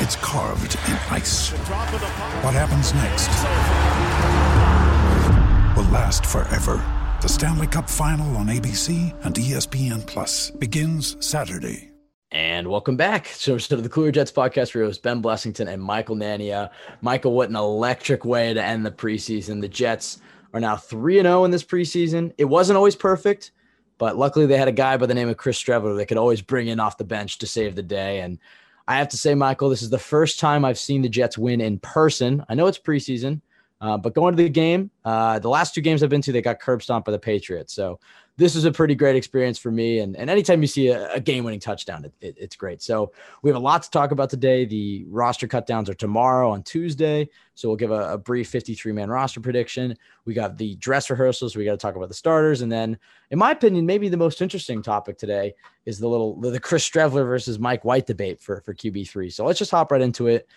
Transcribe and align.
it's 0.00 0.16
carved 0.16 0.76
in 0.88 0.94
ice. 1.10 1.50
What 2.42 2.54
happens 2.54 2.94
next 2.94 3.28
will 5.76 5.90
last 5.92 6.24
forever. 6.24 6.82
The 7.20 7.28
Stanley 7.28 7.66
Cup 7.66 7.88
Final 7.88 8.34
on 8.38 8.46
ABC 8.46 9.14
and 9.26 9.34
ESPN 9.34 10.06
Plus 10.06 10.50
begins 10.52 11.16
Saturday. 11.24 11.90
And 12.32 12.68
welcome 12.68 12.96
back 12.96 13.26
to 13.40 13.58
the 13.58 13.88
Cooler 13.90 14.10
Jets 14.10 14.32
podcast. 14.32 14.74
We 14.74 14.80
host 14.80 15.02
Ben 15.02 15.20
Blessington 15.20 15.68
and 15.68 15.82
Michael 15.82 16.16
Nania. 16.16 16.70
Michael, 17.02 17.34
what 17.34 17.50
an 17.50 17.56
electric 17.56 18.24
way 18.24 18.54
to 18.54 18.62
end 18.62 18.86
the 18.86 18.90
preseason. 18.90 19.60
The 19.60 19.68
Jets 19.68 20.20
are 20.54 20.60
now 20.60 20.76
3 20.76 21.20
0 21.20 21.44
in 21.44 21.50
this 21.50 21.64
preseason. 21.64 22.32
It 22.38 22.46
wasn't 22.46 22.78
always 22.78 22.96
perfect, 22.96 23.50
but 23.98 24.16
luckily 24.16 24.46
they 24.46 24.56
had 24.56 24.68
a 24.68 24.72
guy 24.72 24.96
by 24.96 25.04
the 25.04 25.14
name 25.14 25.28
of 25.28 25.36
Chris 25.36 25.62
Streveler 25.62 25.96
that 25.98 26.06
could 26.06 26.16
always 26.16 26.40
bring 26.40 26.68
in 26.68 26.80
off 26.80 26.96
the 26.96 27.04
bench 27.04 27.36
to 27.38 27.46
save 27.46 27.74
the 27.74 27.82
day. 27.82 28.20
And 28.20 28.38
I 28.90 28.96
have 28.96 29.08
to 29.10 29.16
say, 29.16 29.36
Michael, 29.36 29.68
this 29.68 29.82
is 29.82 29.90
the 29.90 30.00
first 30.00 30.40
time 30.40 30.64
I've 30.64 30.76
seen 30.76 31.00
the 31.00 31.08
Jets 31.08 31.38
win 31.38 31.60
in 31.60 31.78
person. 31.78 32.44
I 32.48 32.56
know 32.56 32.66
it's 32.66 32.76
preseason, 32.76 33.40
uh, 33.80 33.96
but 33.96 34.14
going 34.14 34.34
to 34.36 34.42
the 34.42 34.48
game, 34.48 34.90
uh, 35.04 35.38
the 35.38 35.48
last 35.48 35.76
two 35.76 35.80
games 35.80 36.02
I've 36.02 36.10
been 36.10 36.22
to, 36.22 36.32
they 36.32 36.42
got 36.42 36.58
curb 36.58 36.82
stomped 36.82 37.06
by 37.06 37.12
the 37.12 37.18
Patriots. 37.20 37.72
So 37.72 38.00
this 38.40 38.56
is 38.56 38.64
a 38.64 38.72
pretty 38.72 38.94
great 38.94 39.16
experience 39.16 39.58
for 39.58 39.70
me. 39.70 39.98
And, 39.98 40.16
and 40.16 40.30
anytime 40.30 40.62
you 40.62 40.66
see 40.66 40.88
a, 40.88 41.12
a 41.12 41.20
game 41.20 41.44
winning 41.44 41.60
touchdown, 41.60 42.06
it, 42.06 42.14
it, 42.22 42.36
it's 42.38 42.56
great. 42.56 42.80
So 42.80 43.12
we 43.42 43.50
have 43.50 43.56
a 43.56 43.60
lot 43.60 43.82
to 43.82 43.90
talk 43.90 44.12
about 44.12 44.30
today. 44.30 44.64
The 44.64 45.04
roster 45.10 45.46
cutdowns 45.46 45.90
are 45.90 45.94
tomorrow 45.94 46.50
on 46.50 46.62
Tuesday. 46.62 47.28
So 47.54 47.68
we'll 47.68 47.76
give 47.76 47.90
a, 47.90 48.14
a 48.14 48.16
brief 48.16 48.48
53 48.48 48.92
man 48.92 49.10
roster 49.10 49.40
prediction. 49.40 49.94
We 50.24 50.32
got 50.32 50.56
the 50.56 50.74
dress 50.76 51.10
rehearsals. 51.10 51.54
We 51.54 51.66
got 51.66 51.72
to 51.72 51.76
talk 51.76 51.96
about 51.96 52.08
the 52.08 52.14
starters. 52.14 52.62
And 52.62 52.72
then, 52.72 52.98
in 53.30 53.38
my 53.38 53.50
opinion, 53.50 53.84
maybe 53.84 54.08
the 54.08 54.16
most 54.16 54.40
interesting 54.40 54.80
topic 54.82 55.18
today 55.18 55.52
is 55.84 55.98
the 55.98 56.08
little 56.08 56.40
the 56.40 56.58
Chris 56.58 56.88
Streveler 56.88 57.26
versus 57.26 57.58
Mike 57.58 57.84
White 57.84 58.06
debate 58.06 58.40
for, 58.40 58.62
for 58.62 58.72
QB3. 58.72 59.30
So 59.30 59.44
let's 59.44 59.58
just 59.58 59.70
hop 59.70 59.92
right 59.92 60.00
into 60.00 60.28
it. 60.28 60.48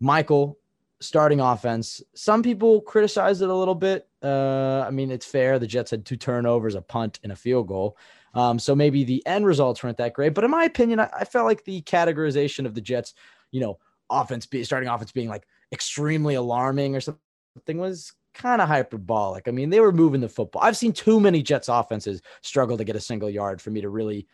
Michael, 0.00 0.58
starting 1.02 1.40
offense. 1.40 2.02
Some 2.14 2.42
people 2.42 2.80
criticize 2.80 3.42
it 3.42 3.48
a 3.50 3.54
little 3.54 3.74
bit. 3.74 4.08
Uh, 4.22 4.84
I 4.86 4.90
mean, 4.90 5.10
it's 5.10 5.26
fair. 5.26 5.58
The 5.58 5.66
Jets 5.66 5.90
had 5.90 6.06
two 6.06 6.16
turnovers, 6.16 6.74
a 6.74 6.82
punt, 6.82 7.20
and 7.22 7.32
a 7.32 7.36
field 7.36 7.68
goal. 7.68 7.96
Um, 8.34 8.58
so 8.58 8.74
maybe 8.74 9.04
the 9.04 9.22
end 9.26 9.44
results 9.44 9.82
weren't 9.82 9.98
that 9.98 10.14
great. 10.14 10.34
But 10.34 10.44
in 10.44 10.50
my 10.50 10.64
opinion, 10.64 11.00
I, 11.00 11.10
I 11.20 11.24
felt 11.24 11.46
like 11.46 11.64
the 11.64 11.82
categorization 11.82 12.64
of 12.64 12.74
the 12.74 12.80
Jets, 12.80 13.14
you 13.50 13.60
know, 13.60 13.78
offense, 14.08 14.46
be, 14.46 14.64
starting 14.64 14.88
offense 14.88 15.12
being 15.12 15.28
like 15.28 15.46
extremely 15.72 16.34
alarming 16.34 16.96
or 16.96 17.00
something 17.00 17.78
was 17.78 18.12
kind 18.34 18.62
of 18.62 18.68
hyperbolic. 18.68 19.48
I 19.48 19.50
mean, 19.50 19.70
they 19.70 19.80
were 19.80 19.92
moving 19.92 20.20
the 20.20 20.28
football. 20.28 20.62
I've 20.62 20.76
seen 20.76 20.92
too 20.92 21.20
many 21.20 21.42
Jets 21.42 21.68
offenses 21.68 22.22
struggle 22.40 22.78
to 22.78 22.84
get 22.84 22.96
a 22.96 23.00
single 23.00 23.28
yard 23.28 23.60
for 23.60 23.70
me 23.70 23.80
to 23.82 23.90
really 23.90 24.26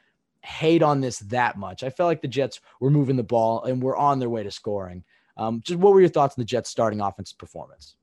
hate 0.43 0.83
on 0.83 1.01
this 1.01 1.19
that 1.21 1.57
much. 1.57 1.83
I 1.83 1.91
felt 1.91 2.07
like 2.07 2.23
the 2.23 2.29
Jets 2.29 2.61
were 2.81 2.91
moving 2.91 3.17
the 3.17 3.25
ball 3.25 3.65
and 3.65 3.83
were 3.83 3.97
on 3.97 4.19
their 4.19 4.31
way 4.31 4.43
to 4.43 4.51
scoring. 4.51 5.03
Um, 5.39 5.61
just 5.65 5.79
what 5.79 5.93
were 5.93 6.01
your 6.01 6.09
thoughts 6.09 6.35
on 6.37 6.43
the 6.43 6.47
Jets 6.47 6.69
starting 6.69 7.01
offensive 7.01 7.39
performance? 7.39 7.97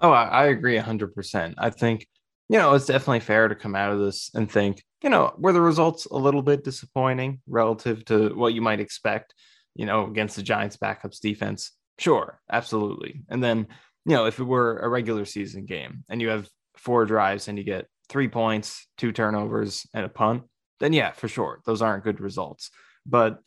Oh, 0.00 0.10
I, 0.10 0.24
I 0.24 0.46
agree 0.46 0.78
100%. 0.78 1.54
I 1.58 1.70
think, 1.70 2.06
you 2.48 2.58
know, 2.58 2.74
it's 2.74 2.86
definitely 2.86 3.20
fair 3.20 3.48
to 3.48 3.54
come 3.54 3.74
out 3.74 3.92
of 3.92 3.98
this 3.98 4.30
and 4.34 4.50
think, 4.50 4.82
you 5.02 5.10
know, 5.10 5.34
were 5.38 5.52
the 5.52 5.60
results 5.60 6.06
a 6.06 6.16
little 6.16 6.42
bit 6.42 6.64
disappointing 6.64 7.40
relative 7.46 8.04
to 8.06 8.34
what 8.34 8.54
you 8.54 8.60
might 8.60 8.80
expect, 8.80 9.34
you 9.74 9.86
know, 9.86 10.06
against 10.06 10.36
the 10.36 10.42
Giants 10.42 10.76
backups 10.76 11.20
defense? 11.20 11.72
Sure, 11.98 12.40
absolutely. 12.50 13.22
And 13.28 13.42
then, 13.42 13.66
you 14.04 14.14
know, 14.14 14.26
if 14.26 14.38
it 14.38 14.44
were 14.44 14.78
a 14.78 14.88
regular 14.88 15.24
season 15.24 15.64
game 15.64 16.04
and 16.08 16.20
you 16.20 16.28
have 16.28 16.48
four 16.76 17.04
drives 17.04 17.48
and 17.48 17.58
you 17.58 17.64
get 17.64 17.86
three 18.08 18.28
points, 18.28 18.86
two 18.96 19.12
turnovers, 19.12 19.86
and 19.92 20.04
a 20.04 20.08
punt, 20.08 20.44
then 20.80 20.92
yeah, 20.92 21.10
for 21.10 21.28
sure, 21.28 21.60
those 21.66 21.82
aren't 21.82 22.04
good 22.04 22.20
results. 22.20 22.70
But 23.04 23.40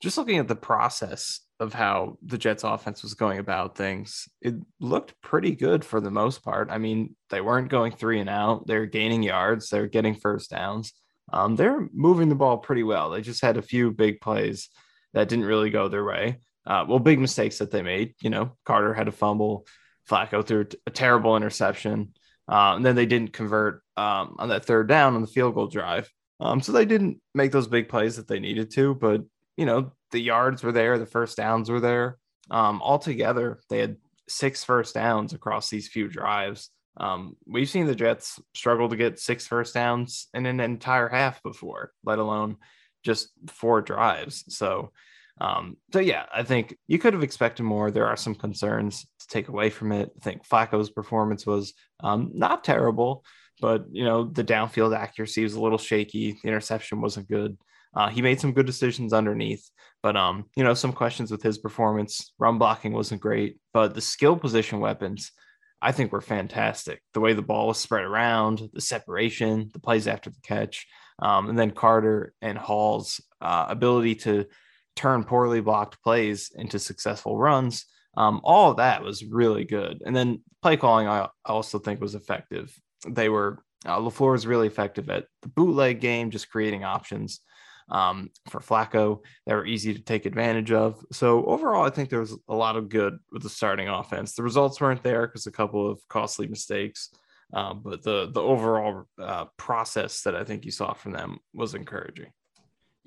just 0.00 0.16
looking 0.18 0.38
at 0.38 0.48
the 0.48 0.56
process 0.56 1.40
of 1.60 1.74
how 1.74 2.18
the 2.22 2.38
Jets 2.38 2.64
offense 2.64 3.02
was 3.02 3.14
going 3.14 3.38
about 3.38 3.76
things, 3.76 4.28
it 4.40 4.54
looked 4.80 5.20
pretty 5.20 5.52
good 5.52 5.84
for 5.84 6.00
the 6.00 6.10
most 6.10 6.44
part. 6.44 6.70
I 6.70 6.78
mean, 6.78 7.16
they 7.30 7.40
weren't 7.40 7.68
going 7.68 7.92
three 7.92 8.20
and 8.20 8.30
out, 8.30 8.66
they're 8.66 8.86
gaining 8.86 9.22
yards, 9.22 9.68
they're 9.68 9.88
getting 9.88 10.14
first 10.14 10.50
downs. 10.50 10.92
Um, 11.32 11.56
they're 11.56 11.88
moving 11.92 12.28
the 12.28 12.34
ball 12.34 12.58
pretty 12.58 12.84
well. 12.84 13.10
They 13.10 13.20
just 13.20 13.42
had 13.42 13.56
a 13.56 13.62
few 13.62 13.90
big 13.90 14.20
plays 14.20 14.70
that 15.12 15.28
didn't 15.28 15.44
really 15.44 15.70
go 15.70 15.88
their 15.88 16.04
way. 16.04 16.38
Uh, 16.66 16.84
well, 16.88 16.98
big 16.98 17.18
mistakes 17.18 17.58
that 17.58 17.70
they 17.70 17.82
made. 17.82 18.14
You 18.22 18.30
know, 18.30 18.56
Carter 18.64 18.94
had 18.94 19.08
a 19.08 19.12
fumble, 19.12 19.66
Flacco 20.08 20.46
threw 20.46 20.66
a 20.86 20.90
terrible 20.90 21.36
interception, 21.36 22.14
uh, 22.50 22.74
and 22.76 22.84
then 22.84 22.94
they 22.94 23.06
didn't 23.06 23.32
convert 23.32 23.82
um, 23.96 24.36
on 24.38 24.50
that 24.50 24.64
third 24.64 24.88
down 24.88 25.14
on 25.14 25.20
the 25.20 25.26
field 25.26 25.54
goal 25.54 25.66
drive. 25.66 26.10
Um, 26.40 26.60
so 26.60 26.72
they 26.72 26.84
didn't 26.84 27.20
make 27.34 27.52
those 27.52 27.66
big 27.66 27.88
plays 27.88 28.16
that 28.16 28.28
they 28.28 28.38
needed 28.38 28.70
to, 28.72 28.94
but 28.94 29.22
you 29.58 29.66
know, 29.66 29.92
the 30.12 30.20
yards 30.20 30.62
were 30.62 30.72
there, 30.72 30.98
the 30.98 31.04
first 31.04 31.36
downs 31.36 31.68
were 31.68 31.80
there. 31.80 32.16
Um, 32.50 32.80
altogether, 32.80 33.60
they 33.68 33.80
had 33.80 33.96
six 34.28 34.62
first 34.62 34.94
downs 34.94 35.34
across 35.34 35.68
these 35.68 35.88
few 35.88 36.08
drives. 36.08 36.70
Um, 36.96 37.36
we've 37.44 37.68
seen 37.68 37.86
the 37.86 37.94
Jets 37.94 38.40
struggle 38.54 38.88
to 38.88 38.96
get 38.96 39.18
six 39.18 39.46
first 39.46 39.74
downs 39.74 40.28
in 40.32 40.46
an 40.46 40.60
entire 40.60 41.08
half 41.08 41.42
before, 41.42 41.92
let 42.04 42.20
alone 42.20 42.56
just 43.04 43.30
four 43.48 43.82
drives. 43.82 44.44
So, 44.48 44.92
um, 45.40 45.76
so 45.92 45.98
yeah, 45.98 46.26
I 46.32 46.44
think 46.44 46.76
you 46.86 46.98
could 47.00 47.12
have 47.14 47.22
expected 47.24 47.64
more. 47.64 47.90
There 47.90 48.06
are 48.06 48.16
some 48.16 48.36
concerns 48.36 49.06
to 49.20 49.26
take 49.26 49.48
away 49.48 49.70
from 49.70 49.90
it. 49.90 50.10
I 50.16 50.20
think 50.24 50.46
Flacco's 50.46 50.90
performance 50.90 51.44
was 51.46 51.74
um, 52.00 52.30
not 52.32 52.62
terrible, 52.62 53.24
but 53.60 53.86
you 53.90 54.04
know 54.04 54.24
the 54.24 54.44
downfield 54.44 54.96
accuracy 54.96 55.42
was 55.42 55.54
a 55.54 55.60
little 55.60 55.78
shaky. 55.78 56.38
The 56.42 56.48
interception 56.48 57.00
wasn't 57.00 57.28
good. 57.28 57.56
Uh, 57.94 58.08
he 58.08 58.22
made 58.22 58.40
some 58.40 58.52
good 58.52 58.66
decisions 58.66 59.12
underneath, 59.12 59.68
but 60.02 60.16
um, 60.16 60.44
you 60.56 60.64
know, 60.64 60.74
some 60.74 60.92
questions 60.92 61.30
with 61.30 61.42
his 61.42 61.58
performance. 61.58 62.32
Run 62.38 62.58
blocking 62.58 62.92
wasn't 62.92 63.20
great, 63.20 63.58
but 63.72 63.94
the 63.94 64.00
skill 64.00 64.36
position 64.36 64.80
weapons, 64.80 65.32
I 65.80 65.92
think, 65.92 66.12
were 66.12 66.20
fantastic. 66.20 67.02
The 67.14 67.20
way 67.20 67.32
the 67.32 67.42
ball 67.42 67.68
was 67.68 67.78
spread 67.78 68.04
around, 68.04 68.68
the 68.72 68.80
separation, 68.80 69.70
the 69.72 69.80
plays 69.80 70.06
after 70.06 70.30
the 70.30 70.40
catch, 70.42 70.86
um, 71.20 71.48
and 71.48 71.58
then 71.58 71.70
Carter 71.70 72.32
and 72.42 72.58
Hall's 72.58 73.20
uh, 73.40 73.66
ability 73.68 74.16
to 74.16 74.46
turn 74.96 75.24
poorly 75.24 75.60
blocked 75.60 76.02
plays 76.02 76.50
into 76.54 76.78
successful 76.78 77.36
runs. 77.36 77.86
Um, 78.16 78.40
all 78.42 78.72
of 78.72 78.78
that 78.78 79.02
was 79.02 79.24
really 79.24 79.64
good. 79.64 80.02
And 80.04 80.14
then 80.14 80.42
play 80.60 80.76
calling, 80.76 81.06
I 81.06 81.28
also 81.44 81.78
think 81.78 82.00
was 82.00 82.16
effective. 82.16 82.74
They 83.06 83.28
were 83.28 83.62
uh, 83.86 83.98
Lafleur 84.00 84.32
was 84.32 84.46
really 84.46 84.66
effective 84.66 85.08
at 85.08 85.26
the 85.42 85.48
bootleg 85.48 86.00
game, 86.00 86.30
just 86.30 86.50
creating 86.50 86.82
options 86.82 87.40
um, 87.90 88.30
for 88.48 88.60
Flacco 88.60 89.20
that 89.46 89.54
were 89.54 89.66
easy 89.66 89.94
to 89.94 90.00
take 90.00 90.26
advantage 90.26 90.72
of. 90.72 91.04
So 91.12 91.44
overall, 91.44 91.84
I 91.84 91.90
think 91.90 92.10
there 92.10 92.20
was 92.20 92.36
a 92.48 92.54
lot 92.54 92.76
of 92.76 92.88
good 92.88 93.18
with 93.32 93.42
the 93.42 93.48
starting 93.48 93.88
offense. 93.88 94.34
The 94.34 94.42
results 94.42 94.80
weren't 94.80 95.02
there 95.02 95.26
because 95.26 95.46
a 95.46 95.52
couple 95.52 95.90
of 95.90 96.00
costly 96.08 96.46
mistakes, 96.46 97.10
um, 97.52 97.80
but 97.82 98.02
the 98.02 98.30
the 98.32 98.42
overall 98.42 99.04
uh, 99.20 99.46
process 99.56 100.22
that 100.22 100.36
I 100.36 100.44
think 100.44 100.64
you 100.64 100.70
saw 100.70 100.92
from 100.92 101.12
them 101.12 101.38
was 101.54 101.74
encouraging. 101.74 102.30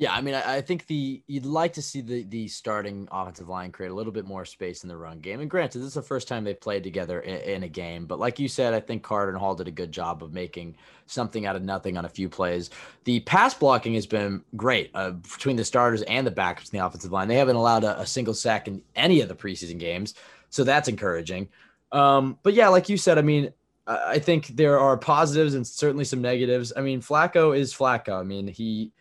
Yeah, 0.01 0.15
I 0.15 0.21
mean, 0.21 0.33
I, 0.33 0.55
I, 0.55 0.61
think 0.61 0.87
the 0.87 1.21
you'd 1.27 1.45
like 1.45 1.73
to 1.73 1.81
see 1.83 2.01
the 2.01 2.23
the 2.23 2.47
starting 2.47 3.07
offensive 3.11 3.47
line 3.47 3.71
create 3.71 3.91
a 3.91 3.93
little 3.93 4.11
bit 4.11 4.25
more 4.25 4.45
space 4.45 4.81
in 4.81 4.89
the 4.89 4.97
run 4.97 5.19
game. 5.19 5.41
And 5.41 5.47
granted, 5.47 5.77
this 5.77 5.89
is 5.89 5.93
the 5.93 6.01
first 6.01 6.27
time 6.27 6.43
they've 6.43 6.59
played 6.59 6.81
together 6.83 7.19
in, 7.19 7.35
in, 7.41 7.63
a 7.63 7.67
game, 7.67 8.07
but 8.07 8.17
like 8.17 8.39
you 8.39 8.47
said, 8.47 8.73
I 8.73 8.79
think 8.79 9.03
Carter 9.03 9.29
and 9.29 9.37
Hall 9.37 9.53
did 9.53 9.67
a 9.67 9.71
good 9.71 9.91
job 9.91 10.23
of 10.23 10.33
making 10.33 10.75
something 11.05 11.45
out 11.45 11.55
of 11.55 11.61
nothing 11.61 11.99
on 11.99 12.05
a 12.05 12.09
few 12.09 12.29
plays. 12.29 12.71
The 13.03 13.19
pass 13.19 13.53
blocking 13.53 13.93
has 13.93 14.07
been 14.07 14.43
great 14.55 14.89
uh, 14.95 15.11
between 15.11 15.55
the 15.55 15.63
starters 15.63 16.01
and 16.01 16.25
the 16.25 16.31
backups 16.31 16.73
in 16.73 16.79
the 16.79 16.83
offensive 16.83 17.11
line. 17.11 17.27
They 17.27 17.35
haven't 17.35 17.55
allowed 17.55 17.83
a, 17.83 17.99
a 17.99 18.07
single 18.07 18.33
sack 18.33 18.67
in 18.67 18.81
any 18.95 19.21
of 19.21 19.29
the 19.29 19.35
preseason 19.35 19.77
games, 19.77 20.15
so 20.49 20.63
that's 20.63 20.87
encouraging. 20.87 21.47
Um, 21.91 22.39
but 22.41 22.55
yeah, 22.55 22.69
like 22.69 22.89
you 22.89 22.97
said, 22.97 23.19
I 23.19 23.21
mean, 23.21 23.53
I 23.85 24.17
think 24.17 24.47
there 24.47 24.79
are 24.79 24.97
positives 24.97 25.53
and 25.53 25.67
certainly 25.67 26.05
some 26.05 26.23
negatives. 26.23 26.73
I 26.75 26.81
mean, 26.81 27.03
Flacco 27.03 27.55
is 27.55 27.71
Flacco. 27.71 28.19
I 28.19 28.23
mean, 28.23 28.47
he 28.47 28.93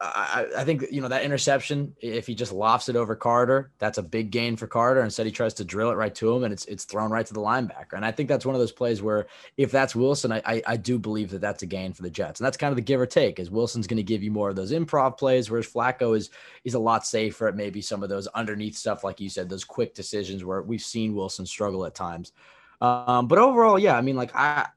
I, 0.00 0.46
I, 0.58 0.64
think 0.64 0.84
you 0.92 1.00
know 1.00 1.08
that 1.08 1.24
interception. 1.24 1.96
If 2.00 2.28
he 2.28 2.34
just 2.36 2.52
lofts 2.52 2.88
it 2.88 2.94
over 2.94 3.16
Carter, 3.16 3.72
that's 3.78 3.98
a 3.98 4.02
big 4.02 4.30
gain 4.30 4.56
for 4.56 4.68
Carter. 4.68 5.02
Instead, 5.02 5.26
he 5.26 5.32
tries 5.32 5.54
to 5.54 5.64
drill 5.64 5.90
it 5.90 5.96
right 5.96 6.14
to 6.14 6.36
him, 6.36 6.44
and 6.44 6.52
it's 6.52 6.64
it's 6.66 6.84
thrown 6.84 7.10
right 7.10 7.26
to 7.26 7.34
the 7.34 7.40
linebacker. 7.40 7.94
And 7.94 8.04
I 8.04 8.12
think 8.12 8.28
that's 8.28 8.46
one 8.46 8.54
of 8.54 8.60
those 8.60 8.70
plays 8.70 9.02
where, 9.02 9.26
if 9.56 9.72
that's 9.72 9.96
Wilson, 9.96 10.30
I 10.30 10.42
I, 10.46 10.62
I 10.68 10.76
do 10.76 11.00
believe 11.00 11.30
that 11.30 11.40
that's 11.40 11.64
a 11.64 11.66
gain 11.66 11.92
for 11.92 12.02
the 12.02 12.10
Jets. 12.10 12.38
And 12.38 12.46
that's 12.46 12.56
kind 12.56 12.70
of 12.70 12.76
the 12.76 12.82
give 12.82 13.00
or 13.00 13.06
take. 13.06 13.40
Is 13.40 13.50
Wilson's 13.50 13.88
going 13.88 13.96
to 13.96 14.04
give 14.04 14.22
you 14.22 14.30
more 14.30 14.50
of 14.50 14.56
those 14.56 14.70
improv 14.70 15.18
plays, 15.18 15.50
whereas 15.50 15.66
Flacco 15.66 16.16
is 16.16 16.30
is 16.62 16.74
a 16.74 16.78
lot 16.78 17.04
safer 17.04 17.48
at 17.48 17.56
maybe 17.56 17.80
some 17.80 18.04
of 18.04 18.08
those 18.08 18.28
underneath 18.28 18.76
stuff, 18.76 19.02
like 19.02 19.18
you 19.18 19.28
said, 19.28 19.48
those 19.48 19.64
quick 19.64 19.94
decisions 19.94 20.44
where 20.44 20.62
we've 20.62 20.80
seen 20.80 21.16
Wilson 21.16 21.44
struggle 21.44 21.84
at 21.84 21.96
times. 21.96 22.32
Um, 22.80 23.26
but 23.26 23.38
overall, 23.38 23.80
yeah, 23.80 23.96
I 23.96 24.00
mean, 24.00 24.14
like 24.14 24.34
I 24.36 24.68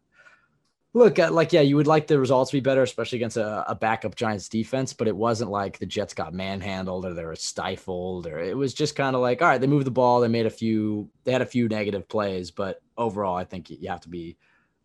Look, 0.94 1.20
uh, 1.20 1.32
like 1.32 1.54
yeah, 1.54 1.62
you 1.62 1.78
would 1.78 1.88
like 1.88 2.08
the 2.08 2.20
results 2.20 2.52
to 2.52 2.58
be 2.58 2.62
better, 2.62 2.84
especially 2.84 3.18
against 3.18 3.38
a, 3.38 3.70
a, 3.70 3.76
backup 3.76 4.16
Giants 4.16 4.50
defense. 4.50 4.92
But 4.92 5.08
it 5.08 5.16
wasn't 5.16 5.50
like 5.50 5.80
the 5.80 5.86
Jets 5.86 6.14
got 6.14 6.34
manhandled 6.34 7.06
or 7.06 7.14
they 7.14 7.24
were 7.24 7.36
stifled, 7.36 8.28
or 8.28 8.40
it 8.40 8.58
was 8.58 8.74
just 8.74 8.96
kind 8.96 9.16
of 9.16 9.22
like, 9.22 9.42
all 9.42 9.48
right, 9.48 9.62
they 9.62 9.68
moved 9.68 9.86
the 9.86 9.92
ball, 9.92 10.20
they 10.20 10.28
made 10.28 10.46
a 10.46 10.50
few, 10.50 11.10
they 11.24 11.32
had 11.32 11.42
a 11.42 11.46
few 11.46 11.70
negative 11.70 12.10
plays, 12.10 12.52
but 12.52 12.82
overall, 12.98 13.38
I 13.38 13.46
think 13.46 13.70
you 13.70 13.88
have 13.88 14.02
to 14.02 14.10
be 14.10 14.36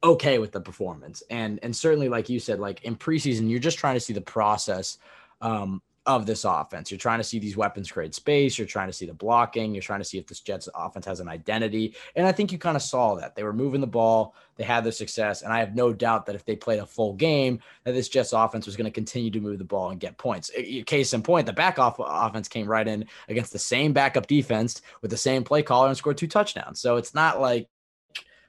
okay 0.05 0.39
with 0.39 0.53
the 0.53 0.61
performance. 0.61 1.25
And 1.29 1.59
and 1.65 1.75
certainly, 1.75 2.09
like 2.09 2.29
you 2.29 2.39
said, 2.39 2.61
like 2.61 2.85
in 2.85 2.95
preseason, 2.95 3.51
you're 3.51 3.59
just 3.59 3.79
trying 3.79 3.95
to 3.95 4.01
see 4.01 4.13
the 4.13 4.21
process 4.21 4.99
um, 5.41 5.83
of 6.07 6.25
this 6.25 6.45
offense. 6.45 6.91
You're 6.91 6.99
trying 6.99 7.19
to 7.19 7.25
see 7.25 7.39
these 7.39 7.57
weapons 7.57 7.91
create 7.91 8.15
space. 8.15 8.57
You're 8.57 8.67
trying 8.67 8.87
to 8.87 8.93
see 8.93 9.07
the 9.07 9.15
blocking. 9.15 9.75
You're 9.75 9.83
trying 9.83 10.01
to 10.01 10.05
see 10.05 10.19
if 10.19 10.27
this 10.27 10.41
Jets 10.41 10.69
offense 10.75 11.05
has 11.07 11.21
an 11.21 11.29
identity. 11.29 11.95
And 12.15 12.27
I 12.27 12.33
think 12.33 12.53
you 12.53 12.59
kind 12.59 12.77
of 12.77 12.83
saw 12.83 13.17
that. 13.17 13.35
They 13.35 13.43
were 13.43 13.53
moving 13.53 13.81
the 13.81 13.87
ball. 13.87 14.35
They 14.55 14.65
had 14.65 14.85
their 14.85 14.93
success. 14.93 15.43
And 15.43 15.53
I 15.53 15.59
have 15.59 15.75
no 15.75 15.93
doubt 15.93 16.27
that 16.27 16.37
if 16.37 16.45
they 16.45 16.55
played 16.55 16.79
a 16.79 16.87
full 16.87 17.15
game, 17.15 17.61
that 17.85 17.93
this 17.93 18.09
Jets 18.09 18.33
offense 18.33 18.67
was 18.67 18.77
going 18.77 18.87
to 18.87 18.91
continue 18.91 19.31
to 19.33 19.41
move 19.41 19.59
the 19.59 19.65
ball 19.65 19.91
and 19.91 20.01
get 20.01 20.17
points. 20.17 20.51
Case 20.87 21.13
in 21.13 21.23
point, 21.23 21.47
the 21.47 21.53
back 21.53 21.79
off 21.79 21.97
offense 21.99 22.49
came 22.49 22.69
right 22.69 22.87
in 22.87 23.05
against 23.29 23.53
the 23.53 23.59
same 23.59 23.93
backup 23.93 24.29
defense 24.29 24.83
with 25.03 25.11
the 25.11 25.17
same 25.17 25.43
play 25.43 25.63
caller 25.63 25.89
and 25.89 25.97
scored 25.97 26.19
two 26.19 26.29
touchdowns. 26.29 26.81
So 26.81 26.97
it's 26.97 27.15
not 27.15 27.41
like 27.41 27.69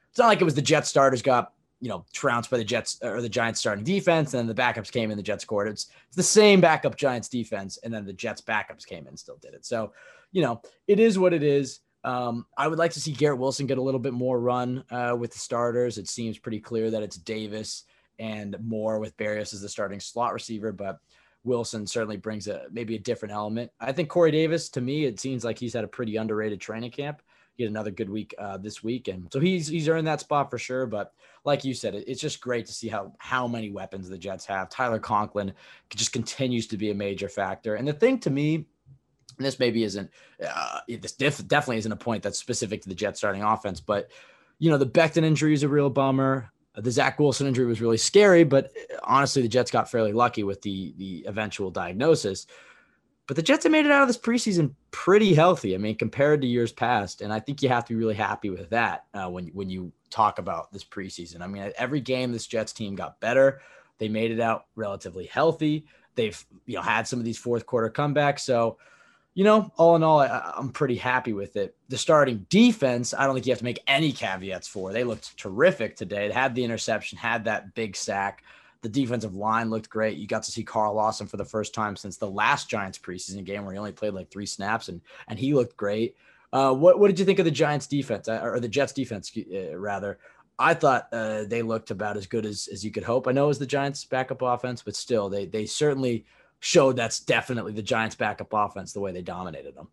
it's 0.10 0.19
not 0.19 0.27
like 0.27 0.42
it 0.42 0.45
was 0.45 0.56
the 0.56 0.62
Jets 0.62 0.89
starters 0.89 1.21
got 1.21 1.53
you 1.79 1.89
know, 1.89 2.06
trounced 2.12 2.50
by 2.50 2.57
the 2.57 2.63
Jets 2.63 3.00
or 3.03 3.21
the 3.21 3.29
Giants 3.29 3.59
starting 3.59 3.83
defense, 3.83 4.33
and 4.33 4.39
then 4.39 4.56
the 4.56 4.62
backups 4.62 4.91
came 4.91 5.12
in, 5.12 5.18
the 5.18 5.24
Jets 5.24 5.44
scored. 5.44 5.68
It's, 5.68 5.88
it's 6.07 6.15
the 6.15 6.24
same 6.24 6.59
backup 6.59 6.95
Giants 6.95 7.29
defense, 7.29 7.77
and 7.83 7.94
then 7.94 8.06
the 8.06 8.13
Jets 8.13 8.41
backups 8.41 8.85
came 8.85 9.03
in 9.03 9.09
and 9.09 9.19
still 9.19 9.38
did 9.38 9.53
it. 9.53 9.65
So, 9.65 9.94
you 10.31 10.41
know, 10.41 10.62
it 10.88 11.00
is 11.00 11.19
what 11.19 11.33
it 11.33 11.44
is. 11.44 11.79
Um, 12.03 12.45
I 12.57 12.68
would 12.68 12.79
like 12.79 12.91
to 12.91 13.01
see 13.01 13.12
Garrett 13.12 13.39
Wilson 13.39 13.68
get 13.68 13.77
a 13.77 13.81
little 13.81 14.00
bit 14.00 14.13
more 14.13 14.39
run 14.39 14.83
uh, 14.89 15.15
with 15.19 15.33
the 15.33 15.39
starters. 15.39 15.97
It 15.97 16.07
seems 16.07 16.38
pretty 16.38 16.59
clear 16.59 16.89
that 16.91 17.03
it's 17.03 17.18
Davis 17.18 17.83
and 18.19 18.56
Moore 18.62 19.00
with 19.00 19.18
Berrios 19.18 19.53
as 19.53 19.62
the 19.62 19.69
starting 19.69 20.00
slot 20.00 20.33
receiver, 20.33 20.71
but 20.71 21.00
Wilson 21.44 21.88
certainly 21.88 22.18
brings 22.18 22.47
a 22.47 22.65
maybe 22.71 22.95
a 22.95 23.00
different 23.00 23.33
element. 23.33 23.71
I 23.79 23.91
think 23.91 24.09
Corey 24.09 24.31
Davis, 24.31 24.69
to 24.69 24.81
me, 24.81 25.06
it 25.06 25.19
seems 25.19 25.44
like 25.44 25.57
he's 25.57 25.74
had 25.74 25.83
a 25.83 25.88
pretty 25.88 26.18
underrated 26.18 26.59
training 26.59 26.91
camp. 26.91 27.21
He 27.56 27.63
had 27.63 27.71
another 27.71 27.91
good 27.91 28.09
week 28.09 28.35
uh, 28.38 28.57
this 28.57 28.83
week, 28.83 29.07
and 29.07 29.27
so 29.33 29.39
he's 29.39 29.68
he's 29.68 29.89
earned 29.89 30.06
that 30.07 30.19
spot 30.19 30.51
for 30.51 30.59
sure. 30.59 30.85
But 30.85 31.13
like 31.47 31.63
you 31.63 31.73
said, 31.73 31.95
it's 31.95 32.19
just 32.19 32.41
great 32.41 32.65
to 32.65 32.73
see 32.73 32.89
how 32.89 33.13
how 33.17 33.47
many 33.47 33.71
weapons 33.71 34.09
the 34.09 34.17
Jets 34.17 34.45
have. 34.45 34.69
Tyler 34.69 34.99
Conklin 34.99 35.53
just 35.89 36.11
continues 36.11 36.67
to 36.67 36.77
be 36.77 36.91
a 36.91 36.94
major 36.94 37.29
factor, 37.29 37.75
and 37.75 37.88
the 37.88 37.94
thing 37.94 38.19
to 38.19 38.29
me. 38.29 38.67
This 39.39 39.59
maybe 39.59 39.83
isn't, 39.83 40.09
uh, 40.44 40.79
this 40.88 41.11
def- 41.11 41.47
definitely 41.47 41.77
isn't 41.77 41.91
a 41.91 41.95
point 41.95 42.23
that's 42.23 42.39
specific 42.39 42.81
to 42.81 42.89
the 42.89 42.95
Jets 42.95 43.19
starting 43.19 43.44
offense, 43.44 43.79
but 43.79 44.09
you 44.57 44.71
know, 44.71 44.79
the 44.79 44.88
Becton 44.88 45.23
injury 45.23 45.53
is 45.53 45.61
a 45.61 45.69
real 45.69 45.91
bummer. 45.91 46.49
The 46.75 46.89
Zach 46.89 47.19
Wilson 47.19 47.45
injury 47.45 47.67
was 47.67 47.79
really 47.79 47.97
scary, 47.97 48.43
but 48.43 48.71
honestly, 49.03 49.43
the 49.43 49.47
Jets 49.47 49.69
got 49.69 49.91
fairly 49.91 50.11
lucky 50.11 50.41
with 50.43 50.63
the 50.63 50.95
the 50.97 51.25
eventual 51.27 51.69
diagnosis. 51.69 52.47
But 53.27 53.35
the 53.35 53.43
Jets 53.43 53.63
have 53.63 53.71
made 53.71 53.85
it 53.85 53.91
out 53.91 54.01
of 54.01 54.07
this 54.07 54.17
preseason 54.17 54.73
pretty 54.89 55.35
healthy. 55.35 55.75
I 55.75 55.77
mean, 55.77 55.97
compared 55.97 56.41
to 56.41 56.47
years 56.47 56.71
past, 56.71 57.21
and 57.21 57.31
I 57.31 57.39
think 57.39 57.61
you 57.61 57.69
have 57.69 57.85
to 57.85 57.93
be 57.93 58.00
really 58.00 58.15
happy 58.15 58.50
with 58.50 58.71
that 58.71 59.05
uh, 59.13 59.29
when 59.29 59.47
when 59.50 59.69
you 59.69 59.91
talk 60.09 60.39
about 60.39 60.71
this 60.71 60.83
preseason. 60.83 61.42
I 61.42 61.48
mean, 61.48 61.71
every 61.77 62.01
game 62.01 62.31
this 62.31 62.48
Jets 62.48 62.74
team 62.74 62.95
got 62.95 63.19
better. 63.19 63.62
They 63.98 64.09
made 64.09 64.31
it 64.31 64.39
out 64.39 64.65
relatively 64.75 65.25
healthy. 65.25 65.86
They've 66.15 66.45
you 66.65 66.75
know 66.75 66.81
had 66.81 67.07
some 67.07 67.19
of 67.19 67.25
these 67.25 67.38
fourth 67.38 67.65
quarter 67.65 67.89
comebacks. 67.89 68.39
So, 68.39 68.77
you 69.33 69.44
know, 69.44 69.71
all 69.77 69.95
in 69.95 70.04
all, 70.04 70.19
I, 70.19 70.54
I'm 70.56 70.69
pretty 70.69 70.95
happy 70.95 71.33
with 71.33 71.56
it. 71.56 71.75
The 71.89 71.98
starting 71.98 72.45
defense, 72.50 73.13
I 73.13 73.25
don't 73.25 73.36
think 73.36 73.45
you 73.45 73.51
have 73.51 73.59
to 73.59 73.65
make 73.65 73.83
any 73.88 74.12
caveats 74.12 74.68
for. 74.68 74.92
They 74.92 75.04
looked 75.04 75.38
terrific 75.38 75.95
today. 75.95 76.27
They 76.27 76.33
had 76.33 76.56
the 76.56 76.63
interception, 76.63 77.18
had 77.18 77.45
that 77.45 77.75
big 77.75 77.95
sack. 77.95 78.44
The 78.81 78.89
defensive 78.89 79.36
line 79.36 79.69
looked 79.69 79.89
great. 79.89 80.18
You 80.18 80.27
got 80.27 80.44
to 80.44 80.51
see 80.51 80.63
Carl 80.63 80.94
Lawson 80.94 81.27
for 81.27 81.38
the 81.38 81.45
first 81.45 81.74
time 81.74 81.95
since 81.95 82.18
the 82.18 82.30
last 82.30 82.69
Giants 82.69 83.00
preseason 83.00 83.44
game 83.44 83.63
where 83.63 83.74
he 83.74 83.80
only 83.80 83.92
played 83.92 84.13
like 84.13 84.30
three 84.30 84.45
snaps 84.45 84.88
and 84.88 85.01
and 85.27 85.38
he 85.38 85.53
looked 85.53 85.75
great. 85.75 86.15
Uh, 86.53 86.73
what 86.73 86.99
what 86.99 87.07
did 87.07 87.19
you 87.19 87.25
think 87.25 87.39
of 87.39 87.45
the 87.45 87.51
Giants 87.51 87.88
defense 87.88 88.27
uh, 88.27 88.39
or 88.41 88.59
the 88.59 88.67
Jets 88.67 88.94
defense 88.94 89.31
uh, 89.38 89.77
rather? 89.77 90.19
I 90.59 90.73
thought 90.73 91.07
uh, 91.11 91.44
they 91.44 91.61
looked 91.61 91.91
about 91.91 92.17
as 92.17 92.25
good 92.27 92.45
as 92.45 92.67
as 92.71 92.83
you 92.83 92.91
could 92.91 93.03
hope. 93.03 93.27
I 93.27 93.31
know 93.31 93.45
it 93.45 93.49
was 93.49 93.59
the 93.59 93.65
Giants 93.65 94.03
backup 94.05 94.41
offense, 94.41 94.81
but 94.81 94.95
still 94.95 95.29
they 95.29 95.45
they 95.45 95.65
certainly 95.65 96.25
showed 96.59 96.95
that's 96.95 97.19
definitely 97.19 97.73
the 97.73 97.81
Giants 97.83 98.15
backup 98.15 98.49
offense 98.51 98.94
the 98.94 98.99
way 98.99 99.11
they 99.11 99.21
dominated 99.21 99.75
them. 99.75 99.89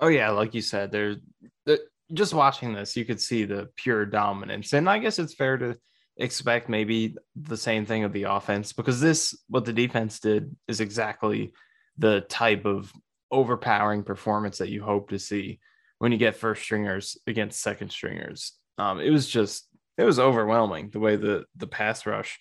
Oh 0.00 0.08
yeah, 0.08 0.30
like 0.30 0.54
you 0.54 0.60
said, 0.60 0.90
they're, 0.90 1.16
they're 1.64 1.78
just 2.12 2.34
watching 2.34 2.74
this, 2.74 2.96
you 2.96 3.04
could 3.04 3.20
see 3.20 3.44
the 3.44 3.70
pure 3.76 4.04
dominance, 4.04 4.72
and 4.72 4.90
I 4.90 4.98
guess 4.98 5.18
it's 5.18 5.34
fair 5.34 5.56
to 5.58 5.78
expect 6.16 6.68
maybe 6.68 7.14
the 7.34 7.56
same 7.56 7.84
thing 7.84 8.04
of 8.04 8.12
the 8.12 8.24
offense 8.24 8.72
because 8.72 9.00
this 9.00 9.38
what 9.48 9.64
the 9.64 9.72
defense 9.72 10.18
did 10.18 10.56
is 10.66 10.80
exactly 10.80 11.52
the 11.98 12.22
type 12.22 12.64
of 12.64 12.92
overpowering 13.30 14.02
performance 14.02 14.58
that 14.58 14.68
you 14.68 14.82
hope 14.82 15.10
to 15.10 15.18
see 15.18 15.60
when 15.98 16.12
you 16.12 16.18
get 16.18 16.36
first 16.36 16.62
stringers 16.62 17.16
against 17.26 17.60
second 17.60 17.90
stringers. 17.90 18.52
Um, 18.78 19.00
it 19.00 19.10
was 19.10 19.28
just 19.28 19.68
it 19.98 20.04
was 20.04 20.18
overwhelming 20.18 20.90
the 20.90 21.00
way 21.00 21.16
the 21.16 21.44
the 21.56 21.66
pass 21.66 22.06
rush 22.06 22.38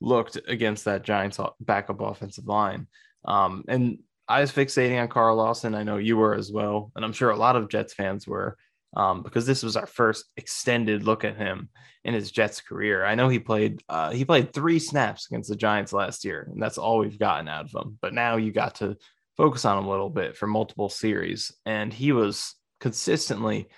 looked 0.00 0.38
against 0.46 0.84
that 0.84 1.02
Giants 1.02 1.40
backup 1.60 2.00
offensive 2.00 2.46
line. 2.46 2.86
Um, 3.24 3.64
and 3.68 3.98
I 4.28 4.40
was 4.42 4.52
fixating 4.52 5.00
on 5.00 5.08
Carl 5.08 5.36
Lawson. 5.36 5.74
I 5.74 5.82
know 5.82 5.96
you 5.96 6.16
were 6.16 6.34
as 6.34 6.52
well, 6.52 6.92
and 6.94 7.04
I'm 7.04 7.12
sure 7.12 7.30
a 7.30 7.36
lot 7.36 7.56
of 7.56 7.68
Jets 7.68 7.94
fans 7.94 8.26
were 8.26 8.56
um, 8.96 9.22
because 9.22 9.46
this 9.46 9.62
was 9.62 9.76
our 9.76 9.86
first 9.86 10.26
extended 10.36 11.02
look 11.02 11.24
at 11.24 11.36
him 11.36 11.68
in 12.04 12.14
his 12.14 12.30
Jets 12.30 12.60
career. 12.60 13.04
I 13.04 13.14
know 13.14 13.28
he 13.28 13.38
played 13.38 13.82
uh, 13.88 14.10
he 14.10 14.24
played 14.24 14.52
three 14.52 14.78
snaps 14.78 15.26
against 15.26 15.48
the 15.48 15.56
Giants 15.56 15.92
last 15.92 16.24
year, 16.24 16.48
and 16.50 16.62
that's 16.62 16.78
all 16.78 16.98
we've 16.98 17.18
gotten 17.18 17.48
out 17.48 17.66
of 17.66 17.74
him. 17.74 17.98
But 18.00 18.14
now 18.14 18.36
you 18.36 18.52
got 18.52 18.76
to 18.76 18.96
focus 19.38 19.64
on 19.64 19.78
him 19.78 19.86
a 19.86 19.90
little 19.90 20.10
bit 20.10 20.36
for 20.36 20.46
multiple 20.46 20.90
series, 20.90 21.52
and 21.64 21.92
he 21.92 22.12
was 22.12 22.54
consistently 22.80 23.68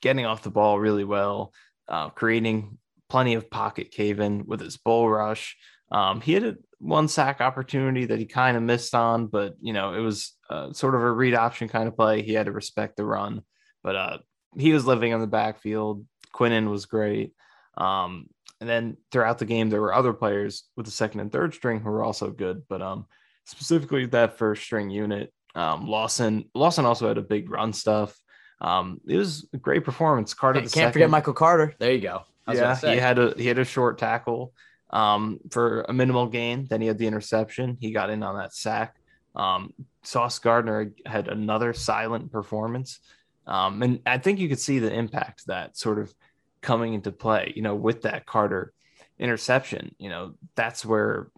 getting 0.00 0.24
off 0.24 0.42
the 0.42 0.50
ball 0.50 0.78
really 0.78 1.04
well, 1.04 1.52
uh, 1.88 2.08
creating 2.08 2.78
plenty 3.10 3.34
of 3.34 3.50
pocket 3.50 3.90
cave 3.90 4.20
in 4.20 4.46
with 4.46 4.60
his 4.60 4.78
bull 4.78 5.10
rush. 5.10 5.56
Um, 5.92 6.20
he 6.20 6.32
had 6.32 6.44
a 6.44 6.56
one 6.78 7.08
sack 7.08 7.40
opportunity 7.40 8.06
that 8.06 8.18
he 8.18 8.24
kind 8.24 8.56
of 8.56 8.62
missed 8.62 8.94
on, 8.94 9.26
but 9.26 9.54
you 9.60 9.72
know 9.72 9.92
it 9.92 10.00
was 10.00 10.34
uh, 10.48 10.72
sort 10.72 10.94
of 10.94 11.02
a 11.02 11.12
read 11.12 11.34
option 11.34 11.68
kind 11.68 11.88
of 11.88 11.96
play. 11.96 12.22
He 12.22 12.32
had 12.32 12.46
to 12.46 12.52
respect 12.52 12.96
the 12.96 13.04
run, 13.04 13.42
but 13.82 13.96
uh, 13.96 14.18
he 14.56 14.72
was 14.72 14.86
living 14.86 15.12
on 15.12 15.20
the 15.20 15.26
backfield. 15.26 16.06
Quinnen 16.32 16.70
was 16.70 16.86
great. 16.86 17.32
Um, 17.76 18.28
and 18.60 18.68
then 18.68 18.96
throughout 19.10 19.38
the 19.38 19.46
game, 19.46 19.70
there 19.70 19.80
were 19.80 19.94
other 19.94 20.12
players 20.12 20.64
with 20.76 20.86
the 20.86 20.92
second 20.92 21.20
and 21.20 21.32
third 21.32 21.54
string 21.54 21.80
who 21.80 21.90
were 21.90 22.04
also 22.04 22.30
good. 22.30 22.62
But 22.68 22.82
um, 22.82 23.06
specifically 23.50 24.06
that 24.06 24.38
first 24.38 24.62
string 24.62 24.90
unit, 24.90 25.32
um, 25.54 25.86
Lawson 25.86 26.44
Lawson 26.54 26.86
also 26.86 27.08
had 27.08 27.18
a 27.18 27.22
big 27.22 27.50
run 27.50 27.72
stuff. 27.72 28.16
Um, 28.60 29.00
it 29.06 29.16
was 29.16 29.48
a 29.52 29.56
great 29.56 29.84
performance. 29.84 30.34
Carter 30.34 30.60
can't 30.60 30.70
second, 30.70 30.92
forget 30.92 31.10
Michael 31.10 31.32
Carter. 31.32 31.74
There 31.78 31.92
you 31.92 32.00
go. 32.00 32.22
Yeah, 32.50 32.76
he 32.76 32.96
had 32.96 33.18
a 33.18 33.34
he 33.36 33.46
had 33.46 33.58
a 33.58 33.64
short 33.64 33.98
tackle 33.98 34.52
um, 34.90 35.40
for 35.50 35.82
a 35.88 35.92
minimal 35.92 36.26
gain. 36.26 36.66
Then 36.68 36.80
he 36.80 36.86
had 36.86 36.98
the 36.98 37.06
interception. 37.06 37.76
He 37.80 37.92
got 37.92 38.10
in 38.10 38.22
on 38.22 38.36
that 38.36 38.54
sack. 38.54 38.96
Um, 39.34 39.72
Sauce 40.02 40.38
Gardner 40.38 40.92
had 41.06 41.28
another 41.28 41.72
silent 41.72 42.32
performance. 42.32 43.00
Um, 43.46 43.82
and 43.82 44.00
I 44.06 44.18
think 44.18 44.38
you 44.38 44.48
could 44.48 44.60
see 44.60 44.78
the 44.78 44.92
impact 44.92 45.46
that 45.46 45.76
sort 45.76 45.98
of 45.98 46.12
coming 46.60 46.94
into 46.94 47.12
play, 47.12 47.52
you 47.56 47.62
know, 47.62 47.74
with 47.74 48.02
that 48.02 48.26
Carter 48.26 48.72
interception. 49.18 49.94
You 49.98 50.08
know, 50.08 50.34
that's 50.54 50.84
where 50.84 51.28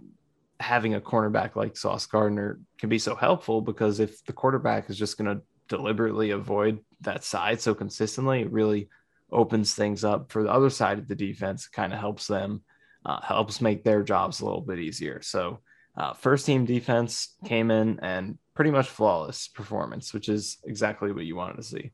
having 0.62 0.94
a 0.94 1.00
cornerback 1.00 1.56
like 1.56 1.76
Sauce 1.76 2.06
Gardner 2.06 2.60
can 2.78 2.88
be 2.88 2.98
so 2.98 3.14
helpful 3.14 3.60
because 3.60 4.00
if 4.00 4.24
the 4.24 4.32
quarterback 4.32 4.88
is 4.88 4.96
just 4.96 5.18
going 5.18 5.36
to 5.36 5.42
deliberately 5.68 6.30
avoid 6.30 6.78
that 7.00 7.24
side 7.24 7.60
so 7.60 7.74
consistently, 7.74 8.40
it 8.42 8.52
really 8.52 8.88
opens 9.30 9.74
things 9.74 10.04
up 10.04 10.30
for 10.30 10.42
the 10.42 10.50
other 10.50 10.70
side 10.70 10.98
of 10.98 11.08
the 11.08 11.14
defense, 11.14 11.66
kind 11.66 11.92
of 11.92 11.98
helps 11.98 12.26
them, 12.26 12.62
uh, 13.04 13.20
helps 13.20 13.60
make 13.60 13.82
their 13.82 14.02
jobs 14.02 14.40
a 14.40 14.44
little 14.44 14.60
bit 14.60 14.78
easier. 14.78 15.20
So, 15.22 15.60
uh, 15.96 16.14
first 16.14 16.46
team 16.46 16.64
defense 16.64 17.36
came 17.44 17.70
in 17.70 18.00
and 18.00 18.38
pretty 18.54 18.70
much 18.70 18.88
flawless 18.88 19.48
performance, 19.48 20.14
which 20.14 20.28
is 20.28 20.58
exactly 20.64 21.12
what 21.12 21.24
you 21.24 21.36
wanted 21.36 21.56
to 21.56 21.62
see. 21.62 21.90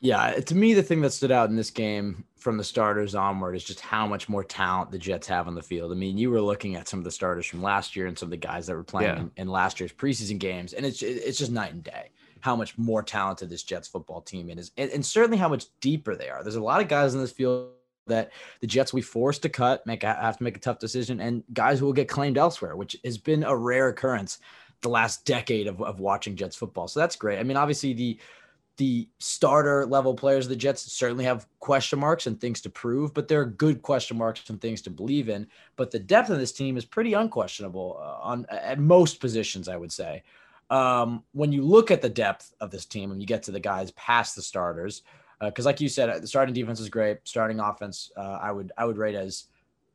Yeah, 0.00 0.20
uh, 0.22 0.40
to 0.40 0.54
me, 0.54 0.72
the 0.72 0.82
thing 0.82 1.02
that 1.02 1.12
stood 1.12 1.30
out 1.30 1.50
in 1.50 1.56
this 1.56 1.70
game 1.70 2.24
from 2.36 2.56
the 2.56 2.64
starters 2.64 3.14
onward 3.14 3.54
is 3.54 3.64
just 3.64 3.80
how 3.80 4.06
much 4.06 4.30
more 4.30 4.42
talent 4.42 4.90
the 4.90 4.98
Jets 4.98 5.26
have 5.26 5.46
on 5.46 5.54
the 5.54 5.62
field. 5.62 5.92
I 5.92 5.94
mean, 5.94 6.16
you 6.16 6.30
were 6.30 6.40
looking 6.40 6.74
at 6.74 6.88
some 6.88 6.98
of 6.98 7.04
the 7.04 7.10
starters 7.10 7.44
from 7.44 7.62
last 7.62 7.94
year 7.94 8.06
and 8.06 8.18
some 8.18 8.28
of 8.28 8.30
the 8.30 8.38
guys 8.38 8.66
that 8.66 8.76
were 8.76 8.82
playing 8.82 9.14
yeah. 9.14 9.20
in, 9.20 9.30
in, 9.36 9.48
last 9.48 9.78
year's 9.78 9.92
preseason 9.92 10.38
games, 10.38 10.72
and 10.72 10.86
it's 10.86 11.02
it's 11.02 11.38
just 11.38 11.52
night 11.52 11.72
and 11.72 11.84
day 11.84 12.10
how 12.40 12.56
much 12.56 12.78
more 12.78 13.02
talented 13.02 13.50
this 13.50 13.62
Jets 13.62 13.88
football 13.88 14.22
team 14.22 14.48
is, 14.48 14.70
and, 14.78 14.90
and 14.90 15.04
certainly 15.04 15.36
how 15.36 15.48
much 15.50 15.66
deeper 15.80 16.16
they 16.16 16.30
are. 16.30 16.42
There's 16.42 16.56
a 16.56 16.62
lot 16.62 16.80
of 16.80 16.88
guys 16.88 17.14
in 17.14 17.20
this 17.20 17.32
field 17.32 17.68
that 18.06 18.32
the 18.62 18.66
Jets 18.66 18.94
will 18.94 18.98
be 18.98 19.02
forced 19.02 19.42
to 19.42 19.50
cut, 19.50 19.86
make 19.86 20.02
have 20.02 20.38
to 20.38 20.42
make 20.42 20.56
a 20.56 20.60
tough 20.60 20.78
decision, 20.78 21.20
and 21.20 21.44
guys 21.52 21.78
who 21.78 21.84
will 21.84 21.92
get 21.92 22.08
claimed 22.08 22.38
elsewhere, 22.38 22.74
which 22.74 22.96
has 23.04 23.18
been 23.18 23.44
a 23.44 23.54
rare 23.54 23.88
occurrence 23.88 24.38
the 24.80 24.88
last 24.88 25.26
decade 25.26 25.66
of, 25.66 25.82
of 25.82 26.00
watching 26.00 26.36
Jets 26.36 26.56
football. 26.56 26.88
So 26.88 27.00
that's 27.00 27.16
great. 27.16 27.38
I 27.38 27.42
mean, 27.42 27.56
obviously 27.56 27.92
the 27.92 28.18
the 28.80 29.06
starter 29.18 29.84
level 29.84 30.14
players 30.14 30.46
of 30.46 30.48
the 30.48 30.56
Jets 30.56 30.90
certainly 30.90 31.24
have 31.24 31.46
question 31.58 31.98
marks 31.98 32.26
and 32.26 32.40
things 32.40 32.62
to 32.62 32.70
prove, 32.70 33.12
but 33.12 33.28
there 33.28 33.38
are 33.42 33.44
good 33.44 33.82
question 33.82 34.16
marks 34.16 34.48
and 34.48 34.58
things 34.58 34.80
to 34.80 34.88
believe 34.88 35.28
in. 35.28 35.46
But 35.76 35.90
the 35.90 35.98
depth 35.98 36.30
of 36.30 36.38
this 36.38 36.50
team 36.50 36.78
is 36.78 36.86
pretty 36.86 37.12
unquestionable 37.12 38.00
uh, 38.00 38.26
on 38.26 38.46
at 38.48 38.78
most 38.78 39.20
positions, 39.20 39.68
I 39.68 39.76
would 39.76 39.92
say. 39.92 40.22
Um, 40.70 41.24
when 41.32 41.52
you 41.52 41.60
look 41.60 41.90
at 41.90 42.00
the 42.00 42.08
depth 42.08 42.54
of 42.58 42.70
this 42.70 42.86
team 42.86 43.10
and 43.10 43.20
you 43.20 43.26
get 43.26 43.42
to 43.42 43.50
the 43.50 43.60
guys 43.60 43.90
past 43.90 44.34
the 44.34 44.40
starters, 44.40 45.02
because 45.42 45.66
uh, 45.66 45.68
like 45.68 45.82
you 45.82 45.90
said, 45.90 46.22
the 46.22 46.26
starting 46.26 46.54
defense 46.54 46.80
is 46.80 46.88
great. 46.88 47.18
Starting 47.24 47.60
offense, 47.60 48.10
uh, 48.16 48.38
I 48.40 48.50
would 48.50 48.72
I 48.78 48.86
would 48.86 48.96
rate 48.96 49.14
as 49.14 49.44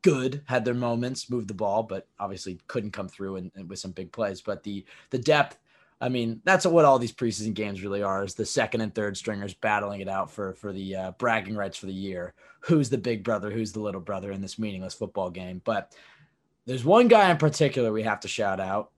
good. 0.02 0.42
Had 0.46 0.64
their 0.64 0.74
moments, 0.74 1.28
moved 1.28 1.48
the 1.48 1.54
ball, 1.54 1.82
but 1.82 2.06
obviously 2.20 2.60
couldn't 2.68 2.92
come 2.92 3.08
through 3.08 3.34
and, 3.34 3.50
and 3.56 3.68
with 3.68 3.80
some 3.80 3.90
big 3.90 4.12
plays. 4.12 4.40
But 4.40 4.62
the 4.62 4.84
the 5.10 5.18
depth 5.18 5.58
I 6.00 6.10
mean, 6.10 6.42
that's 6.44 6.66
what 6.66 6.84
all 6.84 6.98
these 6.98 7.12
preseason 7.12 7.54
games 7.54 7.82
really 7.82 8.02
are: 8.02 8.22
is 8.22 8.34
the 8.34 8.44
second 8.44 8.82
and 8.82 8.94
third 8.94 9.16
stringers 9.16 9.54
battling 9.54 10.00
it 10.00 10.08
out 10.08 10.30
for 10.30 10.54
for 10.54 10.72
the 10.72 10.94
uh, 10.94 11.10
bragging 11.12 11.56
rights 11.56 11.78
for 11.78 11.86
the 11.86 11.92
year. 11.92 12.34
Who's 12.60 12.90
the 12.90 12.98
big 12.98 13.24
brother? 13.24 13.50
Who's 13.50 13.72
the 13.72 13.80
little 13.80 14.00
brother 14.00 14.32
in 14.32 14.42
this 14.42 14.58
meaningless 14.58 14.94
football 14.94 15.30
game? 15.30 15.62
But 15.64 15.94
there's 16.66 16.84
one 16.84 17.08
guy 17.08 17.30
in 17.30 17.38
particular 17.38 17.92
we 17.92 18.02
have 18.02 18.20
to 18.20 18.28
shout 18.28 18.60
out: 18.60 18.90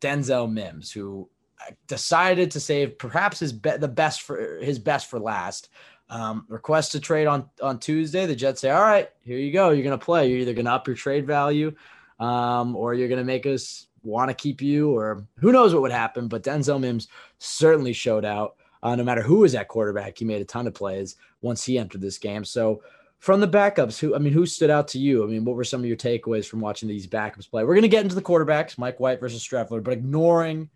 Denzel 0.00 0.52
Mims, 0.52 0.92
who 0.92 1.28
uh, 1.60 1.72
decided 1.88 2.52
to 2.52 2.60
save 2.60 2.98
perhaps 2.98 3.40
his 3.40 3.52
be- 3.52 3.76
the 3.76 3.88
best 3.88 4.22
for 4.22 4.58
his 4.60 4.78
best 4.78 5.10
for 5.10 5.18
last. 5.18 5.70
Um, 6.08 6.44
request 6.48 6.92
to 6.92 7.00
trade 7.00 7.26
on 7.26 7.48
on 7.60 7.80
Tuesday. 7.80 8.26
The 8.26 8.36
Jets 8.36 8.60
say, 8.60 8.70
"All 8.70 8.82
right, 8.82 9.10
here 9.22 9.38
you 9.38 9.52
go. 9.52 9.70
You're 9.70 9.84
gonna 9.84 9.98
play. 9.98 10.28
You're 10.28 10.40
either 10.40 10.54
gonna 10.54 10.74
up 10.74 10.86
your 10.86 10.94
trade 10.94 11.26
value, 11.26 11.74
um, 12.20 12.76
or 12.76 12.94
you're 12.94 13.08
gonna 13.08 13.24
make 13.24 13.44
us 13.46 13.88
want 14.02 14.30
to 14.30 14.34
keep 14.34 14.60
you, 14.60 14.96
or 14.96 15.24
who 15.38 15.52
knows 15.52 15.72
what 15.72 15.82
would 15.82 15.92
happen. 15.92 16.28
But 16.28 16.42
Denzel 16.42 16.80
Mims 16.80 17.08
certainly 17.38 17.92
showed 17.92 18.24
out. 18.24 18.56
Uh, 18.82 18.96
no 18.96 19.04
matter 19.04 19.22
who 19.22 19.38
was 19.38 19.54
at 19.54 19.68
quarterback, 19.68 20.18
he 20.18 20.24
made 20.24 20.42
a 20.42 20.44
ton 20.44 20.66
of 20.66 20.74
plays 20.74 21.14
once 21.40 21.64
he 21.64 21.78
entered 21.78 22.00
this 22.00 22.18
game. 22.18 22.44
So 22.44 22.82
from 23.20 23.40
the 23.40 23.46
backups, 23.46 24.00
who 24.00 24.16
I 24.16 24.18
mean, 24.18 24.32
who 24.32 24.44
stood 24.44 24.70
out 24.70 24.88
to 24.88 24.98
you? 24.98 25.22
I 25.22 25.28
mean, 25.28 25.44
what 25.44 25.54
were 25.54 25.62
some 25.62 25.80
of 25.80 25.86
your 25.86 25.96
takeaways 25.96 26.48
from 26.48 26.60
watching 26.60 26.88
these 26.88 27.06
backups 27.06 27.48
play? 27.48 27.62
We're 27.62 27.74
going 27.74 27.82
to 27.82 27.88
get 27.88 28.02
into 28.02 28.16
the 28.16 28.22
quarterbacks, 28.22 28.76
Mike 28.78 28.98
White 28.98 29.20
versus 29.20 29.46
Streveler, 29.46 29.80
but 29.80 29.92
ignoring 29.92 30.68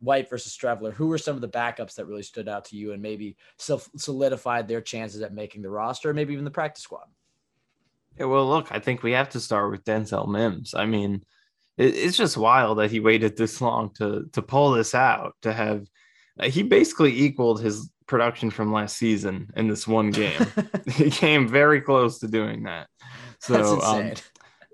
White 0.00 0.28
versus 0.28 0.56
Streveler, 0.56 0.92
who 0.92 1.06
were 1.06 1.18
some 1.18 1.36
of 1.36 1.42
the 1.42 1.48
backups 1.48 1.94
that 1.94 2.06
really 2.06 2.24
stood 2.24 2.48
out 2.48 2.64
to 2.66 2.76
you 2.76 2.92
and 2.92 3.00
maybe 3.00 3.36
solidified 3.58 4.66
their 4.66 4.80
chances 4.80 5.22
at 5.22 5.32
making 5.32 5.62
the 5.62 5.70
roster, 5.70 6.12
maybe 6.12 6.32
even 6.32 6.44
the 6.44 6.50
practice 6.50 6.82
squad? 6.82 7.06
Yeah, 8.18 8.26
well, 8.26 8.48
look, 8.48 8.72
I 8.72 8.80
think 8.80 9.04
we 9.04 9.12
have 9.12 9.28
to 9.30 9.40
start 9.40 9.70
with 9.70 9.84
Denzel 9.84 10.26
Mims. 10.26 10.74
I 10.74 10.86
mean, 10.86 11.22
it's 11.76 12.16
just 12.16 12.36
wild 12.36 12.78
that 12.78 12.90
he 12.90 13.00
waited 13.00 13.36
this 13.36 13.60
long 13.60 13.92
to 13.94 14.28
to 14.32 14.42
pull 14.42 14.72
this 14.72 14.94
out 14.94 15.34
to 15.42 15.52
have 15.52 15.86
he 16.42 16.62
basically 16.62 17.18
equaled 17.20 17.60
his 17.60 17.90
production 18.06 18.50
from 18.50 18.72
last 18.72 18.96
season 18.96 19.50
in 19.56 19.68
this 19.68 19.86
one 19.86 20.10
game. 20.10 20.46
He 20.92 21.10
came 21.10 21.48
very 21.48 21.80
close 21.80 22.20
to 22.20 22.28
doing 22.28 22.64
that. 22.64 22.88
So 23.40 23.80
um, 23.80 24.12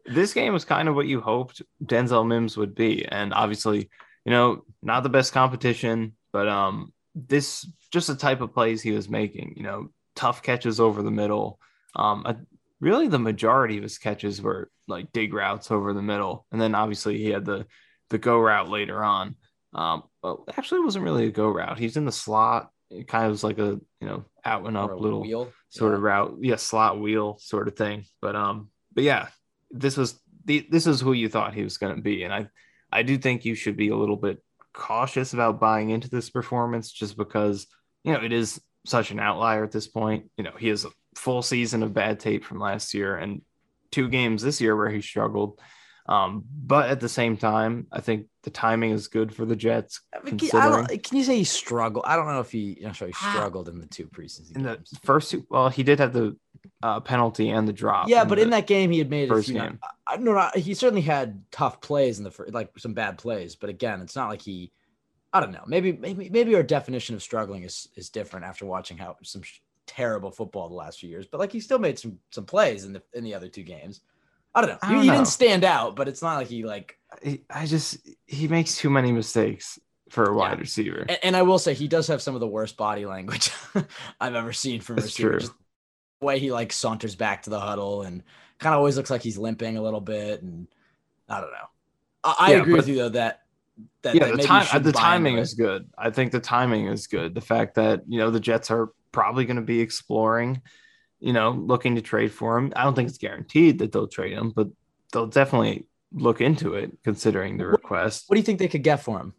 this 0.04 0.34
game 0.34 0.52
was 0.52 0.64
kind 0.64 0.88
of 0.88 0.94
what 0.94 1.06
you 1.06 1.20
hoped 1.20 1.62
denzel 1.84 2.26
mims 2.26 2.56
would 2.56 2.74
be. 2.74 3.06
And 3.06 3.32
obviously 3.32 3.90
you 4.24 4.30
know 4.30 4.64
not 4.82 5.02
the 5.02 5.08
best 5.08 5.32
competition 5.32 6.12
but 6.32 6.48
um 6.48 6.92
this 7.14 7.66
just 7.90 8.06
the 8.06 8.14
type 8.14 8.40
of 8.40 8.54
plays 8.54 8.80
he 8.80 8.92
was 8.92 9.08
making 9.08 9.54
you 9.56 9.62
know 9.62 9.88
tough 10.14 10.42
catches 10.42 10.80
over 10.80 11.02
the 11.02 11.10
middle. 11.10 11.58
Um 11.96 12.24
a, 12.26 12.36
really 12.82 13.06
the 13.06 13.18
majority 13.18 13.76
of 13.76 13.84
his 13.84 13.96
catches 13.96 14.42
were 14.42 14.68
like 14.88 15.12
dig 15.12 15.32
routes 15.32 15.70
over 15.70 15.94
the 15.94 16.02
middle, 16.02 16.44
and 16.50 16.60
then 16.60 16.74
obviously 16.74 17.16
he 17.16 17.30
had 17.30 17.44
the 17.44 17.64
the 18.10 18.18
go 18.18 18.38
route 18.38 18.68
later 18.68 19.02
on. 19.02 19.36
Um, 19.72 20.02
well, 20.22 20.44
actually, 20.56 20.80
it 20.80 20.84
wasn't 20.84 21.04
really 21.04 21.26
a 21.26 21.30
go 21.30 21.48
route. 21.48 21.78
He's 21.78 21.96
in 21.96 22.04
the 22.04 22.12
slot. 22.12 22.70
It 22.90 23.08
kind 23.08 23.24
of 23.24 23.30
was 23.30 23.44
like 23.44 23.58
a 23.58 23.80
you 24.00 24.06
know 24.06 24.24
out 24.44 24.66
and 24.66 24.76
up 24.76 24.90
little 25.00 25.22
wheel. 25.22 25.52
sort 25.70 25.92
yeah. 25.92 25.96
of 25.96 26.02
route, 26.02 26.38
yeah, 26.40 26.56
slot 26.56 27.00
wheel 27.00 27.38
sort 27.38 27.68
of 27.68 27.76
thing. 27.76 28.04
But 28.20 28.34
um, 28.34 28.68
but 28.92 29.04
yeah, 29.04 29.28
this 29.70 29.96
was 29.96 30.20
the 30.44 30.66
this 30.68 30.88
is 30.88 31.00
who 31.00 31.12
you 31.12 31.28
thought 31.28 31.54
he 31.54 31.62
was 31.62 31.78
going 31.78 31.94
to 31.94 32.02
be, 32.02 32.24
and 32.24 32.34
I 32.34 32.48
I 32.90 33.04
do 33.04 33.16
think 33.16 33.44
you 33.44 33.54
should 33.54 33.76
be 33.76 33.90
a 33.90 33.96
little 33.96 34.16
bit 34.16 34.42
cautious 34.74 35.34
about 35.34 35.60
buying 35.60 35.90
into 35.90 36.10
this 36.10 36.30
performance 36.30 36.90
just 36.90 37.16
because 37.16 37.68
you 38.02 38.12
know 38.12 38.22
it 38.22 38.32
is 38.32 38.60
such 38.86 39.12
an 39.12 39.20
outlier 39.20 39.62
at 39.62 39.70
this 39.70 39.86
point. 39.86 40.30
You 40.36 40.42
know, 40.42 40.54
he 40.58 40.66
has 40.68 40.84
full 41.14 41.42
season 41.42 41.82
of 41.82 41.92
bad 41.92 42.20
tape 42.20 42.44
from 42.44 42.58
last 42.58 42.94
year 42.94 43.16
and 43.16 43.42
two 43.90 44.08
games 44.08 44.42
this 44.42 44.60
year 44.60 44.76
where 44.76 44.90
he 44.90 45.00
struggled. 45.00 45.60
Um, 46.06 46.44
but 46.52 46.90
at 46.90 46.98
the 46.98 47.08
same 47.08 47.36
time, 47.36 47.86
I 47.92 48.00
think 48.00 48.26
the 48.42 48.50
timing 48.50 48.90
is 48.90 49.06
good 49.06 49.32
for 49.32 49.44
the 49.44 49.54
Jets. 49.54 50.00
I 50.12 50.22
mean, 50.24 50.36
can, 50.36 51.16
you 51.16 51.22
say 51.22 51.36
he 51.36 51.44
struggled? 51.44 52.04
I 52.08 52.16
don't 52.16 52.26
know 52.26 52.40
if 52.40 52.50
he, 52.50 52.76
you 52.80 52.86
know, 52.86 52.92
he 52.92 53.12
ah. 53.14 53.32
struggled 53.32 53.68
in 53.68 53.78
the 53.78 53.86
two 53.86 54.06
preseason 54.06 54.56
in 54.56 54.62
games. 54.64 54.90
the 54.90 54.98
first 55.04 55.30
two. 55.30 55.46
Well, 55.48 55.68
he 55.68 55.84
did 55.84 56.00
have 56.00 56.12
the 56.12 56.36
uh, 56.82 57.00
penalty 57.00 57.50
and 57.50 57.68
the 57.68 57.72
drop. 57.72 58.08
Yeah, 58.08 58.24
but 58.24 58.40
in 58.40 58.50
that 58.50 58.66
game, 58.66 58.90
he 58.90 58.98
had 58.98 59.10
made 59.10 59.28
first 59.28 59.48
a 59.48 59.52
few, 59.52 59.60
game. 59.60 59.78
I, 60.06 60.16
no, 60.16 60.50
he 60.56 60.74
certainly 60.74 61.02
had 61.02 61.44
tough 61.52 61.80
plays 61.80 62.18
in 62.18 62.24
the 62.24 62.32
first, 62.32 62.52
like 62.52 62.76
some 62.78 62.94
bad 62.94 63.18
plays. 63.18 63.54
But 63.54 63.70
again, 63.70 64.00
it's 64.00 64.16
not 64.16 64.28
like 64.28 64.42
he. 64.42 64.72
I 65.32 65.40
don't 65.40 65.52
know. 65.52 65.64
Maybe 65.66 65.92
maybe 65.92 66.28
maybe 66.28 66.54
our 66.56 66.62
definition 66.62 67.14
of 67.14 67.22
struggling 67.22 67.62
is 67.62 67.88
is 67.94 68.10
different 68.10 68.44
after 68.44 68.66
watching 68.66 68.98
how 68.98 69.16
some 69.22 69.42
terrible 69.94 70.30
football 70.30 70.68
the 70.68 70.74
last 70.74 71.00
few 71.00 71.08
years, 71.08 71.26
but 71.26 71.38
like 71.38 71.52
he 71.52 71.60
still 71.60 71.78
made 71.78 71.98
some 71.98 72.18
some 72.30 72.44
plays 72.44 72.84
in 72.84 72.92
the 72.92 73.02
in 73.12 73.24
the 73.24 73.34
other 73.34 73.48
two 73.48 73.62
games. 73.62 74.00
I 74.54 74.60
don't 74.60 74.70
know. 74.70 74.78
I 74.82 74.92
don't 74.92 75.00
he, 75.00 75.06
know. 75.06 75.12
he, 75.12 75.18
didn't 75.18 75.28
stand 75.28 75.64
out, 75.64 75.96
but 75.96 76.08
it's 76.08 76.22
not 76.22 76.36
like 76.36 76.48
he 76.48 76.64
like. 76.64 76.98
I 77.50 77.66
just 77.66 77.98
he 78.26 78.48
makes 78.48 78.76
too 78.76 78.90
many 78.90 79.12
mistakes 79.12 79.78
for 80.10 80.24
a 80.24 80.34
wide 80.34 80.54
yeah. 80.54 80.60
receiver. 80.60 81.06
And, 81.08 81.18
and, 81.22 81.36
I 81.36 81.42
will 81.42 81.58
say 81.58 81.72
he 81.72 81.88
does 81.88 82.06
have 82.08 82.20
some 82.20 82.34
of 82.34 82.40
the 82.40 82.46
worst 82.46 82.76
body 82.76 83.06
language 83.06 83.50
I've 84.20 84.34
ever 84.34 84.52
seen 84.52 84.80
from 84.80 84.98
a 84.98 85.02
receiver. 85.02 85.38
Just 85.38 85.52
the 86.20 86.26
way 86.26 86.38
he 86.38 86.52
like 86.52 86.72
saunters 86.72 87.16
back 87.16 87.42
to 87.44 87.50
the 87.50 87.60
huddle 87.60 88.02
and 88.02 88.22
kind 88.58 88.74
of 88.74 88.78
always 88.78 88.96
looks 88.96 89.10
like 89.10 89.22
he's 89.22 89.38
limping 89.38 89.76
a 89.76 89.82
little 89.82 90.00
bit, 90.00 90.42
and 90.42 90.68
I 91.28 91.40
don't 91.40 91.50
know. 91.50 91.68
I, 92.24 92.34
I 92.38 92.52
yeah, 92.52 92.60
agree 92.60 92.74
with 92.74 92.88
you 92.88 92.96
though 92.96 93.08
that 93.10 93.40
that, 94.02 94.14
yeah, 94.14 94.26
that 94.26 94.36
the, 94.36 94.42
time, 94.42 94.82
the 94.82 94.92
timing 94.92 95.38
is 95.38 95.54
good. 95.54 95.88
I 95.96 96.10
think 96.10 96.32
the 96.32 96.40
timing 96.40 96.86
is 96.86 97.06
good. 97.06 97.34
The 97.34 97.40
fact 97.40 97.74
that 97.76 98.02
you 98.06 98.18
know 98.18 98.30
the 98.30 98.40
Jets 98.40 98.70
are 98.70 98.90
probably 99.12 99.44
going 99.44 99.56
to 99.56 99.62
be 99.62 99.80
exploring, 99.80 100.62
you 101.20 101.32
know, 101.32 101.50
looking 101.50 101.94
to 101.94 102.02
trade 102.02 102.32
for 102.32 102.58
him. 102.58 102.72
I 102.74 102.84
don't 102.84 102.94
think 102.94 103.08
it's 103.08 103.18
guaranteed 103.18 103.78
that 103.78 103.92
they'll 103.92 104.08
trade 104.08 104.32
him, 104.32 104.50
but 104.50 104.68
they'll 105.12 105.26
definitely 105.26 105.86
look 106.12 106.40
into 106.40 106.74
it 106.74 106.92
considering 107.04 107.58
the 107.58 107.66
request. 107.66 108.24
What 108.26 108.34
do 108.34 108.40
you 108.40 108.44
think 108.44 108.58
they 108.58 108.68
could 108.68 108.82
get 108.82 108.96
for 108.96 109.20
him? 109.20 109.34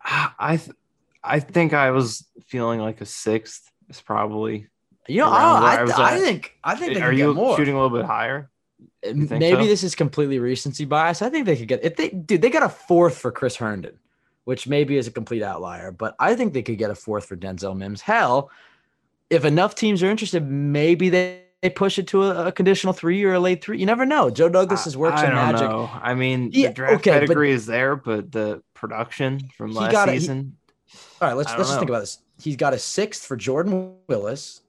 I 0.00 0.56
th- 0.56 0.76
I 1.22 1.40
think 1.40 1.74
I 1.74 1.90
was 1.90 2.26
feeling 2.46 2.80
like 2.80 3.00
a 3.00 3.06
sixth 3.06 3.70
is 3.88 4.00
probably. 4.00 4.68
You 5.08 5.22
know, 5.22 5.30
I, 5.30 5.76
I, 5.76 6.14
I, 6.14 6.18
think 6.18 6.54
I 6.62 6.74
think 6.74 6.94
they 6.94 7.00
are 7.00 7.12
you 7.12 7.34
shooting 7.56 7.74
a 7.74 7.82
little 7.82 7.96
bit 7.96 8.04
higher. 8.04 8.50
Maybe 9.02 9.62
so? 9.62 9.66
this 9.66 9.82
is 9.82 9.94
completely 9.94 10.38
recency 10.38 10.84
bias. 10.84 11.22
I 11.22 11.30
think 11.30 11.46
they 11.46 11.56
could 11.56 11.68
get 11.68 11.82
if 11.82 11.96
they 11.96 12.10
dude 12.10 12.42
they 12.42 12.50
got 12.50 12.62
a 12.62 12.68
fourth 12.68 13.16
for 13.18 13.32
Chris 13.32 13.56
Herndon 13.56 13.98
which 14.48 14.66
maybe 14.66 14.96
is 14.96 15.06
a 15.06 15.10
complete 15.10 15.42
outlier, 15.42 15.92
but 15.92 16.16
I 16.18 16.34
think 16.34 16.54
they 16.54 16.62
could 16.62 16.78
get 16.78 16.90
a 16.90 16.94
fourth 16.94 17.26
for 17.26 17.36
Denzel 17.36 17.76
Mims. 17.76 18.00
Hell, 18.00 18.50
if 19.28 19.44
enough 19.44 19.74
teams 19.74 20.02
are 20.02 20.10
interested, 20.10 20.42
maybe 20.42 21.10
they, 21.10 21.42
they 21.60 21.68
push 21.68 21.98
it 21.98 22.06
to 22.06 22.22
a, 22.22 22.46
a 22.46 22.52
conditional 22.52 22.94
three 22.94 23.22
or 23.24 23.34
a 23.34 23.40
late 23.40 23.62
three. 23.62 23.78
You 23.78 23.84
never 23.84 24.06
know. 24.06 24.30
Joe 24.30 24.48
Douglas 24.48 24.84
has 24.84 24.96
worked 24.96 25.18
some 25.18 25.34
magic. 25.34 25.68
Know. 25.68 25.90
I 25.92 26.14
mean, 26.14 26.48
yeah, 26.54 26.68
the 26.68 26.72
draft 26.72 26.94
okay, 26.94 27.10
pedigree 27.10 27.52
is 27.52 27.66
there, 27.66 27.94
but 27.94 28.32
the 28.32 28.62
production 28.72 29.50
from 29.54 29.72
last 29.72 29.92
got 29.92 30.08
season. 30.08 30.56
he, 30.86 30.98
all 31.20 31.28
right, 31.28 31.36
let's 31.36 31.50
let's 31.50 31.68
just 31.68 31.78
think 31.78 31.90
about 31.90 32.00
this. 32.00 32.16
He's 32.40 32.56
got 32.56 32.72
a 32.72 32.78
sixth 32.78 33.26
for 33.26 33.36
Jordan 33.36 33.96
Willis. 34.06 34.62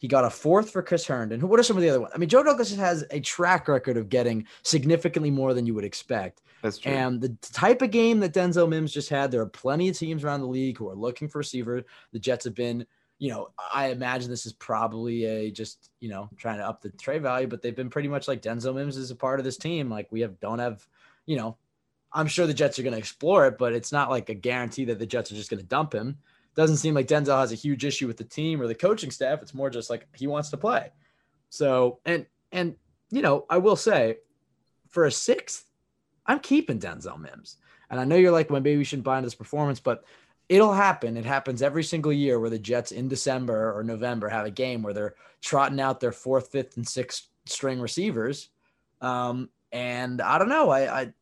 He 0.00 0.08
got 0.08 0.24
a 0.24 0.30
fourth 0.30 0.70
for 0.70 0.82
Chris 0.82 1.06
Herndon. 1.06 1.46
What 1.46 1.60
are 1.60 1.62
some 1.62 1.76
of 1.76 1.82
the 1.82 1.90
other 1.90 2.00
ones? 2.00 2.12
I 2.14 2.18
mean, 2.18 2.30
Joe 2.30 2.42
Douglas 2.42 2.74
has 2.74 3.04
a 3.10 3.20
track 3.20 3.68
record 3.68 3.98
of 3.98 4.08
getting 4.08 4.46
significantly 4.62 5.30
more 5.30 5.52
than 5.52 5.66
you 5.66 5.74
would 5.74 5.84
expect. 5.84 6.40
That's 6.62 6.78
true. 6.78 6.90
And 6.90 7.20
the 7.20 7.36
type 7.52 7.82
of 7.82 7.90
game 7.90 8.18
that 8.20 8.32
Denzel 8.32 8.68
Mims 8.68 8.92
just 8.92 9.10
had, 9.10 9.30
there 9.30 9.42
are 9.42 9.46
plenty 9.46 9.90
of 9.90 9.98
teams 9.98 10.24
around 10.24 10.40
the 10.40 10.46
league 10.46 10.78
who 10.78 10.88
are 10.88 10.94
looking 10.94 11.28
for 11.28 11.38
receiver. 11.38 11.84
The 12.12 12.18
Jets 12.18 12.46
have 12.46 12.54
been, 12.54 12.86
you 13.18 13.28
know, 13.28 13.50
I 13.74 13.88
imagine 13.88 14.30
this 14.30 14.46
is 14.46 14.54
probably 14.54 15.24
a 15.26 15.50
just, 15.50 15.90
you 16.00 16.08
know, 16.08 16.30
trying 16.38 16.58
to 16.58 16.66
up 16.66 16.80
the 16.80 16.88
trade 16.90 17.20
value, 17.20 17.46
but 17.46 17.60
they've 17.60 17.76
been 17.76 17.90
pretty 17.90 18.08
much 18.08 18.26
like 18.26 18.40
Denzel 18.40 18.74
Mims 18.74 18.96
is 18.96 19.10
a 19.10 19.16
part 19.16 19.38
of 19.38 19.44
this 19.44 19.58
team. 19.58 19.90
Like 19.90 20.08
we 20.10 20.22
have 20.22 20.40
don't 20.40 20.60
have, 20.60 20.86
you 21.26 21.36
know, 21.36 21.58
I'm 22.10 22.26
sure 22.26 22.46
the 22.46 22.54
Jets 22.54 22.78
are 22.78 22.82
going 22.82 22.94
to 22.94 22.98
explore 22.98 23.46
it, 23.46 23.58
but 23.58 23.74
it's 23.74 23.92
not 23.92 24.08
like 24.08 24.30
a 24.30 24.34
guarantee 24.34 24.86
that 24.86 24.98
the 24.98 25.06
Jets 25.06 25.30
are 25.30 25.36
just 25.36 25.50
going 25.50 25.60
to 25.60 25.66
dump 25.66 25.94
him. 25.94 26.18
Doesn't 26.54 26.78
seem 26.78 26.94
like 26.94 27.06
Denzel 27.06 27.40
has 27.40 27.52
a 27.52 27.56
huge 27.56 27.84
issue 27.84 28.06
with 28.06 28.16
the 28.16 28.24
team 28.24 28.60
or 28.60 28.66
the 28.66 28.74
coaching 28.74 29.10
staff. 29.10 29.40
It's 29.42 29.54
more 29.54 29.70
just 29.70 29.90
like 29.90 30.06
he 30.16 30.26
wants 30.26 30.50
to 30.50 30.56
play. 30.56 30.90
So 31.48 32.00
and 32.04 32.26
and 32.52 32.76
you 33.10 33.22
know, 33.22 33.46
I 33.48 33.58
will 33.58 33.76
say 33.76 34.18
for 34.88 35.04
a 35.04 35.12
sixth, 35.12 35.64
I'm 36.26 36.40
keeping 36.40 36.78
Denzel 36.78 37.18
Mims. 37.18 37.56
And 37.90 37.98
I 37.98 38.04
know 38.04 38.16
you're 38.16 38.32
like, 38.32 38.50
well, 38.50 38.60
maybe 38.60 38.78
we 38.78 38.84
shouldn't 38.84 39.04
buy 39.04 39.18
into 39.18 39.26
this 39.26 39.34
performance, 39.34 39.80
but 39.80 40.04
it'll 40.48 40.72
happen. 40.72 41.16
It 41.16 41.24
happens 41.24 41.62
every 41.62 41.84
single 41.84 42.12
year 42.12 42.38
where 42.38 42.50
the 42.50 42.58
Jets 42.58 42.92
in 42.92 43.08
December 43.08 43.76
or 43.76 43.82
November 43.82 44.28
have 44.28 44.46
a 44.46 44.50
game 44.50 44.82
where 44.82 44.92
they're 44.92 45.14
trotting 45.40 45.80
out 45.80 46.00
their 46.00 46.12
fourth, 46.12 46.48
fifth, 46.48 46.76
and 46.76 46.86
sixth 46.86 47.28
string 47.46 47.80
receivers. 47.80 48.48
Um, 49.00 49.48
and 49.72 50.20
I 50.20 50.38
don't 50.38 50.48
know. 50.48 50.70
I, 50.70 51.00
I 51.00 51.12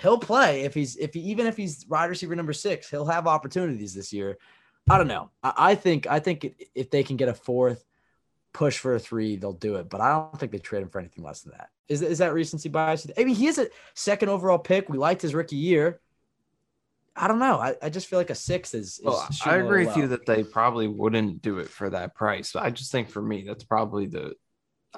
he'll 0.00 0.18
play 0.18 0.62
if 0.62 0.74
he's 0.74 0.96
if 0.96 1.14
he 1.14 1.20
even 1.20 1.46
if 1.46 1.56
he's 1.56 1.86
wide 1.88 2.06
receiver 2.10 2.36
number 2.36 2.52
six, 2.52 2.90
he'll 2.90 3.06
have 3.06 3.26
opportunities 3.26 3.94
this 3.94 4.12
year. 4.12 4.38
I 4.88 4.98
don't 4.98 5.08
know. 5.08 5.30
I, 5.42 5.52
I 5.56 5.74
think 5.74 6.06
I 6.06 6.20
think 6.20 6.54
if 6.74 6.90
they 6.90 7.02
can 7.02 7.16
get 7.16 7.28
a 7.28 7.34
fourth 7.34 7.84
push 8.52 8.78
for 8.78 8.94
a 8.94 8.98
three, 8.98 9.36
they'll 9.36 9.52
do 9.52 9.76
it. 9.76 9.90
But 9.90 10.00
I 10.00 10.12
don't 10.12 10.38
think 10.38 10.52
they 10.52 10.58
trade 10.58 10.82
him 10.82 10.88
for 10.88 10.98
anything 10.98 11.24
less 11.24 11.42
than 11.42 11.52
that. 11.52 11.68
Is, 11.88 12.02
is 12.02 12.18
that 12.18 12.32
recency 12.32 12.68
bias? 12.68 13.06
I 13.16 13.24
mean, 13.24 13.34
he 13.34 13.46
is 13.46 13.58
a 13.58 13.68
second 13.94 14.28
overall 14.28 14.58
pick. 14.58 14.88
We 14.88 14.98
liked 14.98 15.22
his 15.22 15.34
rookie 15.34 15.56
year. 15.56 16.00
I 17.14 17.28
don't 17.28 17.38
know. 17.38 17.58
I, 17.58 17.74
I 17.82 17.88
just 17.88 18.08
feel 18.08 18.18
like 18.18 18.30
a 18.30 18.34
six 18.34 18.74
is. 18.74 18.98
is 18.98 19.00
well, 19.04 19.28
I 19.44 19.56
agree 19.56 19.86
with 19.86 19.96
you 19.96 20.08
that 20.08 20.26
they 20.26 20.42
probably 20.44 20.86
wouldn't 20.86 21.42
do 21.42 21.58
it 21.58 21.68
for 21.68 21.90
that 21.90 22.14
price. 22.14 22.52
But 22.52 22.64
I 22.64 22.70
just 22.70 22.92
think 22.92 23.08
for 23.08 23.22
me, 23.22 23.44
that's 23.46 23.64
probably 23.64 24.06
the. 24.06 24.34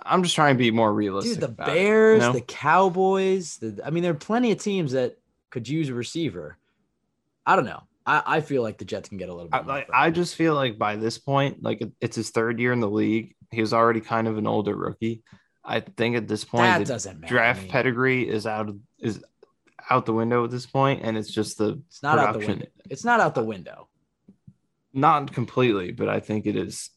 I'm 0.05 0.23
just 0.23 0.35
trying 0.35 0.55
to 0.55 0.59
be 0.59 0.71
more 0.71 0.93
realistic. 0.93 1.35
Dude, 1.35 1.43
the 1.43 1.49
Bears, 1.49 2.23
it, 2.23 2.26
you 2.26 2.28
know? 2.28 2.33
the 2.33 2.40
Cowboys. 2.40 3.57
The, 3.59 3.81
I 3.85 3.90
mean, 3.90 4.02
there 4.02 4.12
are 4.12 4.17
plenty 4.17 4.52
of 4.52 4.59
teams 4.59 4.93
that 4.93 5.19
could 5.50 5.69
use 5.69 5.88
a 5.88 5.95
receiver. 5.95 6.59
I 7.47 7.57
don't 7.57 7.64
know. 7.64 7.83
I, 8.07 8.23
I 8.26 8.40
feel 8.40 8.62
like 8.62 8.78
the 8.78 8.85
Jets 8.85 9.09
can 9.09 9.19
get 9.19 9.28
a 9.28 9.35
little 9.35 9.50
bit. 9.50 9.69
I, 9.69 9.87
I 9.93 10.11
just 10.11 10.35
feel 10.35 10.55
like 10.55 10.78
by 10.78 10.97
this 10.97 11.19
point, 11.19 11.62
like 11.62 11.83
it's 12.00 12.17
his 12.17 12.31
third 12.31 12.59
year 12.59 12.73
in 12.73 12.81
the 12.81 12.90
league. 12.90 13.35
He 13.50 13.61
was 13.61 13.73
already 13.73 14.00
kind 14.00 14.28
of 14.28 14.38
an 14.38 14.47
older 14.47 14.75
rookie. 14.75 15.23
I 15.64 15.81
think 15.81 16.17
at 16.17 16.26
this 16.26 16.45
point, 16.45 16.64
that 16.64 16.87
doesn't 16.87 17.21
matter. 17.21 17.35
Draft 17.35 17.69
pedigree 17.69 18.28
is 18.28 18.47
out 18.47 18.71
of 18.71 18.78
is 18.99 19.23
out 19.90 20.07
the 20.07 20.14
window 20.14 20.45
at 20.45 20.50
this 20.50 20.67
point, 20.67 21.02
and 21.02 21.17
it's 21.17 21.31
just 21.31 21.59
the 21.59 21.83
it's 21.88 22.02
not 22.02 22.19
production. 22.19 22.33
out 22.33 22.40
the 22.40 22.52
window. 22.52 22.67
It's 22.90 23.05
not 23.05 23.21
out 23.21 23.35
the 23.35 23.45
window. 23.45 23.88
Not 24.95 25.33
completely, 25.33 25.93
but 25.93 26.09
I 26.09 26.21
think 26.21 26.47
it 26.47 26.57
is 26.57 26.90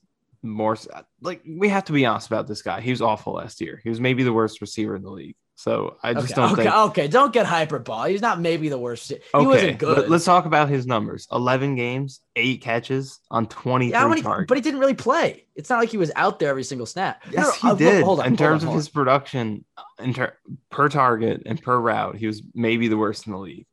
more 0.43 0.77
like 1.21 1.41
we 1.47 1.69
have 1.69 1.85
to 1.85 1.93
be 1.93 2.05
honest 2.05 2.27
about 2.27 2.47
this 2.47 2.61
guy. 2.61 2.81
He 2.81 2.91
was 2.91 3.01
awful 3.01 3.33
last 3.33 3.61
year. 3.61 3.79
He 3.83 3.89
was 3.89 3.99
maybe 3.99 4.23
the 4.23 4.33
worst 4.33 4.61
receiver 4.61 4.95
in 4.95 5.03
the 5.03 5.11
league. 5.11 5.35
So 5.55 5.97
I 6.01 6.15
just 6.15 6.31
okay, 6.31 6.41
don't 6.41 6.53
okay, 6.53 6.63
think. 6.63 6.75
Okay, 6.75 7.07
don't 7.07 7.31
get 7.31 7.45
hyperbole. 7.45 8.11
He's 8.11 8.21
not 8.21 8.39
maybe 8.39 8.69
the 8.69 8.79
worst. 8.79 9.09
He 9.09 9.19
okay, 9.31 9.45
wasn't 9.45 9.77
good. 9.77 10.09
Let's 10.09 10.25
talk 10.25 10.45
about 10.45 10.69
his 10.69 10.87
numbers: 10.87 11.27
eleven 11.31 11.75
games, 11.75 12.21
eight 12.35 12.61
catches 12.61 13.19
on 13.29 13.45
twenty-three 13.45 13.91
yeah, 13.91 14.07
many, 14.07 14.23
targets. 14.23 14.47
But 14.47 14.57
he 14.57 14.61
didn't 14.61 14.79
really 14.79 14.95
play. 14.95 15.45
It's 15.55 15.69
not 15.69 15.77
like 15.77 15.89
he 15.89 15.97
was 15.97 16.11
out 16.15 16.39
there 16.39 16.49
every 16.49 16.63
single 16.63 16.87
snap. 16.87 17.21
Yes, 17.29 17.45
no, 17.45 17.51
he 17.51 17.67
uh, 17.73 17.75
did. 17.91 18.03
Hold 18.03 18.21
on, 18.21 18.25
in 18.25 18.31
hold 18.31 18.39
terms 18.39 18.63
on, 18.63 18.69
of 18.69 18.75
his 18.75 18.87
on. 18.87 18.93
production, 18.93 19.65
in 19.99 20.15
ter- 20.15 20.35
per 20.71 20.89
target 20.89 21.43
and 21.45 21.61
per 21.61 21.77
route, 21.77 22.15
he 22.15 22.25
was 22.25 22.41
maybe 22.55 22.87
the 22.87 22.97
worst 22.97 23.27
in 23.27 23.33
the 23.33 23.39
league. 23.39 23.67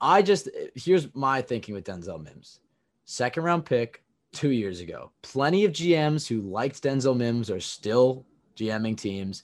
I 0.00 0.22
just 0.22 0.48
here's 0.76 1.12
my 1.16 1.42
thinking 1.42 1.74
with 1.74 1.84
Denzel 1.84 2.22
Mims, 2.22 2.60
second 3.06 3.42
round 3.42 3.64
pick 3.64 4.04
two 4.32 4.50
years 4.50 4.80
ago. 4.80 5.10
Plenty 5.22 5.64
of 5.64 5.72
GMs 5.72 6.26
who 6.26 6.40
liked 6.40 6.82
Denzel 6.82 7.16
Mims 7.16 7.50
are 7.50 7.60
still 7.60 8.24
GMing 8.56 8.96
teams 8.96 9.42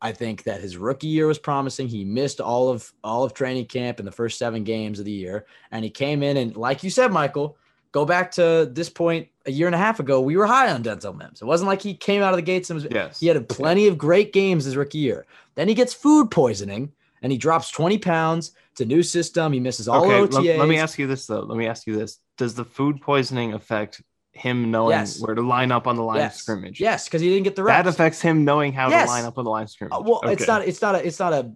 I 0.00 0.12
think 0.12 0.42
that 0.44 0.60
his 0.60 0.76
rookie 0.76 1.06
year 1.06 1.26
was 1.26 1.38
promising. 1.38 1.88
He 1.88 2.04
missed 2.04 2.40
all 2.40 2.68
of 2.68 2.92
all 3.02 3.24
of 3.24 3.32
training 3.32 3.66
camp 3.66 3.98
in 3.98 4.04
the 4.04 4.12
first 4.12 4.38
seven 4.38 4.62
games 4.62 4.98
of 4.98 5.04
the 5.04 5.12
year, 5.12 5.46
and 5.70 5.84
he 5.84 5.90
came 5.90 6.22
in 6.22 6.36
and, 6.36 6.56
like 6.56 6.82
you 6.82 6.90
said, 6.90 7.12
Michael, 7.12 7.56
go 7.92 8.04
back 8.04 8.30
to 8.32 8.68
this 8.70 8.90
point 8.90 9.28
a 9.46 9.50
year 9.50 9.66
and 9.66 9.74
a 9.74 9.78
half 9.78 9.98
ago. 9.98 10.20
We 10.20 10.36
were 10.36 10.46
high 10.46 10.70
on 10.70 10.82
Denzel 10.82 11.16
Mims. 11.16 11.40
It 11.40 11.46
wasn't 11.46 11.68
like 11.68 11.80
he 11.80 11.94
came 11.94 12.22
out 12.22 12.32
of 12.32 12.36
the 12.36 12.42
gates 12.42 12.68
and 12.68 12.76
was. 12.76 12.86
Yes. 12.90 13.20
He 13.20 13.26
had 13.26 13.48
plenty 13.48 13.88
of 13.88 13.96
great 13.96 14.32
games 14.32 14.64
his 14.64 14.76
rookie 14.76 14.98
year. 14.98 15.26
Then 15.54 15.66
he 15.66 15.74
gets 15.74 15.94
food 15.94 16.30
poisoning 16.30 16.92
and 17.22 17.32
he 17.32 17.38
drops 17.38 17.70
twenty 17.70 17.98
pounds. 17.98 18.52
It's 18.72 18.82
a 18.82 18.84
new 18.84 19.02
system. 19.02 19.54
He 19.54 19.60
misses 19.60 19.88
all 19.88 20.04
okay, 20.04 20.20
OTAs. 20.20 20.44
Let, 20.44 20.58
let 20.58 20.68
me 20.68 20.78
ask 20.78 20.98
you 20.98 21.06
this 21.06 21.26
though. 21.26 21.40
Let 21.40 21.56
me 21.56 21.66
ask 21.66 21.86
you 21.86 21.96
this: 21.96 22.18
Does 22.36 22.54
the 22.54 22.66
food 22.66 23.00
poisoning 23.00 23.54
affect 23.54 24.02
him 24.36 24.70
knowing 24.70 24.90
yes. 24.90 25.20
where 25.20 25.34
to 25.34 25.42
line 25.42 25.72
up 25.72 25.86
on 25.86 25.96
the 25.96 26.02
line 26.02 26.18
yes. 26.18 26.36
of 26.36 26.40
scrimmage. 26.40 26.80
Yes, 26.80 27.04
because 27.04 27.20
he 27.20 27.28
didn't 27.28 27.44
get 27.44 27.56
the 27.56 27.62
reps. 27.62 27.84
That 27.84 27.90
affects 27.90 28.20
him 28.20 28.44
knowing 28.44 28.72
how 28.72 28.88
yes. 28.88 29.06
to 29.06 29.12
line 29.12 29.24
up 29.24 29.38
on 29.38 29.44
the 29.44 29.50
line 29.50 29.64
of 29.64 29.70
scrimmage. 29.70 29.96
Uh, 29.96 30.02
well, 30.02 30.20
okay. 30.22 30.32
it's 30.32 30.46
not 30.46 30.66
it's 30.66 30.82
not 30.82 30.94
a 30.94 31.06
it's 31.06 31.18
not 31.18 31.32
a 31.32 31.52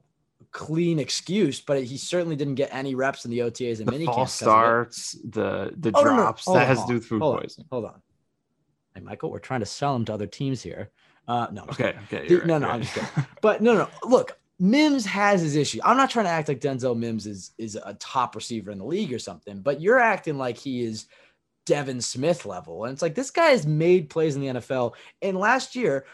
clean 0.53 0.99
excuse, 0.99 1.61
but 1.61 1.83
he 1.85 1.97
certainly 1.97 2.37
didn't 2.37 2.57
get 2.57 2.71
any 2.73 2.95
reps 2.95 3.25
in 3.25 3.31
the 3.31 3.39
OTAs 3.41 3.81
and 3.81 3.91
mini 3.91 4.07
false 4.07 4.33
starts, 4.33 5.13
the 5.25 5.73
the 5.77 5.93
oh, 5.95 6.03
drops 6.03 6.47
no, 6.47 6.55
no. 6.55 6.61
that 6.61 6.67
has 6.67 6.81
to 6.83 6.89
do 6.89 6.95
with 6.95 7.05
food 7.05 7.23
hold 7.23 7.41
poisoning. 7.41 7.67
On. 7.71 7.83
Hold 7.83 7.93
on. 7.93 8.03
Hey 8.95 9.01
Michael, 9.03 9.31
we're 9.31 9.39
trying 9.39 9.61
to 9.61 9.67
sell 9.67 9.95
him 9.95 10.05
to 10.07 10.15
other 10.15 10.27
teams 10.27 10.63
here. 10.63 10.91
Uh 11.29 11.49
no. 11.53 11.63
Okay, 11.65 11.95
okay. 12.05 12.27
The, 12.27 12.39
right, 12.39 12.47
no, 12.47 12.59
no, 12.59 12.67
right. 12.67 12.75
I'm 12.75 12.83
just 12.83 12.95
kidding. 12.95 13.27
but 13.41 13.63
no, 13.63 13.75
no. 13.75 13.89
Look, 14.05 14.39
Mims 14.59 15.07
has 15.07 15.41
his 15.41 15.57
issue. 15.57 15.81
I'm 15.85 15.97
not 15.97 16.11
trying 16.11 16.27
to 16.27 16.31
act 16.31 16.49
like 16.49 16.61
Denzel 16.61 16.97
Mims 16.97 17.27
is 17.27 17.53
is 17.57 17.77
a 17.77 17.95
top 17.95 18.35
receiver 18.35 18.71
in 18.71 18.79
the 18.79 18.85
league 18.85 19.13
or 19.13 19.19
something, 19.19 19.61
but 19.61 19.81
you're 19.81 19.99
acting 19.99 20.39
like 20.39 20.57
he 20.57 20.83
is 20.83 21.07
Devin 21.71 22.01
Smith 22.01 22.47
level. 22.47 22.85
And 22.85 22.93
it's 22.93 23.01
like 23.01 23.15
this 23.15 23.31
guy 23.31 23.51
has 23.51 23.65
made 23.65 24.11
plays 24.11 24.35
in 24.35 24.43
the 24.43 24.49
NFL. 24.49 24.95
And 25.23 25.39
last 25.39 25.77
year, 25.77 26.05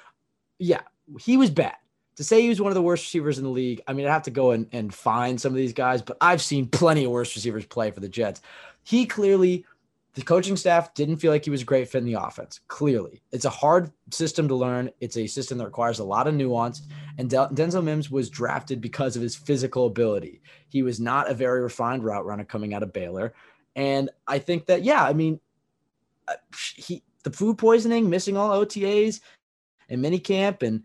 yeah, 0.59 0.83
he 1.19 1.39
was 1.39 1.49
bad. 1.49 1.77
To 2.17 2.25
say 2.25 2.43
he 2.43 2.51
was 2.51 2.61
one 2.61 2.71
of 2.71 2.75
the 2.75 2.83
worst 2.83 3.05
receivers 3.05 3.39
in 3.39 3.45
the 3.45 3.51
league, 3.51 3.81
I 3.89 3.95
mean, 3.95 4.07
I 4.07 4.13
have 4.13 4.25
to 4.25 4.31
go 4.31 4.51
and, 4.51 4.67
and 4.73 4.93
find 4.93 5.41
some 5.41 5.53
of 5.53 5.57
these 5.57 5.73
guys, 5.73 6.03
but 6.03 6.19
I've 6.21 6.43
seen 6.43 6.67
plenty 6.67 7.05
of 7.05 7.11
worse 7.11 7.35
receivers 7.35 7.65
play 7.65 7.91
for 7.91 8.01
the 8.01 8.09
Jets. 8.09 8.43
He 8.83 9.07
clearly, 9.07 9.65
the 10.13 10.21
coaching 10.21 10.57
staff 10.57 10.93
didn't 10.93 11.17
feel 11.17 11.33
like 11.33 11.45
he 11.45 11.51
was 11.51 11.63
a 11.63 11.67
great 11.67 11.89
fit 11.89 12.03
in 12.03 12.05
the 12.05 12.21
offense. 12.21 12.61
Clearly, 12.69 13.23
it's 13.33 13.47
a 13.47 13.51
hard 13.51 13.91
system 14.11 14.49
to 14.49 14.55
learn. 14.55 14.91
It's 15.01 15.17
a 15.17 15.27
system 15.27 15.57
that 15.57 15.65
requires 15.65 16.01
a 16.01 16.05
lot 16.05 16.27
of 16.27 16.35
nuance. 16.35 16.83
And 17.17 17.31
Denzel 17.31 17.83
Mims 17.83 18.11
was 18.11 18.29
drafted 18.29 18.83
because 18.83 19.17
of 19.17 19.23
his 19.23 19.37
physical 19.37 19.87
ability. 19.87 20.43
He 20.69 20.83
was 20.83 21.01
not 21.01 21.31
a 21.31 21.35
very 21.35 21.63
refined 21.63 22.05
route 22.05 22.27
runner 22.27 22.45
coming 22.45 22.75
out 22.75 22.83
of 22.83 22.93
Baylor. 22.93 23.33
And 23.75 24.09
I 24.27 24.39
think 24.39 24.67
that, 24.67 24.85
yeah, 24.85 25.03
I 25.03 25.13
mean, 25.13 25.39
he 26.77 27.03
the 27.25 27.31
food 27.31 27.59
poisoning, 27.59 28.09
missing 28.09 28.37
all 28.37 28.65
OTAs 28.65 29.21
and 29.89 30.05
minicamp, 30.05 30.63
and 30.63 30.85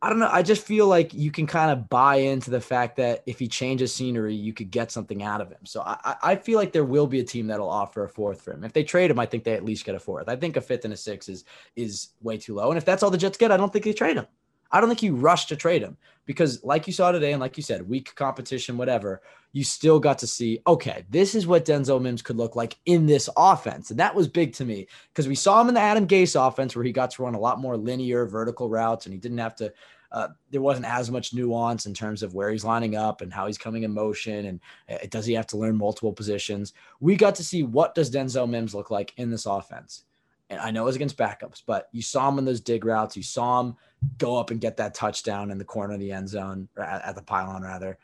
I 0.00 0.08
don't 0.08 0.18
know. 0.18 0.28
I 0.30 0.42
just 0.42 0.64
feel 0.64 0.88
like 0.88 1.14
you 1.14 1.30
can 1.30 1.46
kind 1.46 1.70
of 1.70 1.88
buy 1.88 2.16
into 2.16 2.50
the 2.50 2.60
fact 2.60 2.96
that 2.96 3.22
if 3.24 3.38
he 3.38 3.46
changes 3.46 3.94
scenery, 3.94 4.34
you 4.34 4.52
could 4.52 4.70
get 4.72 4.90
something 4.90 5.22
out 5.22 5.40
of 5.40 5.48
him. 5.48 5.64
So 5.64 5.80
I, 5.82 6.16
I 6.22 6.36
feel 6.36 6.58
like 6.58 6.72
there 6.72 6.84
will 6.84 7.06
be 7.06 7.20
a 7.20 7.24
team 7.24 7.46
that'll 7.46 7.70
offer 7.70 8.02
a 8.02 8.08
fourth 8.08 8.42
for 8.42 8.52
him. 8.52 8.64
If 8.64 8.72
they 8.72 8.82
trade 8.82 9.12
him, 9.12 9.20
I 9.20 9.26
think 9.26 9.44
they 9.44 9.54
at 9.54 9.64
least 9.64 9.84
get 9.84 9.94
a 9.94 10.00
fourth. 10.00 10.28
I 10.28 10.34
think 10.34 10.56
a 10.56 10.60
fifth 10.60 10.84
and 10.84 10.92
a 10.92 10.96
six 10.96 11.28
is 11.28 11.44
is 11.76 12.08
way 12.20 12.36
too 12.36 12.56
low. 12.56 12.70
And 12.70 12.78
if 12.78 12.84
that's 12.84 13.04
all 13.04 13.10
the 13.10 13.18
Jets 13.18 13.38
get, 13.38 13.52
I 13.52 13.56
don't 13.56 13.72
think 13.72 13.84
they 13.84 13.92
trade 13.92 14.16
him. 14.16 14.26
I 14.72 14.80
don't 14.80 14.88
think 14.88 15.02
you 15.02 15.14
rush 15.14 15.46
to 15.46 15.56
trade 15.56 15.82
him 15.82 15.96
because, 16.24 16.62
like 16.64 16.86
you 16.86 16.92
saw 16.92 17.12
today, 17.12 17.32
and 17.32 17.40
like 17.40 17.56
you 17.56 17.62
said, 17.62 17.88
weak 17.88 18.14
competition, 18.14 18.78
whatever, 18.78 19.20
you 19.52 19.64
still 19.64 20.00
got 20.00 20.18
to 20.18 20.26
see, 20.26 20.60
okay, 20.66 21.04
this 21.10 21.34
is 21.34 21.46
what 21.46 21.66
Denzel 21.66 22.00
Mims 22.00 22.22
could 22.22 22.36
look 22.36 22.56
like 22.56 22.78
in 22.86 23.06
this 23.06 23.28
offense. 23.36 23.90
And 23.90 24.00
that 24.00 24.14
was 24.14 24.26
big 24.28 24.54
to 24.54 24.64
me 24.64 24.86
because 25.12 25.28
we 25.28 25.34
saw 25.34 25.60
him 25.60 25.68
in 25.68 25.74
the 25.74 25.80
Adam 25.80 26.06
Gase 26.06 26.40
offense 26.40 26.74
where 26.74 26.84
he 26.84 26.92
got 26.92 27.10
to 27.12 27.22
run 27.22 27.34
a 27.34 27.40
lot 27.40 27.60
more 27.60 27.76
linear 27.76 28.24
vertical 28.24 28.70
routes 28.70 29.04
and 29.04 29.12
he 29.12 29.18
didn't 29.18 29.38
have 29.38 29.54
to. 29.56 29.72
Uh, 30.10 30.28
there 30.50 30.60
wasn't 30.60 30.84
as 30.84 31.10
much 31.10 31.32
nuance 31.32 31.86
in 31.86 31.94
terms 31.94 32.22
of 32.22 32.34
where 32.34 32.50
he's 32.50 32.66
lining 32.66 32.96
up 32.96 33.22
and 33.22 33.32
how 33.32 33.46
he's 33.46 33.56
coming 33.56 33.82
in 33.82 33.94
motion 33.94 34.44
and 34.44 34.60
uh, 34.90 34.98
does 35.08 35.24
he 35.24 35.32
have 35.32 35.46
to 35.46 35.56
learn 35.56 35.74
multiple 35.74 36.12
positions. 36.12 36.74
We 37.00 37.16
got 37.16 37.34
to 37.36 37.44
see 37.44 37.62
what 37.62 37.94
does 37.94 38.10
Denzel 38.10 38.48
Mims 38.48 38.74
look 38.74 38.90
like 38.90 39.14
in 39.16 39.30
this 39.30 39.46
offense. 39.46 40.04
And 40.50 40.60
I 40.60 40.70
know 40.70 40.82
it 40.82 40.86
was 40.86 40.96
against 40.96 41.16
backups, 41.16 41.62
but 41.64 41.88
you 41.92 42.02
saw 42.02 42.28
him 42.28 42.38
in 42.38 42.44
those 42.44 42.60
dig 42.60 42.84
routes. 42.84 43.16
You 43.16 43.22
saw 43.22 43.60
him 43.60 43.74
go 44.18 44.36
up 44.36 44.50
and 44.50 44.60
get 44.60 44.76
that 44.78 44.94
touchdown 44.94 45.50
in 45.50 45.58
the 45.58 45.64
corner 45.64 45.94
of 45.94 46.00
the 46.00 46.12
end 46.12 46.28
zone, 46.28 46.68
or 46.76 46.84
at, 46.84 47.04
at 47.04 47.14
the 47.14 47.22
pylon, 47.22 47.62
rather. 47.62 47.98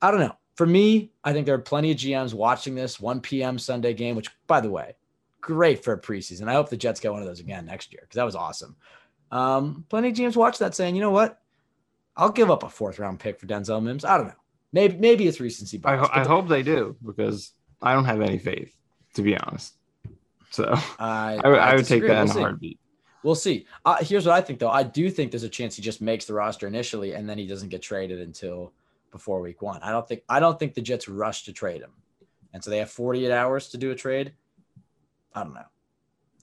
I 0.00 0.10
don't 0.10 0.20
know. 0.20 0.36
For 0.56 0.66
me, 0.66 1.12
I 1.24 1.32
think 1.32 1.46
there 1.46 1.54
are 1.54 1.60
plenty 1.60 1.90
of 1.90 1.96
GMs 1.96 2.34
watching 2.34 2.74
this 2.74 3.00
1 3.00 3.20
p.m. 3.20 3.58
Sunday 3.58 3.94
game, 3.94 4.16
which, 4.16 4.28
by 4.46 4.60
the 4.60 4.70
way, 4.70 4.96
great 5.40 5.82
for 5.82 5.94
a 5.94 6.00
preseason. 6.00 6.48
I 6.48 6.54
hope 6.54 6.68
the 6.68 6.76
Jets 6.76 7.00
get 7.00 7.12
one 7.12 7.22
of 7.22 7.28
those 7.28 7.40
again 7.40 7.66
next 7.66 7.92
year 7.92 8.02
because 8.02 8.16
that 8.16 8.24
was 8.24 8.36
awesome. 8.36 8.76
Um, 9.30 9.86
plenty 9.88 10.08
of 10.08 10.14
GMs 10.14 10.36
watch 10.36 10.58
that 10.58 10.74
saying, 10.74 10.94
you 10.94 11.00
know 11.00 11.10
what? 11.10 11.40
I'll 12.16 12.30
give 12.30 12.50
up 12.50 12.62
a 12.62 12.68
fourth 12.68 12.98
round 12.98 13.18
pick 13.18 13.40
for 13.40 13.46
Denzel 13.46 13.82
Mims. 13.82 14.04
I 14.04 14.18
don't 14.18 14.28
know. 14.28 14.34
Maybe 14.74 14.96
maybe 14.96 15.26
it's 15.26 15.40
recency 15.40 15.78
bias. 15.78 16.08
I, 16.12 16.20
I 16.20 16.26
hope 16.26 16.48
they 16.48 16.62
do 16.62 16.96
because 17.04 17.52
I 17.80 17.94
don't 17.94 18.04
have 18.04 18.20
any 18.20 18.38
faith, 18.38 18.74
to 19.14 19.22
be 19.22 19.36
honest. 19.36 19.74
So 20.50 20.74
I, 20.98 21.40
I, 21.42 21.48
I 21.48 21.74
would 21.74 21.86
take 21.86 22.02
that 22.02 22.24
we'll 22.24 22.32
in 22.32 22.38
a 22.38 22.40
heartbeat. 22.40 22.78
We'll 23.22 23.34
see. 23.34 23.66
Uh, 23.84 23.98
here's 24.00 24.26
what 24.26 24.34
I 24.34 24.40
think, 24.40 24.58
though. 24.58 24.70
I 24.70 24.82
do 24.82 25.10
think 25.10 25.30
there's 25.30 25.42
a 25.44 25.48
chance 25.48 25.76
he 25.76 25.82
just 25.82 26.00
makes 26.00 26.24
the 26.24 26.34
roster 26.34 26.66
initially, 26.66 27.12
and 27.12 27.28
then 27.28 27.38
he 27.38 27.46
doesn't 27.46 27.68
get 27.68 27.82
traded 27.82 28.20
until 28.20 28.72
before 29.10 29.40
week 29.40 29.62
one. 29.62 29.80
I 29.82 29.90
don't 29.90 30.06
think. 30.06 30.22
I 30.28 30.40
don't 30.40 30.58
think 30.58 30.74
the 30.74 30.82
Jets 30.82 31.08
rush 31.08 31.44
to 31.44 31.52
trade 31.52 31.82
him, 31.82 31.92
and 32.52 32.62
so 32.62 32.70
they 32.70 32.78
have 32.78 32.90
48 32.90 33.30
hours 33.30 33.68
to 33.68 33.78
do 33.78 33.90
a 33.90 33.94
trade. 33.94 34.32
I 35.34 35.44
don't 35.44 35.54
know. 35.54 35.64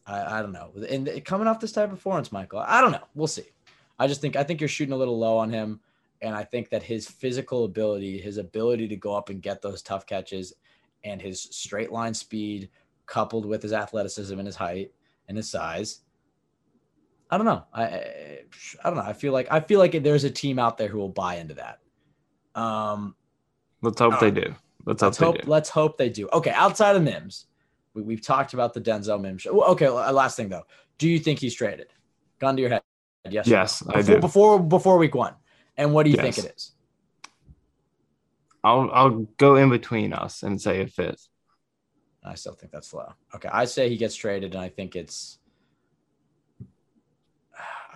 I, 0.08 0.40
I 0.40 0.42
don't 0.42 0.54
know. 0.54 0.72
And 0.90 1.24
coming 1.26 1.48
off 1.48 1.60
this 1.60 1.72
type 1.72 1.86
of 1.86 1.92
performance, 1.92 2.32
Michael, 2.32 2.60
I 2.60 2.82
don't 2.82 2.92
know. 2.92 3.08
We'll 3.14 3.28
see. 3.28 3.52
I 3.98 4.08
just 4.08 4.22
think 4.22 4.36
I 4.36 4.44
think 4.44 4.62
you're 4.62 4.70
shooting 4.70 4.94
a 4.94 4.98
little 4.98 5.20
low 5.20 5.38
on 5.38 5.50
him, 5.50 5.82
and 6.22 6.34
I 6.34 6.44
think 6.44 6.70
that 6.70 6.84
his 6.84 7.08
physical 7.08 7.66
ability, 7.66 8.20
his 8.20 8.38
ability 8.38 8.88
to 8.88 8.96
go 8.96 9.14
up 9.16 9.30
and 9.30 9.42
get 9.42 9.62
those 9.62 9.82
tough 9.82 10.06
catches, 10.06 10.54
and 11.04 11.22
his 11.22 11.42
straight 11.42 11.92
line 11.92 12.14
speed 12.14 12.70
coupled 13.06 13.46
with 13.46 13.62
his 13.62 13.74
athleticism 13.74 14.38
and 14.38 14.48
his 14.48 14.56
height 14.56 14.92
and 15.28 15.36
his 15.36 15.50
size. 15.50 16.02
I 17.30 17.38
don't 17.38 17.46
know. 17.46 17.64
I 17.74 17.84
I 18.84 18.90
don't 18.90 18.96
know. 18.96 19.04
I 19.04 19.14
feel 19.14 19.34
like 19.34 19.48
I 19.52 19.60
feel 19.60 19.80
like 19.80 19.92
there's 20.04 20.24
a 20.24 20.32
team 20.32 20.60
out 20.60 20.78
there 20.78 20.88
who 20.88 20.98
will 20.98 21.10
buy 21.10 21.36
into 21.36 21.56
that. 21.56 21.80
Um, 22.60 23.16
let's 23.82 24.00
hope 24.00 24.20
they 24.20 24.32
do. 24.32 24.56
Let's, 24.86 25.02
let's 25.02 25.18
hope, 25.18 25.38
hope 25.38 25.48
let's 25.48 25.70
hope 25.70 25.98
they 25.98 26.10
do. 26.10 26.28
Okay, 26.34 26.52
outside 26.52 26.96
of 26.96 27.04
Mims, 27.04 27.46
we, 27.94 28.16
have 28.16 28.24
talked 28.24 28.54
about 28.54 28.74
the 28.74 28.82
Denzel 28.82 29.22
Mims. 29.22 29.44
Show. 29.44 29.62
Okay, 29.64 29.90
last 29.90 30.38
thing 30.38 30.50
though, 30.50 30.66
do 30.98 31.08
you 31.08 31.20
think 31.20 31.40
he's 31.40 31.54
traded? 31.54 31.88
Gun 32.40 32.56
to 32.56 32.62
your 32.62 32.72
head. 32.72 32.82
Yes. 33.30 33.48
Yes, 33.48 33.82
before, 33.82 33.98
I 33.98 34.02
do. 34.02 34.20
Before 34.20 34.60
before 34.60 34.98
week 34.98 35.16
one, 35.16 35.36
and 35.78 35.94
what 35.94 36.04
do 36.04 36.10
you 36.10 36.18
yes. 36.18 36.36
think 36.36 36.46
it 36.46 36.56
is? 36.56 36.72
I'll 38.64 38.90
I'll 38.92 39.28
go 39.38 39.56
in 39.56 39.70
between 39.70 40.14
us 40.14 40.44
and 40.44 40.60
say 40.60 40.82
a 40.82 40.88
fifth. 40.88 41.28
I 42.24 42.36
still 42.36 42.54
think 42.54 42.72
that's 42.72 42.94
low. 42.94 43.14
Okay, 43.36 43.50
I 43.52 43.66
say 43.66 43.90
he 43.90 43.98
gets 43.98 44.16
traded, 44.16 44.54
and 44.54 44.62
I 44.62 44.70
think 44.70 44.96
it's. 44.96 45.39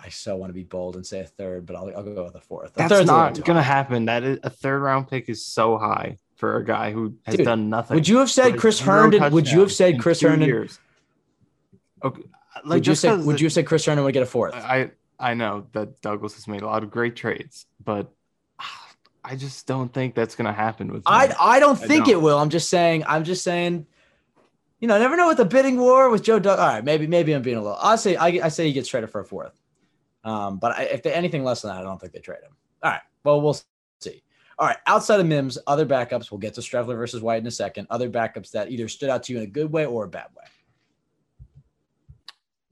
I 0.04 0.10
so 0.10 0.36
want 0.36 0.50
to 0.50 0.54
be 0.54 0.64
bold 0.64 0.96
and 0.96 1.06
say 1.06 1.20
a 1.20 1.24
third, 1.24 1.64
but 1.64 1.76
I'll, 1.76 1.90
I'll 1.96 2.02
go 2.02 2.24
with 2.24 2.34
a 2.34 2.40
fourth. 2.40 2.76
A 2.76 2.86
That's 2.86 3.06
not 3.06 3.42
going 3.42 3.56
to 3.56 3.62
happen. 3.62 4.04
That 4.04 4.22
is 4.22 4.38
a 4.42 4.50
third 4.50 4.80
round 4.80 5.08
pick 5.08 5.28
is 5.28 5.44
so 5.44 5.78
high 5.78 6.18
for 6.36 6.56
a 6.56 6.64
guy 6.64 6.92
who 6.92 7.14
has 7.24 7.36
Dude, 7.36 7.46
done 7.46 7.70
nothing. 7.70 7.94
Would 7.94 8.06
you 8.06 8.18
have 8.18 8.30
said 8.30 8.58
Chris 8.58 8.80
Herndon? 8.80 9.32
Would 9.32 9.50
you 9.50 9.60
have 9.60 9.72
said 9.72 9.98
Chris 9.98 10.20
Herndon? 10.20 10.46
Years. 10.46 10.78
Okay, 12.02 12.22
like 12.64 12.78
would 12.78 12.86
you 12.86 12.94
say 12.94 13.16
would 13.16 13.40
you 13.40 13.48
say 13.48 13.62
Chris 13.62 13.86
Herndon 13.86 14.04
would 14.04 14.12
get 14.12 14.22
a 14.22 14.26
fourth? 14.26 14.54
I 14.54 14.90
I 15.18 15.32
know 15.32 15.66
that 15.72 16.02
Douglas 16.02 16.34
has 16.34 16.46
made 16.46 16.60
a 16.60 16.66
lot 16.66 16.82
of 16.82 16.90
great 16.90 17.16
trades, 17.16 17.64
but 17.82 18.12
I 19.24 19.36
just 19.36 19.66
don't 19.66 19.92
think 19.92 20.14
that's 20.14 20.34
going 20.34 20.46
to 20.46 20.52
happen 20.52 20.92
with. 20.92 21.04
I 21.06 21.34
I 21.40 21.60
don't 21.60 21.78
think 21.78 21.92
I 21.92 21.96
don't. 21.96 22.08
it 22.10 22.22
will. 22.22 22.38
I'm 22.38 22.50
just 22.50 22.68
saying. 22.68 23.04
I'm 23.06 23.24
just 23.24 23.42
saying. 23.42 23.86
You 24.80 24.88
know, 24.88 24.98
never 24.98 25.16
know 25.16 25.28
with 25.28 25.38
the 25.38 25.46
bidding 25.46 25.78
war 25.78 26.10
with 26.10 26.22
Joe 26.22 26.38
Doug. 26.38 26.58
All 26.58 26.66
right, 26.66 26.84
maybe 26.84 27.06
maybe 27.06 27.32
I'm 27.32 27.40
being 27.40 27.56
a 27.56 27.62
little. 27.62 27.78
I 27.80 27.96
say 27.96 28.16
I, 28.16 28.26
I 28.26 28.48
say 28.48 28.66
he 28.66 28.74
gets 28.74 28.88
traded 28.88 29.08
for 29.08 29.22
a 29.22 29.24
fourth. 29.24 29.58
Um, 30.24 30.58
but 30.58 30.72
I, 30.76 30.82
if 30.84 31.02
they 31.02 31.12
anything 31.12 31.44
less 31.44 31.62
than 31.62 31.70
that, 31.70 31.80
I 31.80 31.82
don't 31.82 32.00
think 32.00 32.12
they 32.12 32.20
trade 32.20 32.42
him. 32.42 32.56
All 32.82 32.90
right. 32.90 33.00
Well, 33.24 33.40
we'll 33.40 33.58
see. 34.00 34.22
All 34.58 34.66
right. 34.66 34.78
Outside 34.86 35.20
of 35.20 35.26
Mims, 35.26 35.58
other 35.66 35.86
backups. 35.86 36.30
We'll 36.30 36.38
get 36.38 36.54
to 36.54 36.60
Streveler 36.60 36.96
versus 36.96 37.22
White 37.22 37.40
in 37.40 37.46
a 37.46 37.50
second. 37.50 37.86
Other 37.90 38.08
backups 38.08 38.50
that 38.52 38.70
either 38.70 38.88
stood 38.88 39.10
out 39.10 39.24
to 39.24 39.32
you 39.32 39.38
in 39.38 39.44
a 39.44 39.48
good 39.48 39.70
way 39.70 39.84
or 39.84 40.04
a 40.04 40.08
bad 40.08 40.28
way. 40.36 40.44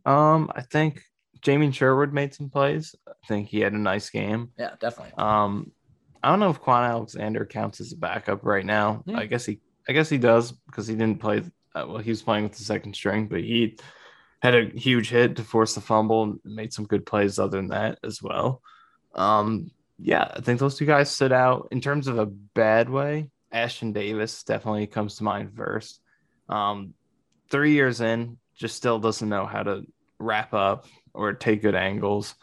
Um, 0.04 0.50
I 0.54 0.62
think 0.62 1.02
Jamien 1.42 1.74
Sherwood 1.74 2.12
made 2.12 2.34
some 2.34 2.48
plays. 2.48 2.94
I 3.06 3.12
think 3.28 3.48
he 3.48 3.60
had 3.60 3.72
a 3.72 3.78
nice 3.78 4.10
game. 4.10 4.50
Yeah, 4.58 4.74
definitely. 4.80 5.12
Um, 5.18 5.72
I 6.22 6.30
don't 6.30 6.40
know 6.40 6.50
if 6.50 6.60
Kwon 6.60 6.88
Alexander 6.88 7.44
counts 7.44 7.80
as 7.80 7.92
a 7.92 7.96
backup 7.96 8.44
right 8.44 8.64
now. 8.64 9.02
Yeah. 9.06 9.18
I 9.18 9.26
guess 9.26 9.44
he, 9.44 9.60
I 9.88 9.92
guess 9.92 10.08
he 10.08 10.18
does 10.18 10.52
because 10.52 10.86
he 10.86 10.94
didn't 10.94 11.20
play. 11.20 11.42
Uh, 11.74 11.84
well, 11.88 11.98
he 11.98 12.10
was 12.10 12.22
playing 12.22 12.44
with 12.44 12.56
the 12.56 12.64
second 12.64 12.94
string, 12.94 13.26
but 13.26 13.40
he 13.40 13.78
had 14.42 14.54
a 14.56 14.64
huge 14.64 15.08
hit 15.08 15.36
to 15.36 15.44
force 15.44 15.74
the 15.74 15.80
fumble 15.80 16.24
and 16.24 16.40
made 16.44 16.72
some 16.72 16.84
good 16.84 17.06
plays 17.06 17.38
other 17.38 17.58
than 17.58 17.68
that 17.68 17.98
as 18.02 18.20
well. 18.20 18.60
Um, 19.14 19.70
yeah, 19.98 20.32
I 20.34 20.40
think 20.40 20.58
those 20.58 20.76
two 20.76 20.84
guys 20.84 21.10
stood 21.10 21.32
out 21.32 21.68
in 21.70 21.80
terms 21.80 22.08
of 22.08 22.18
a 22.18 22.26
bad 22.26 22.90
way. 22.90 23.30
Ashtyn 23.54 23.92
Davis 23.92 24.42
definitely 24.42 24.88
comes 24.88 25.16
to 25.16 25.24
mind 25.24 25.52
first. 25.56 26.00
Um, 26.48 26.94
three 27.50 27.72
years 27.72 28.00
in, 28.00 28.36
just 28.56 28.76
still 28.76 28.98
doesn't 28.98 29.28
know 29.28 29.46
how 29.46 29.62
to 29.62 29.86
wrap 30.18 30.52
up 30.54 30.86
or 31.14 31.32
take 31.34 31.62
good 31.62 31.76
angles. 31.76 32.34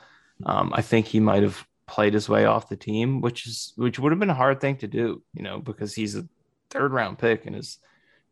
Um, 0.46 0.72
I 0.74 0.82
think 0.82 1.06
he 1.06 1.20
might 1.20 1.44
have 1.44 1.66
played 1.86 2.14
his 2.14 2.30
way 2.30 2.46
off 2.46 2.70
the 2.70 2.78
team, 2.78 3.20
which 3.20 3.46
is 3.46 3.74
which 3.76 4.00
would 4.00 4.14
have 4.14 4.20
been 4.20 4.30
a 4.30 4.36
hard 4.36 4.62
thing 4.62 4.78
to 4.78 4.88
do, 4.88 5.22
you 5.34 5.44
know, 5.44 5.60
because 5.60 5.94
he's 5.94 6.16
a 6.16 6.28
third 6.70 6.94
round 6.94 7.18
pick 7.18 7.46
in 7.46 7.54
his 7.54 7.78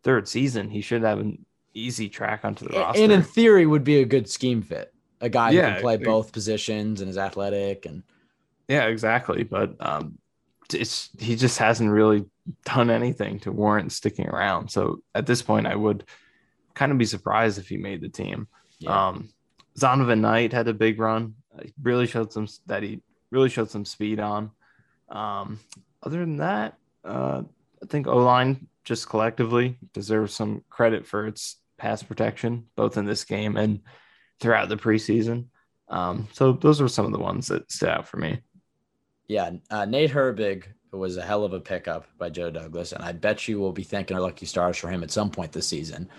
third 0.04 0.28
season. 0.28 0.70
He 0.70 0.80
should 0.80 1.02
have 1.02 1.20
easy 1.78 2.10
track 2.10 2.44
onto 2.44 2.66
the 2.66 2.76
and 2.76 2.82
roster. 2.82 3.04
And 3.04 3.12
in 3.12 3.22
theory, 3.22 3.66
would 3.66 3.84
be 3.84 4.02
a 4.02 4.06
good 4.06 4.30
scheme 4.30 4.62
fit. 4.62 4.94
A 5.22 5.30
guy 5.30 5.52
yeah, 5.52 5.68
who 5.68 5.74
can 5.74 5.82
play 5.82 5.98
both 5.98 6.32
positions 6.32 7.02
and 7.02 7.10
is 7.10 7.18
athletic 7.18 7.86
and 7.86 8.04
yeah, 8.68 8.86
exactly. 8.86 9.44
But 9.44 9.76
um, 9.80 10.18
it's 10.74 11.10
he 11.18 11.36
just 11.36 11.58
hasn't 11.58 11.90
really 11.90 12.26
done 12.66 12.90
anything 12.90 13.40
to 13.42 13.52
warrant 13.52 13.92
sticking 13.92 14.28
around. 14.28 14.70
So 14.70 15.02
at 15.16 15.26
this 15.26 15.42
point, 15.42 15.68
I 15.68 15.76
would 15.76 16.04
kind 16.74 16.92
of 16.92 16.98
be 16.98 17.06
surprised 17.06 17.58
if 17.58 17.70
he 17.70 17.78
made 17.78 18.02
the 18.02 18.10
team. 18.10 18.48
Yeah. 18.80 19.08
Um, 19.08 19.30
Zonovan 19.78 20.20
Knight 20.20 20.54
had 20.54 20.68
a 20.68 20.74
big 20.74 21.00
run. 21.00 21.36
He 21.62 21.74
really 21.82 22.08
showed 22.08 22.32
some 22.32 22.48
that 22.68 22.84
he 22.84 23.02
really 23.32 23.50
showed 23.50 23.70
some 23.70 23.86
speed 23.86 24.20
on. 24.20 24.52
Um, 25.10 25.60
other 26.04 26.20
than 26.20 26.38
that, 26.38 26.78
uh, 27.04 27.42
I 27.82 27.86
think 27.88 28.08
O 28.08 28.18
line 28.18 28.68
just 28.84 29.10
collectively 29.10 29.78
deserves 29.94 30.34
some 30.34 30.64
credit 30.70 31.06
for 31.06 31.28
its 31.28 31.58
pass 31.78 32.04
protection, 32.04 32.66
both 32.76 32.98
in 32.98 33.06
this 33.06 33.24
game 33.24 33.58
and 33.58 33.82
throughout 34.40 34.70
the 34.70 34.78
preseason. 34.78 35.48
Um, 35.90 36.28
so 36.34 36.54
those 36.54 36.82
were 36.82 36.90
some 36.90 37.06
of 37.06 37.12
the 37.12 37.20
ones 37.20 37.48
that 37.48 37.72
stood 37.72 37.90
out 37.90 38.08
for 38.08 38.18
me. 38.18 38.42
Yeah, 39.28 39.52
uh, 39.70 39.86
Nate 39.86 40.12
Herbig 40.12 40.66
was 40.92 41.18
a 41.18 41.22
hell 41.22 41.44
of 41.44 41.54
a 41.54 41.60
pickup 41.60 42.06
by 42.18 42.30
Joe 42.30 42.50
Douglas, 42.50 42.94
and 42.94 43.04
I 43.04 43.12
bet 43.12 43.48
you 43.48 43.60
will 43.60 43.74
be 43.74 43.84
thanking 43.84 44.16
our 44.16 44.22
lucky 44.22 44.46
stars 44.46 44.78
for 44.78 44.90
him 44.90 45.04
at 45.04 45.12
some 45.12 45.30
point 45.30 45.52
this 45.52 45.68
season 45.68 46.10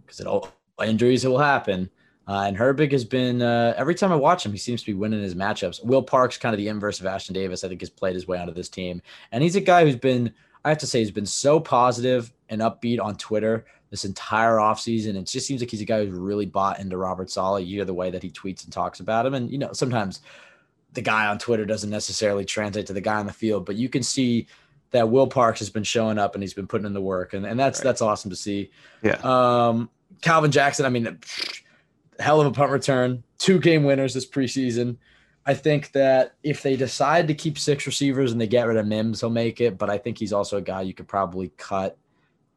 because 0.00 0.20
it 0.20 0.26
all 0.26 0.50
injuries 0.84 1.24
it 1.24 1.28
will 1.28 1.38
happen. 1.38 1.90
Uh, 2.26 2.44
and 2.46 2.56
Herbig 2.56 2.92
has 2.92 3.06
been 3.06 3.40
uh, 3.40 3.72
every 3.78 3.94
time 3.94 4.12
I 4.12 4.16
watch 4.16 4.44
him, 4.44 4.52
he 4.52 4.58
seems 4.58 4.82
to 4.82 4.86
be 4.86 4.94
winning 4.94 5.22
his 5.22 5.34
matchups. 5.34 5.82
Will 5.82 6.02
Parks, 6.02 6.36
kind 6.36 6.54
of 6.54 6.58
the 6.58 6.68
inverse 6.68 7.00
of 7.00 7.06
Ashtyn 7.06 7.32
Davis, 7.32 7.64
I 7.64 7.68
think 7.68 7.80
has 7.80 7.88
played 7.88 8.14
his 8.14 8.28
way 8.28 8.38
onto 8.38 8.52
this 8.52 8.68
team, 8.68 9.00
and 9.32 9.42
he's 9.42 9.56
a 9.56 9.62
guy 9.62 9.84
who's 9.84 9.96
been, 9.96 10.34
I 10.64 10.68
have 10.68 10.78
to 10.78 10.86
say, 10.86 10.98
he's 10.98 11.10
been 11.10 11.26
so 11.26 11.58
positive 11.58 12.30
and 12.50 12.60
upbeat 12.60 13.00
on 13.00 13.16
Twitter 13.16 13.64
this 13.90 14.04
entire 14.04 14.56
offseason. 14.56 15.16
It 15.16 15.26
just 15.26 15.46
seems 15.46 15.60
like 15.60 15.70
he's 15.70 15.80
a 15.80 15.86
guy 15.86 16.04
who's 16.04 16.18
really 16.18 16.46
bought 16.46 16.80
into 16.80 16.96
Robert 16.96 17.30
Saleh. 17.30 17.64
You 17.64 17.76
hear 17.76 17.84
the 17.84 17.94
way 17.94 18.10
that 18.10 18.22
he 18.22 18.30
tweets 18.30 18.64
and 18.64 18.72
talks 18.72 19.00
about 19.00 19.26
him, 19.26 19.34
and 19.34 19.50
you 19.50 19.58
know 19.58 19.72
sometimes 19.72 20.20
the 20.92 21.02
guy 21.02 21.26
on 21.26 21.38
Twitter 21.38 21.64
doesn't 21.64 21.90
necessarily 21.90 22.44
translate 22.44 22.86
to 22.86 22.92
the 22.92 23.00
guy 23.00 23.16
on 23.16 23.26
the 23.26 23.32
field, 23.32 23.66
but 23.66 23.76
you 23.76 23.88
can 23.88 24.02
see 24.02 24.46
that 24.90 25.08
Will 25.08 25.26
Parks 25.26 25.58
has 25.58 25.68
been 25.68 25.82
showing 25.82 26.18
up 26.18 26.34
and 26.34 26.42
he's 26.42 26.54
been 26.54 26.66
putting 26.66 26.86
in 26.86 26.94
the 26.94 27.00
work, 27.00 27.34
and, 27.34 27.44
and 27.44 27.58
that's 27.58 27.80
right. 27.80 27.84
that's 27.84 28.02
awesome 28.02 28.30
to 28.30 28.36
see. 28.36 28.70
Yeah. 29.02 29.18
Um, 29.22 29.90
Calvin 30.22 30.50
Jackson, 30.50 30.86
I 30.86 30.88
mean 30.88 31.18
hell 32.18 32.40
of 32.40 32.46
a 32.46 32.50
punt 32.50 32.70
return, 32.70 33.22
two 33.38 33.58
game 33.58 33.84
winners 33.84 34.14
this 34.14 34.28
preseason. 34.28 34.96
I 35.46 35.54
think 35.54 35.92
that 35.92 36.34
if 36.42 36.62
they 36.62 36.76
decide 36.76 37.26
to 37.28 37.34
keep 37.34 37.58
six 37.58 37.86
receivers 37.86 38.32
and 38.32 38.40
they 38.40 38.46
get 38.46 38.66
rid 38.66 38.76
of 38.76 38.86
Mims, 38.86 39.20
he'll 39.20 39.30
make 39.30 39.60
it. 39.60 39.78
But 39.78 39.88
I 39.88 39.96
think 39.96 40.18
he's 40.18 40.32
also 40.32 40.58
a 40.58 40.62
guy 40.62 40.82
you 40.82 40.92
could 40.92 41.08
probably 41.08 41.50
cut 41.56 41.96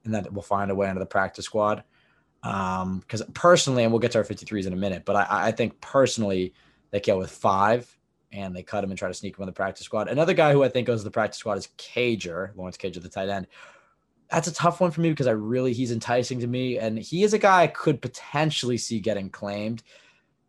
and 0.05 0.13
that 0.13 0.31
will 0.33 0.41
find 0.41 0.71
a 0.71 0.75
way 0.75 0.87
into 0.87 0.99
the 0.99 1.05
practice 1.05 1.45
squad. 1.45 1.83
Because 2.41 3.21
um, 3.21 3.31
personally, 3.33 3.83
and 3.83 3.91
we'll 3.91 3.99
get 3.99 4.11
to 4.11 4.17
our 4.17 4.23
53s 4.23 4.65
in 4.65 4.73
a 4.73 4.77
minute, 4.77 5.05
but 5.05 5.15
I, 5.15 5.47
I 5.47 5.51
think 5.51 5.79
personally 5.79 6.53
they 6.89 6.99
go 6.99 7.17
with 7.17 7.29
five 7.29 7.95
and 8.31 8.55
they 8.55 8.63
cut 8.63 8.83
him 8.83 8.89
and 8.89 8.97
try 8.97 9.09
to 9.09 9.13
sneak 9.13 9.37
him 9.37 9.43
on 9.43 9.45
the 9.45 9.53
practice 9.53 9.85
squad. 9.85 10.07
Another 10.07 10.33
guy 10.33 10.51
who 10.51 10.63
I 10.63 10.69
think 10.69 10.87
goes 10.87 11.01
to 11.01 11.03
the 11.03 11.11
practice 11.11 11.37
squad 11.37 11.57
is 11.57 11.67
Cager, 11.77 12.55
Lawrence 12.55 12.77
Cager, 12.77 13.01
the 13.01 13.09
tight 13.09 13.29
end, 13.29 13.47
that's 14.31 14.47
a 14.47 14.53
tough 14.53 14.79
one 14.79 14.91
for 14.91 15.01
me 15.01 15.09
because 15.09 15.27
I 15.27 15.31
really 15.31 15.73
he's 15.73 15.91
enticing 15.91 16.39
to 16.39 16.47
me, 16.47 16.77
and 16.77 16.97
he 16.97 17.23
is 17.23 17.33
a 17.33 17.37
guy 17.37 17.63
I 17.63 17.67
could 17.67 18.01
potentially 18.01 18.77
see 18.77 18.99
getting 18.99 19.29
claimed 19.29 19.83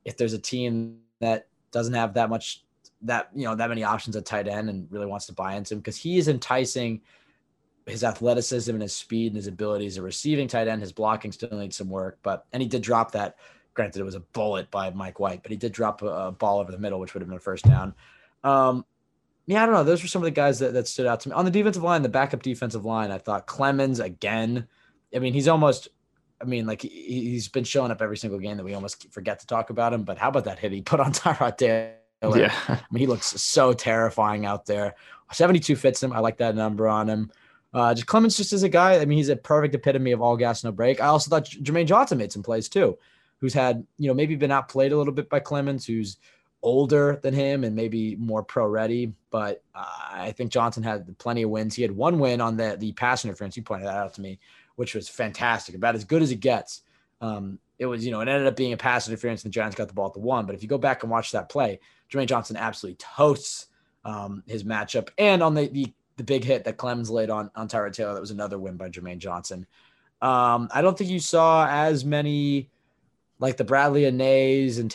if 0.05 0.17
there's 0.17 0.33
a 0.33 0.39
team 0.39 1.01
that 1.21 1.49
doesn't 1.73 1.95
have 1.95 2.15
that 2.15 2.31
much 2.31 2.63
that 3.03 3.29
you 3.35 3.45
know 3.45 3.57
that 3.57 3.69
many 3.69 3.83
options 3.83 4.15
at 4.15 4.25
tight 4.25 4.47
end 4.47 4.71
and 4.71 4.87
really 4.91 5.07
wants 5.07 5.27
to 5.27 5.33
buy 5.33 5.57
into 5.57 5.75
him 5.75 5.81
because 5.81 5.97
he 5.97 6.17
is 6.17 6.29
enticing 6.29 7.01
his 7.87 8.05
athleticism 8.05 8.71
and 8.71 8.83
his 8.83 8.95
speed 8.95 9.29
and 9.29 9.37
his 9.37 9.47
abilities 9.47 9.95
as 9.95 9.99
a 9.99 10.03
receiving 10.03 10.49
tight 10.49 10.69
end. 10.69 10.83
His 10.83 10.93
blocking 10.93 11.33
still 11.33 11.51
needs 11.59 11.77
some 11.77 11.89
work, 11.89 12.19
but 12.23 12.47
and 12.53 12.63
he 12.63 12.69
did 12.69 12.83
drop 12.83 13.13
that. 13.13 13.37
Granted, 13.75 14.01
it 14.01 14.05
was 14.05 14.15
a 14.15 14.21
bullet 14.21 14.71
by 14.71 14.91
Mike 14.91 15.19
White, 15.19 15.43
but 15.43 15.51
he 15.51 15.57
did 15.57 15.73
drop 15.73 16.03
a, 16.03 16.07
a 16.07 16.33
ball 16.33 16.61
over 16.61 16.71
the 16.71 16.79
middle, 16.79 17.01
which 17.01 17.15
would 17.15 17.23
have 17.23 17.29
been 17.29 17.39
a 17.39 17.41
first 17.41 17.65
down. 17.65 17.95
Um, 18.45 18.85
yeah, 19.47 19.63
I 19.63 19.67
don't 19.67 19.75
know. 19.75 19.85
Those 19.85 20.03
were 20.03 20.09
some 20.09 20.23
of 20.23 20.25
the 20.25 20.31
guys 20.31 20.59
that, 20.61 20.73
that 20.75 20.87
stood 20.87 21.07
out 21.07 21.21
to 21.21 21.31
me. 21.31 21.35
On 21.35 21.45
the 21.45 21.51
defensive 21.51 21.83
line, 21.83 22.03
the 22.03 22.09
backup 22.09 22.43
defensive 22.43 22.85
line, 22.85 23.11
I 23.11 23.19
thought 23.19 23.47
Clemons 23.47 24.03
again. 24.03 24.69
I 25.15 25.19
mean, 25.19 25.33
he's 25.33 25.49
almost, 25.49 25.89
I 26.41 26.45
mean, 26.45 26.67
like 26.67 26.83
he, 26.83 27.35
has 27.35 27.49
been 27.49 27.65
showing 27.65 27.91
up 27.91 28.01
every 28.01 28.17
single 28.17 28.39
game 28.39 28.57
that 28.59 28.65
we 28.65 28.75
almost 28.75 29.13
forget 29.13 29.41
to 29.41 29.47
talk 29.47 29.71
about 29.71 29.93
him. 29.93 30.05
But 30.05 30.19
how 30.19 30.29
about 30.29 30.45
that 30.45 30.59
hit 30.59 30.73
he 30.73 30.81
put 30.81 31.01
on 31.01 31.13
Tyrod 31.13 31.57
Taylor? 31.57 31.97
Yeah. 32.37 32.55
I 32.69 32.81
mean, 32.93 33.01
he 33.01 33.07
looks 33.07 33.27
so 33.43 33.73
terrifying 33.73 34.47
out 34.47 34.67
there. 34.67 34.95
72 35.33 35.75
fits 35.77 36.03
him. 36.03 36.13
I 36.13 36.21
like 36.21 36.37
that 36.39 36.55
number 36.55 36.89
on 36.89 37.09
him. 37.09 37.33
Uh, 37.75 37.95
just 37.95 38.07
Clemons 38.07 38.37
just 38.37 38.53
as 38.53 38.63
a 38.63 38.69
guy. 38.69 38.99
I 38.99 39.05
mean, 39.05 39.19
he's 39.19 39.31
a 39.31 39.37
perfect 39.37 39.75
epitome 39.75 40.13
of 40.13 40.21
all 40.21 40.37
gas, 40.37 40.63
no 40.63 40.73
break. 40.73 41.01
I 41.01 41.07
also 41.07 41.31
thought 41.31 41.47
Jermaine 41.47 41.87
Johnson 41.87 42.19
made 42.19 42.33
some 42.33 42.43
plays 42.43 42.69
too, 42.69 42.99
who's 43.39 43.55
had, 43.55 43.87
you 43.99 44.09
know, 44.09 44.15
maybe 44.15 44.37
been 44.37 44.51
outplayed 44.51 44.93
a 44.93 44.99
little 44.99 45.13
bit 45.13 45.31
by 45.31 45.41
Clemons, 45.41 45.87
who's 45.87 46.19
older 46.63 47.19
than 47.23 47.35
him 47.35 47.65
and 47.65 47.75
maybe 47.75 48.15
more 48.17 48.43
pro 48.43 48.67
ready. 48.67 49.13
But 49.31 49.63
uh, 49.75 49.85
I 50.13 50.33
think 50.33 50.53
Johnson 50.53 50.83
had 50.83 51.17
plenty 51.19 51.43
of 51.43 51.51
wins. 51.51 51.75
He 51.75 51.83
had 51.83 51.93
one 51.93 52.19
win 52.19 52.41
on 52.41 52.57
the 52.57 52.77
the 52.79 52.93
pass 52.93 53.25
interference. 53.25 53.57
You 53.57 53.63
pointed 53.63 53.89
that 53.89 53.97
out 53.97 54.15
to 54.15 54.21
me, 54.21 54.39
which 54.77 54.95
was 54.95 55.09
fantastic, 55.09 55.75
about 55.75 55.95
as 55.95 56.05
good 56.05 56.23
as 56.23 56.31
it 56.31 56.41
gets. 56.41 56.83
Um, 57.21 57.59
it 57.79 57.87
was, 57.87 58.05
you 58.05 58.13
know, 58.13 58.21
it 58.21 58.29
ended 58.29 58.47
up 58.47 58.57
being 58.57 58.75
a 58.75 58.77
pass 58.77 59.09
interference, 59.09 59.45
and 59.45 59.53
the 59.53 59.55
Giants 59.55 59.77
got 59.77 59.89
the 59.89 59.95
ball 59.95 60.07
at 60.09 60.13
the 60.13 60.21
one. 60.21 60.47
But 60.47 60.55
if 60.55 60.63
you 60.63 60.69
go 60.69 60.79
back 60.79 61.03
and 61.03 61.11
watch 61.11 61.33
that 61.33 61.49
play, 61.49 61.81
Jermaine 62.11 62.27
Johnson 62.27 62.57
absolutely 62.57 62.99
toasts 62.99 63.67
um, 64.05 64.43
his 64.47 64.63
matchup. 64.63 65.09
And 65.19 65.43
on 65.43 65.55
the, 65.55 65.69
the 65.69 65.93
the 66.17 66.25
big 66.25 66.45
hit 66.45 66.65
that 66.65 66.77
Clemons 66.77 67.11
laid 67.11 67.31
on 67.31 67.51
on 67.55 67.69
Tyrod 67.69 67.93
Taylor, 67.93 68.15
that 68.15 68.21
was 68.21 68.31
another 68.31 68.59
win 68.59 68.77
by 68.77 68.89
Jermaine 68.89 69.19
Johnson. 69.19 69.67
Um, 70.21 70.69
I 70.73 70.83
don't 70.83 70.97
think 70.97 71.11
you 71.11 71.19
saw 71.19 71.67
as 71.69 72.05
many 72.05 72.71
like 73.39 73.57
the 73.57 73.65
Bradlee 73.65 74.07
Anaes 74.07 74.79
and 74.79 74.89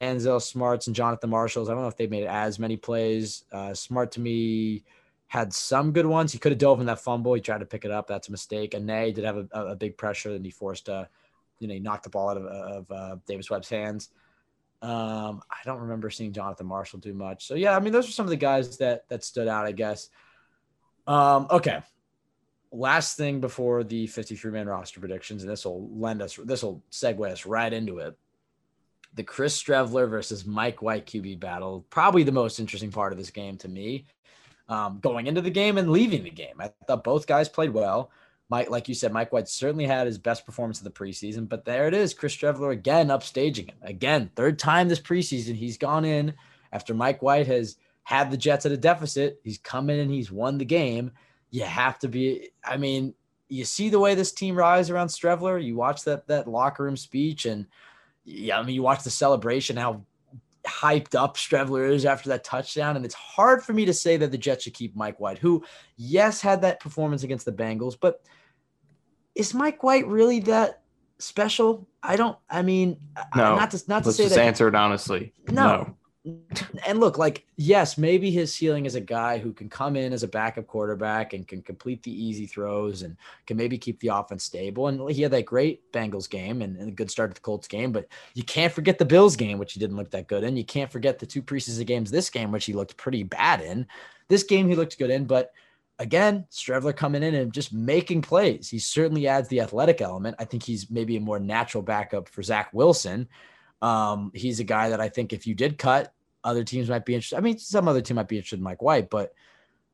Tanzel 0.00 0.40
Smarts 0.40 0.86
and 0.86 0.96
Jonathan 0.96 1.28
Marshalls. 1.28 1.68
I 1.68 1.74
don't 1.74 1.82
know 1.82 1.88
if 1.88 1.96
they 1.96 2.06
made 2.06 2.26
as 2.26 2.58
many 2.58 2.76
plays. 2.76 3.44
Uh, 3.52 3.74
Smart 3.74 4.12
to 4.12 4.20
me 4.20 4.84
had 5.28 5.52
some 5.52 5.92
good 5.92 6.06
ones. 6.06 6.32
He 6.32 6.38
could 6.38 6.52
have 6.52 6.58
dove 6.58 6.80
in 6.80 6.86
that 6.86 6.98
fumble. 6.98 7.34
He 7.34 7.40
tried 7.40 7.60
to 7.60 7.66
pick 7.66 7.84
it 7.84 7.90
up. 7.90 8.06
That's 8.06 8.28
a 8.28 8.32
mistake. 8.32 8.72
Anae 8.72 9.14
did 9.14 9.24
have 9.24 9.36
a, 9.36 9.48
a, 9.52 9.76
big 9.76 9.96
pressure 9.96 10.30
and 10.30 10.44
he 10.44 10.50
forced 10.50 10.88
a, 10.88 11.08
you 11.60 11.68
know, 11.68 11.74
he 11.74 11.78
knocked 11.78 12.04
the 12.04 12.10
ball 12.10 12.30
out 12.30 12.36
of, 12.38 12.46
of 12.46 12.90
uh, 12.90 13.16
Davis 13.26 13.50
Webb's 13.50 13.68
hands. 13.68 14.08
Um, 14.82 15.42
I 15.50 15.58
don't 15.64 15.80
remember 15.80 16.08
seeing 16.08 16.32
Jonathan 16.32 16.66
Marshall 16.66 17.00
do 17.00 17.12
much. 17.12 17.46
So 17.46 17.54
yeah, 17.54 17.76
I 17.76 17.80
mean, 17.80 17.92
those 17.92 18.08
are 18.08 18.12
some 18.12 18.26
of 18.26 18.30
the 18.30 18.36
guys 18.36 18.78
that 18.78 19.06
that 19.08 19.22
stood 19.22 19.46
out, 19.46 19.66
I 19.66 19.72
guess. 19.72 20.08
Um, 21.06 21.46
okay. 21.50 21.80
Last 22.72 23.16
thing 23.16 23.40
before 23.40 23.82
the 23.82 24.06
53 24.06 24.52
man 24.52 24.68
roster 24.68 25.00
predictions, 25.00 25.42
and 25.42 25.50
this 25.50 25.64
will 25.64 25.88
lend 25.90 26.22
us, 26.22 26.36
this 26.36 26.62
will 26.62 26.82
segue 26.92 27.28
us 27.30 27.44
right 27.44 27.72
into 27.72 27.98
it. 27.98 28.16
The 29.14 29.24
Chris 29.24 29.60
Streveler 29.60 30.08
versus 30.08 30.46
Mike 30.46 30.82
White 30.82 31.06
QB 31.06 31.40
battle, 31.40 31.84
probably 31.90 32.22
the 32.22 32.30
most 32.30 32.60
interesting 32.60 32.92
part 32.92 33.12
of 33.12 33.18
this 33.18 33.30
game 33.30 33.56
to 33.58 33.68
me. 33.68 34.06
Um, 34.68 35.00
going 35.00 35.26
into 35.26 35.40
the 35.40 35.50
game 35.50 35.78
and 35.78 35.90
leaving 35.90 36.22
the 36.22 36.30
game, 36.30 36.54
I 36.60 36.70
thought 36.86 37.02
both 37.02 37.26
guys 37.26 37.48
played 37.48 37.70
well. 37.70 38.12
Mike, 38.50 38.68
like 38.68 38.88
you 38.88 38.94
said, 38.94 39.12
Mike 39.12 39.32
White 39.32 39.48
certainly 39.48 39.86
had 39.86 40.06
his 40.06 40.18
best 40.18 40.44
performance 40.44 40.78
of 40.78 40.84
the 40.84 40.90
preseason, 40.90 41.48
but 41.48 41.64
there 41.64 41.86
it 41.86 41.94
is. 41.94 42.14
Chris 42.14 42.36
Streveler 42.36 42.72
again 42.72 43.08
upstaging 43.08 43.68
him. 43.68 43.76
Again, 43.82 44.30
third 44.34 44.58
time 44.58 44.88
this 44.88 45.00
preseason, 45.00 45.54
he's 45.54 45.78
gone 45.78 46.04
in 46.04 46.34
after 46.72 46.92
Mike 46.92 47.22
White 47.22 47.46
has 47.46 47.76
had 48.10 48.30
the 48.30 48.36
Jets 48.36 48.66
at 48.66 48.72
a 48.72 48.76
deficit. 48.76 49.40
He's 49.44 49.58
come 49.58 49.88
in 49.88 50.00
and 50.00 50.10
he's 50.10 50.32
won 50.32 50.58
the 50.58 50.64
game 50.64 51.12
you 51.50 51.62
have 51.62 51.98
to 52.00 52.08
be. 52.08 52.50
I 52.64 52.76
mean, 52.76 53.14
you 53.48 53.64
see 53.64 53.88
the 53.88 54.00
way 54.00 54.16
this 54.16 54.32
team 54.32 54.56
rides 54.56 54.90
around 54.90 55.08
Streveler. 55.08 55.62
You 55.62 55.76
watch 55.76 56.04
that 56.04 56.26
that 56.28 56.48
locker 56.48 56.84
room 56.84 56.96
speech, 56.96 57.44
and 57.46 57.66
yeah, 58.24 58.58
I 58.58 58.62
mean, 58.62 58.74
you 58.74 58.82
watch 58.82 59.04
the 59.04 59.10
celebration. 59.10 59.76
How 59.76 60.04
hyped 60.66 61.14
up 61.14 61.36
Streveler 61.36 61.90
is 61.90 62.04
after 62.04 62.28
that 62.30 62.44
touchdown, 62.44 62.96
and 62.96 63.04
it's 63.04 63.14
hard 63.14 63.62
for 63.62 63.72
me 63.72 63.84
to 63.84 63.94
say 63.94 64.16
that 64.16 64.30
the 64.30 64.38
Jets 64.38 64.64
should 64.64 64.74
keep 64.74 64.96
Mike 64.96 65.20
White, 65.20 65.38
who 65.38 65.64
yes 65.96 66.40
had 66.40 66.62
that 66.62 66.80
performance 66.80 67.22
against 67.22 67.44
the 67.44 67.52
Bengals, 67.52 67.96
but 68.00 68.22
is 69.34 69.54
Mike 69.54 69.82
White 69.82 70.06
really 70.06 70.40
that 70.40 70.82
special? 71.18 71.88
I 72.02 72.16
don't. 72.16 72.36
I 72.48 72.62
mean, 72.62 72.96
no. 73.34 73.56
Not 73.56 73.72
to 73.72 73.82
not 73.88 74.02
to 74.02 74.08
Let's 74.08 74.16
say 74.16 74.24
just 74.24 74.36
that. 74.36 74.44
Answer 74.44 74.68
it 74.68 74.74
honestly. 74.74 75.32
No. 75.48 75.66
no 75.66 75.96
and 76.24 77.00
look, 77.00 77.16
like, 77.16 77.46
yes, 77.56 77.96
maybe 77.96 78.30
his 78.30 78.54
ceiling 78.54 78.84
is 78.84 78.94
a 78.94 79.00
guy 79.00 79.38
who 79.38 79.54
can 79.54 79.70
come 79.70 79.96
in 79.96 80.12
as 80.12 80.22
a 80.22 80.28
backup 80.28 80.66
quarterback 80.66 81.32
and 81.32 81.48
can 81.48 81.62
complete 81.62 82.02
the 82.02 82.12
easy 82.12 82.46
throws 82.46 83.02
and 83.02 83.16
can 83.46 83.56
maybe 83.56 83.78
keep 83.78 83.98
the 84.00 84.08
offense 84.08 84.44
stable. 84.44 84.88
And 84.88 85.10
he 85.10 85.22
had 85.22 85.30
that 85.30 85.46
great 85.46 85.90
Bengals 85.92 86.28
game 86.28 86.60
and, 86.60 86.76
and 86.76 86.88
a 86.88 86.92
good 86.92 87.10
start 87.10 87.30
to 87.30 87.34
the 87.34 87.40
Colts 87.40 87.68
game, 87.68 87.90
but 87.90 88.06
you 88.34 88.42
can't 88.42 88.72
forget 88.72 88.98
the 88.98 89.04
Bills 89.04 89.34
game, 89.34 89.58
which 89.58 89.72
he 89.72 89.80
didn't 89.80 89.96
look 89.96 90.10
that 90.10 90.28
good 90.28 90.44
in. 90.44 90.56
You 90.56 90.64
can't 90.64 90.92
forget 90.92 91.18
the 91.18 91.26
two 91.26 91.42
preseason 91.42 91.86
games 91.86 92.10
this 92.10 92.28
game, 92.28 92.52
which 92.52 92.66
he 92.66 92.74
looked 92.74 92.98
pretty 92.98 93.22
bad 93.22 93.62
in. 93.62 93.86
This 94.28 94.42
game 94.42 94.68
he 94.68 94.76
looked 94.76 94.98
good 94.98 95.10
in, 95.10 95.24
but 95.24 95.52
again, 95.98 96.46
Streveler 96.50 96.94
coming 96.94 97.22
in 97.22 97.34
and 97.34 97.52
just 97.52 97.72
making 97.72 98.22
plays. 98.22 98.68
He 98.68 98.78
certainly 98.78 99.26
adds 99.26 99.48
the 99.48 99.60
athletic 99.60 100.02
element. 100.02 100.36
I 100.38 100.44
think 100.44 100.62
he's 100.62 100.90
maybe 100.90 101.16
a 101.16 101.20
more 101.20 101.38
natural 101.40 101.82
backup 101.82 102.28
for 102.28 102.42
Zach 102.42 102.70
Wilson. 102.72 103.26
Um, 103.82 104.30
he's 104.34 104.60
a 104.60 104.64
guy 104.64 104.90
that 104.90 105.00
I 105.00 105.08
think 105.08 105.32
if 105.32 105.46
you 105.46 105.54
did 105.54 105.78
cut, 105.78 106.12
other 106.44 106.64
teams 106.64 106.88
might 106.88 107.04
be 107.04 107.14
interested. 107.14 107.36
I 107.36 107.40
mean, 107.40 107.58
some 107.58 107.88
other 107.88 108.00
team 108.00 108.16
might 108.16 108.28
be 108.28 108.36
interested 108.36 108.58
in 108.58 108.64
Mike 108.64 108.82
White, 108.82 109.10
but 109.10 109.32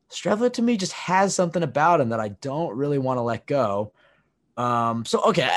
Streveler 0.09 0.51
to 0.53 0.61
me 0.61 0.77
just 0.77 0.93
has 0.93 1.35
something 1.35 1.63
about 1.63 2.01
him 2.01 2.09
that 2.09 2.19
I 2.19 2.29
don't 2.29 2.75
really 2.75 2.97
want 2.97 3.17
to 3.17 3.21
let 3.21 3.45
go. 3.45 3.91
Um, 4.55 5.05
so 5.05 5.21
okay, 5.25 5.49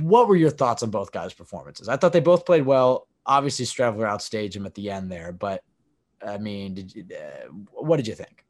what 0.00 0.28
were 0.28 0.36
your 0.36 0.50
thoughts 0.50 0.82
on 0.82 0.90
both 0.90 1.12
guys' 1.12 1.32
performances? 1.32 1.88
I 1.88 1.96
thought 1.96 2.12
they 2.12 2.20
both 2.20 2.46
played 2.46 2.66
well. 2.66 3.08
Obviously, 3.26 3.64
Streveler 3.64 4.08
outstaged 4.08 4.54
him 4.54 4.66
at 4.66 4.74
the 4.74 4.90
end 4.90 5.10
there, 5.10 5.32
but 5.32 5.62
I 6.24 6.38
mean, 6.38 6.74
did 6.74 6.94
you, 6.94 7.04
uh, 7.14 7.48
what 7.72 7.96
did 7.96 8.06
you 8.06 8.14
think? 8.14 8.44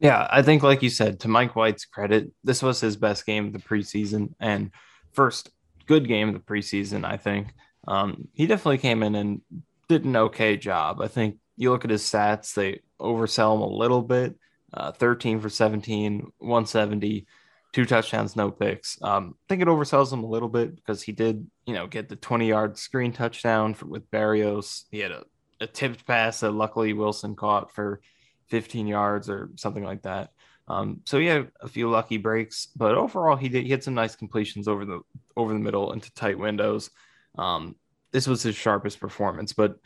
Yeah, 0.00 0.26
I 0.30 0.42
think, 0.42 0.62
like 0.62 0.82
you 0.82 0.90
said, 0.90 1.20
to 1.20 1.28
Mike 1.28 1.56
White's 1.56 1.84
credit, 1.84 2.30
this 2.42 2.62
was 2.62 2.80
his 2.80 2.96
best 2.96 3.24
game 3.24 3.46
of 3.46 3.52
the 3.52 3.58
preseason 3.58 4.34
and 4.40 4.70
first 5.12 5.50
good 5.86 6.06
game 6.08 6.28
of 6.28 6.34
the 6.34 6.40
preseason. 6.40 7.04
I 7.04 7.16
think 7.16 7.48
um, 7.86 8.28
he 8.32 8.46
definitely 8.46 8.78
came 8.78 9.02
in 9.02 9.14
and 9.14 9.40
did 9.88 10.04
an 10.04 10.16
okay 10.16 10.56
job. 10.56 11.00
I 11.00 11.08
think 11.08 11.38
you 11.56 11.70
look 11.70 11.84
at 11.84 11.90
his 11.90 12.02
stats, 12.02 12.54
they 12.54 12.80
oversell 13.00 13.54
him 13.54 13.62
a 13.62 13.68
little 13.68 14.02
bit. 14.02 14.36
Uh, 14.72 14.90
13 14.90 15.38
for 15.38 15.48
17, 15.48 16.32
170, 16.38 17.26
two 17.72 17.84
touchdowns, 17.84 18.34
no 18.34 18.50
picks. 18.50 19.00
Um, 19.02 19.36
I 19.36 19.44
think 19.48 19.62
it 19.62 19.68
oversells 19.68 20.12
him 20.12 20.24
a 20.24 20.28
little 20.28 20.48
bit 20.48 20.74
because 20.74 21.00
he 21.00 21.12
did, 21.12 21.46
you 21.66 21.74
know, 21.74 21.86
get 21.86 22.08
the 22.08 22.16
20 22.16 22.48
yard 22.48 22.76
screen 22.76 23.12
touchdown 23.12 23.74
for, 23.74 23.86
with 23.86 24.10
Berrios. 24.10 24.84
He 24.90 24.98
had 24.98 25.12
a, 25.12 25.24
a 25.60 25.68
tipped 25.68 26.04
pass 26.06 26.40
that 26.40 26.50
luckily 26.50 26.92
Wilson 26.92 27.36
caught 27.36 27.72
for 27.72 28.00
15 28.48 28.88
yards 28.88 29.30
or 29.30 29.50
something 29.56 29.84
like 29.84 30.02
that. 30.02 30.30
Um, 30.66 31.00
so 31.04 31.18
he 31.18 31.26
had 31.26 31.50
a 31.60 31.68
few 31.68 31.90
lucky 31.90 32.16
breaks, 32.16 32.66
but 32.74 32.94
overall 32.94 33.36
he 33.36 33.48
did 33.48 33.64
he 33.64 33.70
had 33.70 33.84
some 33.84 33.94
nice 33.94 34.16
completions 34.16 34.66
over 34.66 34.84
the 34.84 35.00
over 35.36 35.52
the 35.52 35.58
middle 35.58 35.92
into 35.92 36.12
tight 36.14 36.38
windows. 36.38 36.90
Um, 37.36 37.76
this 38.12 38.26
was 38.26 38.42
his 38.42 38.54
sharpest 38.54 39.00
performance. 39.00 39.52
But 39.52 39.76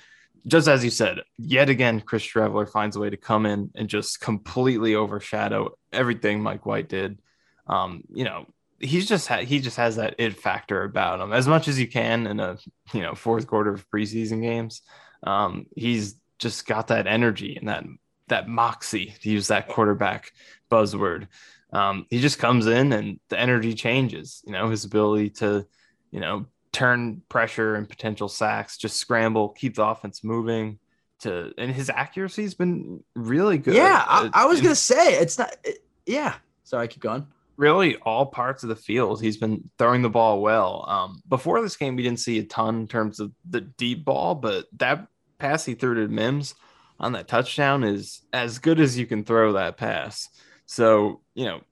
just 0.46 0.68
as 0.68 0.84
you 0.84 0.90
said, 0.90 1.20
yet 1.38 1.68
again, 1.68 2.00
Chris 2.00 2.22
Streveler 2.22 2.68
finds 2.68 2.96
a 2.96 3.00
way 3.00 3.10
to 3.10 3.16
come 3.16 3.46
in 3.46 3.70
and 3.74 3.88
just 3.88 4.20
completely 4.20 4.94
overshadow 4.94 5.70
everything 5.92 6.42
Mike 6.42 6.66
White 6.66 6.88
did. 6.88 7.18
Um, 7.66 8.02
you 8.12 8.24
know, 8.24 8.46
he's 8.78 9.08
just 9.08 9.28
ha- 9.28 9.44
he 9.44 9.60
just 9.60 9.76
has 9.76 9.96
that 9.96 10.14
it 10.18 10.38
factor 10.38 10.84
about 10.84 11.20
him 11.20 11.32
as 11.32 11.48
much 11.48 11.68
as 11.68 11.78
you 11.78 11.88
can 11.88 12.26
in 12.26 12.40
a 12.40 12.58
you 12.92 13.02
know 13.02 13.14
fourth 13.14 13.46
quarter 13.46 13.72
of 13.72 13.88
preseason 13.90 14.42
games. 14.42 14.82
Um, 15.22 15.66
he's 15.74 16.14
just 16.38 16.66
got 16.66 16.88
that 16.88 17.06
energy 17.06 17.56
and 17.56 17.68
that 17.68 17.84
that 18.28 18.48
moxie 18.48 19.14
to 19.22 19.30
use 19.30 19.48
that 19.48 19.68
quarterback 19.68 20.32
buzzword. 20.70 21.28
Um, 21.72 22.06
he 22.08 22.20
just 22.20 22.38
comes 22.38 22.66
in 22.66 22.92
and 22.92 23.20
the 23.28 23.38
energy 23.38 23.74
changes. 23.74 24.42
You 24.46 24.52
know, 24.52 24.70
his 24.70 24.84
ability 24.84 25.30
to 25.30 25.66
you 26.10 26.20
know 26.20 26.46
turn 26.78 27.20
pressure 27.28 27.74
and 27.74 27.88
potential 27.88 28.28
sacks, 28.28 28.78
just 28.78 28.98
scramble, 28.98 29.48
keep 29.48 29.74
the 29.74 29.84
offense 29.84 30.22
moving. 30.22 30.78
To 31.22 31.52
and 31.58 31.72
his 31.72 31.90
accuracy's 31.90 32.54
been 32.54 33.02
really 33.16 33.58
good. 33.58 33.74
Yeah, 33.74 34.04
I, 34.06 34.30
I 34.32 34.44
was 34.46 34.60
gonna 34.60 34.76
say 34.76 35.14
it's 35.14 35.36
not. 35.36 35.56
It, 35.64 35.84
yeah, 36.06 36.36
sorry, 36.62 36.84
I 36.84 36.86
keep 36.86 37.02
going. 37.02 37.26
Really, 37.56 37.96
all 37.96 38.26
parts 38.26 38.62
of 38.62 38.68
the 38.68 38.76
field, 38.76 39.20
he's 39.20 39.36
been 39.36 39.68
throwing 39.78 40.02
the 40.02 40.08
ball 40.08 40.40
well. 40.40 40.84
Um, 40.86 41.20
before 41.28 41.60
this 41.60 41.76
game, 41.76 41.96
we 41.96 42.04
didn't 42.04 42.20
see 42.20 42.38
a 42.38 42.44
ton 42.44 42.82
in 42.82 42.86
terms 42.86 43.18
of 43.18 43.32
the 43.50 43.62
deep 43.62 44.04
ball, 44.04 44.36
but 44.36 44.66
that 44.76 45.08
pass 45.38 45.64
he 45.64 45.74
threw 45.74 45.96
to 45.96 46.06
Mims 46.06 46.54
on 47.00 47.12
that 47.12 47.26
touchdown 47.26 47.82
is 47.82 48.22
as 48.32 48.60
good 48.60 48.78
as 48.78 48.96
you 48.96 49.04
can 49.04 49.24
throw 49.24 49.54
that 49.54 49.76
pass. 49.76 50.28
So 50.66 51.22
you 51.34 51.46
know, 51.46 51.62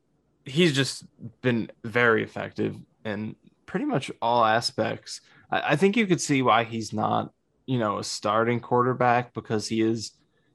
he's 0.44 0.72
just 0.72 1.04
been 1.40 1.70
very 1.84 2.24
effective 2.24 2.74
and 3.04 3.36
pretty 3.66 3.86
much 3.86 4.10
all 4.22 4.44
aspects. 4.44 5.20
I, 5.50 5.72
I 5.72 5.76
think 5.76 5.96
you 5.96 6.06
could 6.06 6.20
see 6.20 6.42
why 6.42 6.64
he's 6.64 6.92
not, 6.92 7.32
you 7.66 7.78
know, 7.78 7.98
a 7.98 8.04
starting 8.04 8.60
quarterback 8.60 9.34
because 9.34 9.68
he 9.68 9.80
is 9.82 10.12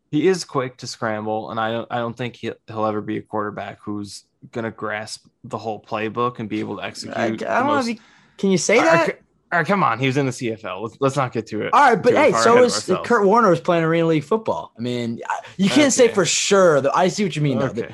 he 0.10 0.28
is 0.28 0.44
quick 0.44 0.78
to 0.78 0.88
scramble, 0.88 1.52
and 1.52 1.60
I 1.60 1.72
don't 1.72 1.88
I 1.92 1.98
don't 1.98 2.16
think 2.16 2.36
he'll, 2.36 2.56
he'll 2.68 2.86
ever 2.86 3.02
be 3.02 3.18
a 3.18 3.22
quarterback 3.22 3.80
who's 3.82 4.26
gonna 4.52 4.72
grasp 4.72 5.28
the 5.44 5.58
whole 5.58 5.82
playbook 5.82 6.40
and 6.40 6.50
be 6.50 6.60
able 6.60 6.78
to 6.78 6.84
execute. 6.84 7.18
I, 7.18 7.26
I 7.26 7.60
don't 7.60 7.68
most... 7.68 7.86
know. 7.86 7.92
You, 7.94 8.00
can 8.38 8.52
you 8.52 8.58
say 8.58 8.78
that? 8.78 9.20
All 9.52 9.60
right, 9.60 9.68
come 9.68 9.84
on. 9.84 10.00
He 10.00 10.08
was 10.08 10.16
in 10.16 10.26
the 10.26 10.32
CFL. 10.32 10.82
Let's, 10.82 10.98
let's 11.02 11.16
not 11.18 11.34
get 11.34 11.46
to 11.48 11.62
it. 11.64 11.74
All 11.74 11.90
right, 11.90 12.02
but 12.02 12.14
hey, 12.14 12.32
so 12.32 12.64
is 12.64 12.90
Kurt 13.04 13.26
Warner 13.26 13.50
was 13.50 13.60
playing 13.60 13.84
Arena 13.84 14.08
League 14.08 14.24
football. 14.24 14.72
I 14.78 14.82
mean, 14.82 15.20
you 15.58 15.68
can't 15.68 15.82
okay. 15.82 15.90
say 15.90 16.08
for 16.08 16.24
sure. 16.24 16.80
That 16.80 16.96
I 16.96 17.10
see 17.10 17.24
what 17.24 17.36
you 17.36 17.42
mean. 17.42 17.62
Okay. 17.62 17.94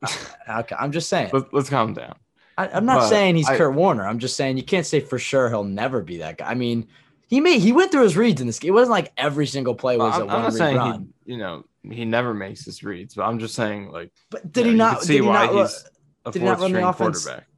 Though. 0.00 0.08
okay, 0.60 0.76
I'm 0.78 0.92
just 0.92 1.08
saying. 1.08 1.30
Let's, 1.32 1.46
let's 1.52 1.68
calm 1.68 1.92
down. 1.92 2.14
I, 2.58 2.68
am 2.68 2.86
not 2.86 3.00
but 3.00 3.08
saying 3.08 3.36
he's 3.36 3.48
I, 3.48 3.56
Kurt 3.56 3.74
Warner. 3.74 4.06
I'm 4.06 4.18
just 4.18 4.36
saying 4.36 4.56
you 4.56 4.62
can't 4.62 4.86
say 4.86 5.00
for 5.00 5.18
sure 5.18 5.48
he'll 5.48 5.64
never 5.64 6.02
be 6.02 6.18
that 6.18 6.38
guy. 6.38 6.50
I 6.50 6.54
mean, 6.54 6.88
he 7.26 7.40
may 7.40 7.58
he 7.58 7.72
went 7.72 7.92
through 7.92 8.04
his 8.04 8.16
reads 8.16 8.40
in 8.40 8.46
this 8.46 8.58
game. 8.58 8.70
It 8.70 8.74
wasn't 8.74 8.92
like 8.92 9.12
every 9.16 9.46
single 9.46 9.74
play 9.74 9.96
was 9.96 10.14
I'm, 10.14 10.22
a 10.22 10.26
one 10.26 10.54
read 10.54 10.76
run. 10.76 11.12
He, 11.24 11.32
you 11.32 11.38
know, 11.38 11.64
he 11.82 12.04
never 12.04 12.32
makes 12.32 12.64
his 12.64 12.82
reads, 12.82 13.14
but 13.14 13.24
I'm 13.24 13.38
just 13.38 13.54
saying 13.54 13.90
like. 13.90 14.12
But 14.30 14.52
did 14.52 14.66
he 14.66 14.72
know, 14.72 14.92
not? 14.92 15.02
See 15.02 15.20
why 15.20 15.46
not, 15.46 15.54
he's 15.54 15.84
a 16.24 16.32
did 16.32 16.42
he 16.42 16.44
not 16.46 16.60
run 16.60 16.72
the 16.72 16.88
offense? 16.88 17.24
quarterback. 17.24 17.48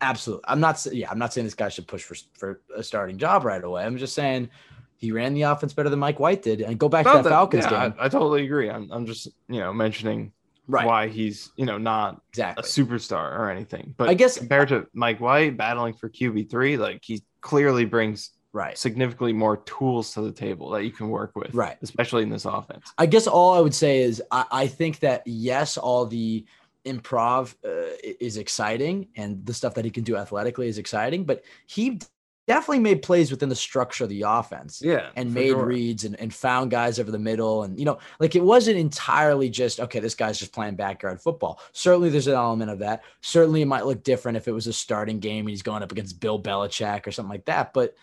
Absolutely, 0.00 0.44
I'm 0.46 0.60
not. 0.60 0.84
Yeah, 0.92 1.10
I'm 1.10 1.18
not 1.18 1.32
saying 1.32 1.44
this 1.44 1.54
guy 1.54 1.68
should 1.68 1.88
push 1.88 2.02
for 2.02 2.16
for 2.34 2.60
a 2.76 2.82
starting 2.82 3.18
job 3.18 3.44
right 3.44 3.62
away. 3.62 3.84
I'm 3.84 3.98
just 3.98 4.14
saying 4.14 4.48
he 4.96 5.12
ran 5.12 5.34
the 5.34 5.42
offense 5.42 5.72
better 5.74 5.90
than 5.90 5.98
Mike 5.98 6.20
White 6.20 6.42
did. 6.42 6.60
And 6.60 6.78
go 6.78 6.88
back 6.88 7.04
to 7.04 7.12
that, 7.12 7.24
that 7.24 7.30
Falcons 7.30 7.64
yeah, 7.64 7.88
game. 7.88 7.94
I, 7.98 8.06
I, 8.06 8.08
totally 8.08 8.44
agree. 8.44 8.70
I'm, 8.70 8.90
I'm 8.90 9.04
just 9.04 9.28
you 9.48 9.60
know 9.60 9.72
mentioning 9.72 10.32
right. 10.66 10.86
why 10.86 11.08
he's 11.08 11.50
you 11.56 11.66
know 11.66 11.78
not 11.78 12.20
exactly 12.30 12.62
a 12.62 12.64
superstar 12.64 13.38
or 13.38 13.50
anything. 13.50 13.94
But 13.96 14.08
I 14.08 14.14
guess 14.14 14.38
compared 14.38 14.68
to 14.68 14.86
Mike 14.92 15.20
White 15.20 15.56
battling 15.56 15.94
for 15.94 16.08
QB 16.08 16.50
three, 16.50 16.76
like 16.76 17.00
he 17.02 17.22
clearly 17.40 17.84
brings 17.84 18.30
right 18.52 18.78
significantly 18.78 19.32
more 19.32 19.58
tools 19.58 20.14
to 20.14 20.20
the 20.20 20.32
table 20.32 20.70
that 20.70 20.84
you 20.84 20.90
can 20.90 21.08
work 21.08 21.34
with, 21.34 21.54
right? 21.54 21.76
Especially 21.82 22.22
in 22.22 22.30
this 22.30 22.44
offense. 22.44 22.92
I 22.98 23.06
guess 23.06 23.26
all 23.26 23.54
I 23.54 23.60
would 23.60 23.74
say 23.74 24.00
is 24.00 24.22
I, 24.30 24.44
I 24.50 24.66
think 24.66 25.00
that 25.00 25.22
yes, 25.26 25.76
all 25.76 26.06
the 26.06 26.44
improv 26.84 27.54
uh, 27.64 27.96
is 28.20 28.36
exciting 28.36 29.08
and 29.16 29.44
the 29.46 29.54
stuff 29.54 29.74
that 29.74 29.84
he 29.84 29.90
can 29.90 30.04
do 30.04 30.16
athletically 30.16 30.68
is 30.68 30.78
exciting, 30.78 31.24
but 31.24 31.42
he 31.66 31.98
definitely 32.46 32.80
made 32.80 33.02
plays 33.02 33.30
within 33.30 33.48
the 33.48 33.54
structure 33.54 34.04
of 34.04 34.10
the 34.10 34.22
offense. 34.22 34.82
Yeah. 34.84 35.10
And 35.16 35.32
made 35.32 35.50
sure. 35.50 35.64
reads 35.64 36.04
and, 36.04 36.18
and 36.20 36.32
found 36.32 36.70
guys 36.70 36.98
over 36.98 37.10
the 37.10 37.18
middle. 37.18 37.62
And, 37.62 37.78
you 37.78 37.84
know, 37.84 37.98
like 38.20 38.36
it 38.36 38.44
wasn't 38.44 38.76
entirely 38.76 39.48
just, 39.48 39.80
okay, 39.80 39.98
this 39.98 40.14
guy's 40.14 40.38
just 40.38 40.52
playing 40.52 40.76
backyard 40.76 41.20
football. 41.20 41.60
Certainly 41.72 42.10
there's 42.10 42.26
an 42.26 42.34
element 42.34 42.70
of 42.70 42.80
that. 42.80 43.02
Certainly 43.22 43.62
it 43.62 43.66
might 43.66 43.86
look 43.86 44.04
different 44.04 44.36
if 44.36 44.46
it 44.46 44.52
was 44.52 44.66
a 44.66 44.72
starting 44.72 45.20
game 45.20 45.46
and 45.46 45.50
he's 45.50 45.62
going 45.62 45.82
up 45.82 45.92
against 45.92 46.20
Bill 46.20 46.40
Belichick 46.40 47.06
or 47.06 47.12
something 47.12 47.30
like 47.30 47.46
that. 47.46 47.72
But, 47.72 47.94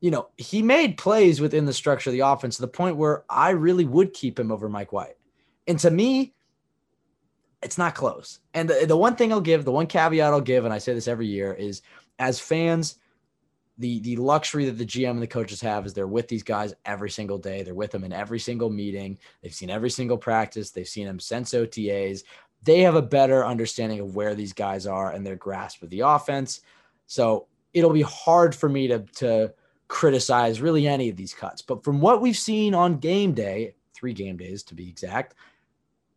you 0.00 0.10
know, 0.10 0.28
he 0.36 0.62
made 0.62 0.96
plays 0.96 1.40
within 1.40 1.66
the 1.66 1.72
structure 1.72 2.10
of 2.10 2.14
the 2.14 2.20
offense 2.20 2.56
to 2.56 2.62
the 2.62 2.68
point 2.68 2.96
where 2.96 3.24
I 3.28 3.50
really 3.50 3.84
would 3.84 4.12
keep 4.12 4.38
him 4.38 4.50
over 4.50 4.68
Mike 4.68 4.92
White. 4.92 5.16
And 5.66 5.78
to 5.80 5.90
me, 5.90 6.34
it's 7.62 7.78
not 7.78 7.94
close. 7.94 8.40
And 8.52 8.68
the, 8.68 8.86
the 8.86 8.96
one 8.96 9.16
thing 9.16 9.32
I'll 9.32 9.40
give, 9.40 9.64
the 9.64 9.72
one 9.72 9.86
caveat 9.86 10.32
I'll 10.32 10.40
give, 10.40 10.64
and 10.64 10.74
I 10.74 10.78
say 10.78 10.92
this 10.92 11.08
every 11.08 11.26
year, 11.26 11.52
is 11.54 11.80
as 12.18 12.38
fans, 12.38 12.96
the 13.78 14.00
the 14.00 14.16
luxury 14.16 14.66
that 14.66 14.78
the 14.78 14.86
GM 14.86 15.10
and 15.10 15.22
the 15.22 15.26
coaches 15.26 15.60
have 15.60 15.84
is 15.84 15.92
they're 15.92 16.06
with 16.06 16.28
these 16.28 16.42
guys 16.42 16.74
every 16.84 17.10
single 17.10 17.38
day. 17.38 17.62
They're 17.62 17.74
with 17.74 17.90
them 17.90 18.04
in 18.04 18.12
every 18.12 18.38
single 18.38 18.70
meeting. 18.70 19.18
They've 19.42 19.54
seen 19.54 19.70
every 19.70 19.90
single 19.90 20.16
practice. 20.16 20.70
They've 20.70 20.86
seen 20.86 21.06
them 21.06 21.18
since 21.18 21.52
OTAs. 21.52 22.22
They 22.62 22.80
have 22.80 22.94
a 22.94 23.02
better 23.02 23.44
understanding 23.44 24.00
of 24.00 24.14
where 24.14 24.34
these 24.34 24.52
guys 24.52 24.86
are 24.86 25.12
and 25.12 25.26
their 25.26 25.36
grasp 25.36 25.82
of 25.82 25.90
the 25.90 26.00
offense. 26.00 26.60
So 27.06 27.48
it'll 27.72 27.92
be 27.92 28.02
hard 28.02 28.54
for 28.54 28.68
me 28.68 28.86
to 28.88 29.00
to 29.16 29.52
criticize 29.88 30.60
really 30.60 30.86
any 30.86 31.08
of 31.08 31.16
these 31.16 31.34
cuts. 31.34 31.62
But 31.62 31.84
from 31.84 32.00
what 32.00 32.22
we've 32.22 32.36
seen 32.36 32.74
on 32.74 32.98
game 32.98 33.34
day, 33.34 33.74
three 33.92 34.12
game 34.12 34.36
days 34.36 34.62
to 34.64 34.74
be 34.74 34.88
exact, 34.88 35.34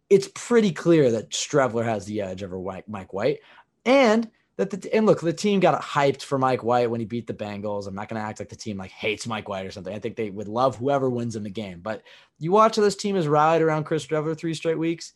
it's 0.10 0.30
pretty 0.36 0.72
clear 0.72 1.12
that 1.12 1.32
Streveler 1.32 1.84
has 1.84 2.06
the 2.06 2.22
edge 2.22 2.44
over 2.44 2.60
Mike 2.88 3.14
White. 3.14 3.40
And 3.86 4.30
that 4.58 4.72
the 4.72 4.94
and 4.94 5.06
look, 5.06 5.22
the 5.22 5.32
team 5.32 5.60
got 5.60 5.82
hyped 5.82 6.24
for 6.24 6.38
Mike 6.38 6.64
White 6.64 6.90
when 6.90 7.00
he 7.00 7.06
beat 7.06 7.28
the 7.28 7.34
Bengals. 7.34 7.88
I'm 7.88 7.96
not 7.96 8.10
going 8.10 8.20
to 8.22 8.28
act 8.28 8.40
like 8.40 8.50
the 8.50 8.56
team 8.56 8.78
like 8.78 8.92
hates 8.92 9.28
Mike 9.28 9.48
White 9.48 9.66
or 9.66 9.72
something. 9.72 9.94
I 9.94 10.00
think 10.00 10.16
they 10.16 10.32
would 10.32 10.48
love 10.48 10.76
whoever 10.76 11.10
wins 11.10 11.36
in 11.36 11.44
the 11.44 11.50
game. 11.50 11.80
But 11.80 12.02
you 12.40 12.52
watch 12.52 12.76
how 12.76 12.82
this 12.82 12.96
team 12.96 13.16
has 13.16 13.28
rallied 13.28 13.62
around 13.62 13.86
Chris 13.86 14.06
Streveler 14.06 14.38
three 14.38 14.56
straight 14.56 14.80
weeks. 14.80 15.14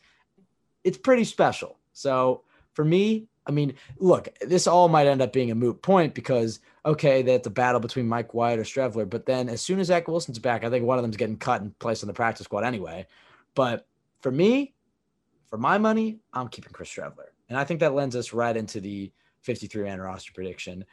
It's 0.84 0.97
pretty 0.97 1.23
special. 1.23 1.80
So 1.93 2.43
for 2.73 2.86
me, 2.86 3.27
I 3.45 3.51
mean, 3.51 3.73
look, 3.97 4.30
this 4.41 4.67
all 4.67 4.88
might 4.88 5.08
end 5.08 5.23
up 5.23 5.34
being 5.34 5.49
a 5.49 5.56
moot 5.56 5.82
point 5.82 6.13
because 6.13 6.60
okay, 6.86 7.21
that's 7.21 7.47
a 7.47 7.51
battle 7.51 7.80
between 7.80 8.08
Mike 8.08 8.34
White 8.34 8.60
or 8.60 8.63
Streveler. 8.63 9.10
But 9.10 9.25
then 9.25 9.49
as 9.49 9.62
soon 9.62 9.80
as 9.80 9.88
Zach 9.88 10.08
Wilson's 10.08 10.39
back, 10.39 10.63
I 10.63 10.69
think 10.69 10.86
one 10.86 10.97
of 10.97 11.04
them's 11.04 11.17
getting 11.17 11.38
cut 11.38 11.62
and 11.62 11.77
placed 11.80 12.04
on 12.04 12.08
the 12.08 12.13
practice 12.13 12.45
squad 12.45 12.63
anyway. 12.63 13.08
But 13.56 13.88
for 14.21 14.32
me, 14.32 14.73
for 15.49 15.58
my 15.58 15.80
money, 15.80 16.19
I'm 16.32 16.47
keeping 16.47 16.73
Chris 16.73 16.89
Streveler. 16.89 17.30
And 17.49 17.58
I 17.58 17.65
think 17.65 17.82
that 17.82 17.93
lends 17.93 18.15
us 18.15 18.34
right 18.34 18.56
into 18.56 18.80
the 18.80 19.12
53 19.41 19.84
man 19.84 19.99
roster 19.99 20.32
prediction. 20.34 20.86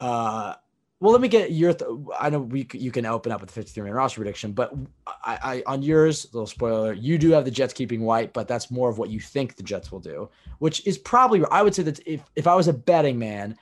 Uh, 0.00 0.54
well, 1.00 1.12
let 1.12 1.20
me 1.20 1.28
get 1.28 1.52
your. 1.52 1.74
Th- 1.74 1.90
I 2.18 2.30
know 2.30 2.40
we 2.40 2.66
you 2.72 2.90
can 2.90 3.04
open 3.04 3.30
up 3.30 3.40
with 3.40 3.50
the 3.50 3.54
53 3.54 3.82
man 3.82 3.92
roster 3.92 4.20
prediction, 4.20 4.52
but 4.52 4.72
I, 5.06 5.38
I 5.42 5.62
on 5.66 5.82
yours, 5.82 6.32
little 6.32 6.46
spoiler, 6.46 6.92
you 6.92 7.18
do 7.18 7.30
have 7.32 7.44
the 7.44 7.50
Jets 7.50 7.74
keeping 7.74 8.02
White, 8.02 8.32
but 8.32 8.48
that's 8.48 8.70
more 8.70 8.88
of 8.88 8.96
what 8.96 9.10
you 9.10 9.20
think 9.20 9.56
the 9.56 9.62
Jets 9.62 9.92
will 9.92 10.00
do, 10.00 10.30
which 10.60 10.86
is 10.86 10.96
probably 10.96 11.44
I 11.50 11.62
would 11.62 11.74
say 11.74 11.82
that 11.82 12.00
if 12.06 12.22
if 12.36 12.46
I 12.46 12.54
was 12.54 12.68
a 12.68 12.72
betting 12.72 13.18
man, 13.18 13.56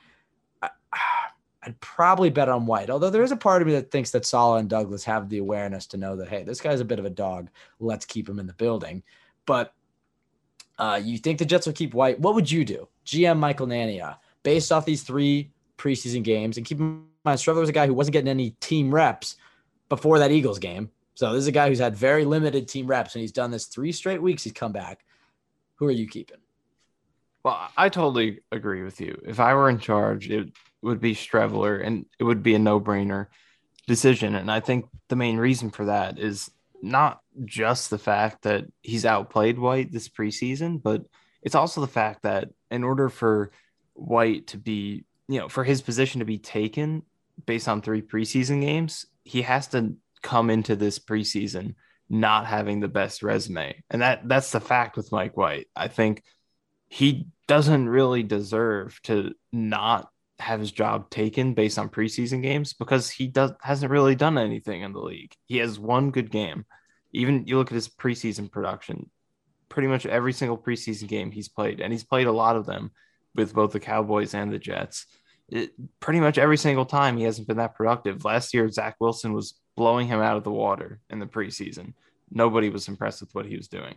I, 0.61 0.69
I'd 1.63 1.79
probably 1.81 2.29
bet 2.29 2.49
on 2.49 2.65
White. 2.65 2.89
Although 2.89 3.09
there 3.09 3.23
is 3.23 3.31
a 3.31 3.37
part 3.37 3.61
of 3.61 3.67
me 3.67 3.73
that 3.73 3.91
thinks 3.91 4.11
that 4.11 4.25
Saleh 4.25 4.59
and 4.59 4.69
Douglas 4.69 5.03
have 5.05 5.29
the 5.29 5.39
awareness 5.39 5.87
to 5.87 5.97
know 5.97 6.15
that 6.17 6.29
hey, 6.29 6.43
this 6.43 6.61
guy's 6.61 6.81
a 6.81 6.85
bit 6.85 6.99
of 6.99 7.05
a 7.05 7.09
dog. 7.09 7.49
Let's 7.79 8.05
keep 8.05 8.29
him 8.29 8.39
in 8.39 8.47
the 8.47 8.53
building. 8.53 9.03
But 9.45 9.73
uh, 10.77 11.01
you 11.03 11.17
think 11.17 11.39
the 11.39 11.45
Jets 11.45 11.65
will 11.65 11.73
keep 11.73 11.93
White? 11.93 12.19
What 12.19 12.35
would 12.35 12.49
you 12.49 12.63
do, 12.63 12.87
GM 13.05 13.37
Michael 13.37 13.67
Nania, 13.67 14.17
based 14.43 14.71
off 14.71 14.85
these 14.85 15.03
three 15.03 15.51
preseason 15.77 16.23
games? 16.23 16.57
And 16.57 16.65
keep 16.65 16.79
in 16.79 17.03
mind, 17.23 17.39
Streveler 17.39 17.61
was 17.61 17.69
a 17.69 17.73
guy 17.73 17.87
who 17.87 17.93
wasn't 17.93 18.13
getting 18.13 18.29
any 18.29 18.51
team 18.59 18.93
reps 18.93 19.35
before 19.89 20.19
that 20.19 20.31
Eagles 20.31 20.59
game. 20.59 20.89
So 21.15 21.31
this 21.33 21.41
is 21.41 21.47
a 21.47 21.51
guy 21.51 21.69
who's 21.69 21.79
had 21.79 21.95
very 21.95 22.25
limited 22.25 22.67
team 22.67 22.87
reps, 22.87 23.15
and 23.15 23.21
he's 23.21 23.31
done 23.31 23.51
this 23.51 23.65
three 23.65 23.91
straight 23.91 24.21
weeks. 24.21 24.43
He's 24.43 24.53
come 24.53 24.71
back. 24.71 25.05
Who 25.75 25.87
are 25.87 25.91
you 25.91 26.07
keeping? 26.07 26.37
Well, 27.43 27.59
I 27.75 27.89
totally 27.89 28.39
agree 28.51 28.83
with 28.83 29.01
you. 29.01 29.21
If 29.25 29.39
I 29.39 29.53
were 29.53 29.69
in 29.69 29.79
charge, 29.79 30.29
it 30.29 30.49
would 30.81 31.01
be 31.01 31.13
Streveler, 31.13 31.85
and 31.85 32.05
it 32.17 32.23
would 32.23 32.41
be 32.41 32.55
a 32.55 32.59
no-brainer 32.59 33.27
decision. 33.85 34.35
And 34.35 34.49
I 34.49 34.61
think 34.61 34.85
the 35.09 35.15
main 35.15 35.37
reason 35.37 35.69
for 35.69 35.85
that 35.85 36.17
is 36.17 36.49
not 36.81 37.21
just 37.45 37.89
the 37.89 37.97
fact 37.97 38.43
that 38.43 38.65
he's 38.81 39.05
outplayed 39.05 39.59
White 39.59 39.91
this 39.91 40.09
preseason, 40.09 40.81
but 40.81 41.05
it's 41.41 41.55
also 41.55 41.81
the 41.81 41.87
fact 41.87 42.23
that 42.23 42.49
in 42.73 42.83
order 42.83 43.09
for 43.09 43.51
White 43.93 44.47
to 44.47 44.57
be, 44.57 45.05
you 45.27 45.39
know, 45.39 45.47
for 45.47 45.63
his 45.63 45.81
position 45.81 46.19
to 46.19 46.25
be 46.25 46.39
taken 46.39 47.03
based 47.45 47.67
on 47.67 47.81
three 47.81 48.01
preseason 48.01 48.61
games, 48.61 49.05
he 49.23 49.43
has 49.43 49.67
to 49.69 49.95
come 50.21 50.49
into 50.49 50.75
this 50.75 50.99
preseason 50.99 51.75
not 52.09 52.45
having 52.45 52.79
the 52.79 52.87
best 52.87 53.23
resume. 53.23 53.83
And 53.89 54.01
that 54.01 54.27
that's 54.27 54.51
the 54.51 54.59
fact 54.59 54.97
with 54.97 55.11
Mike 55.11 55.37
White. 55.37 55.67
I 55.75 55.87
think 55.87 56.23
he 56.87 57.27
doesn't 57.47 57.89
really 57.89 58.23
deserve 58.23 58.99
to 59.03 59.33
not 59.51 60.09
have 60.39 60.59
his 60.59 60.71
job 60.71 61.09
taken 61.09 61.53
based 61.53 61.79
on 61.79 61.89
preseason 61.89 62.41
games 62.41 62.73
because 62.73 63.09
he 63.09 63.27
does 63.27 63.51
hasn't 63.61 63.91
really 63.91 64.15
done 64.15 64.37
anything 64.37 64.81
in 64.81 64.93
the 64.93 64.99
league. 64.99 65.33
He 65.45 65.57
has 65.57 65.79
one 65.79 66.11
good 66.11 66.31
game. 66.31 66.65
Even 67.13 67.45
you 67.45 67.57
look 67.57 67.71
at 67.71 67.75
his 67.75 67.89
preseason 67.89 68.51
production, 68.51 69.09
pretty 69.73 69.87
much 69.87 70.05
every 70.05 70.33
single 70.33 70.57
preseason 70.57 71.07
game 71.07 71.31
he's 71.31 71.49
played, 71.49 71.81
and 71.81 71.91
he's 71.91 72.03
played 72.03 72.27
a 72.27 72.31
lot 72.31 72.55
of 72.55 72.67
them 72.67 72.91
with 73.33 73.55
both 73.55 73.71
the 73.71 73.79
Cowboys 73.79 74.35
and 74.35 74.53
the 74.53 74.59
Jets. 74.59 75.07
It, 75.49 75.71
pretty 75.99 76.19
much 76.19 76.37
every 76.37 76.57
single 76.57 76.85
time 76.85 77.17
he 77.17 77.23
hasn't 77.23 77.47
been 77.47 77.57
that 77.57 77.73
productive. 77.73 78.23
Last 78.23 78.53
year, 78.53 78.69
Zach 78.69 78.95
Wilson 78.99 79.33
was 79.33 79.55
blowing 79.75 80.07
him 80.07 80.21
out 80.21 80.37
of 80.37 80.43
the 80.43 80.51
water 80.51 80.99
in 81.09 81.17
the 81.17 81.25
preseason. 81.25 81.93
Nobody 82.29 82.69
was 82.69 82.87
impressed 82.87 83.21
with 83.21 83.33
what 83.33 83.47
he 83.47 83.57
was 83.57 83.67
doing. 83.67 83.95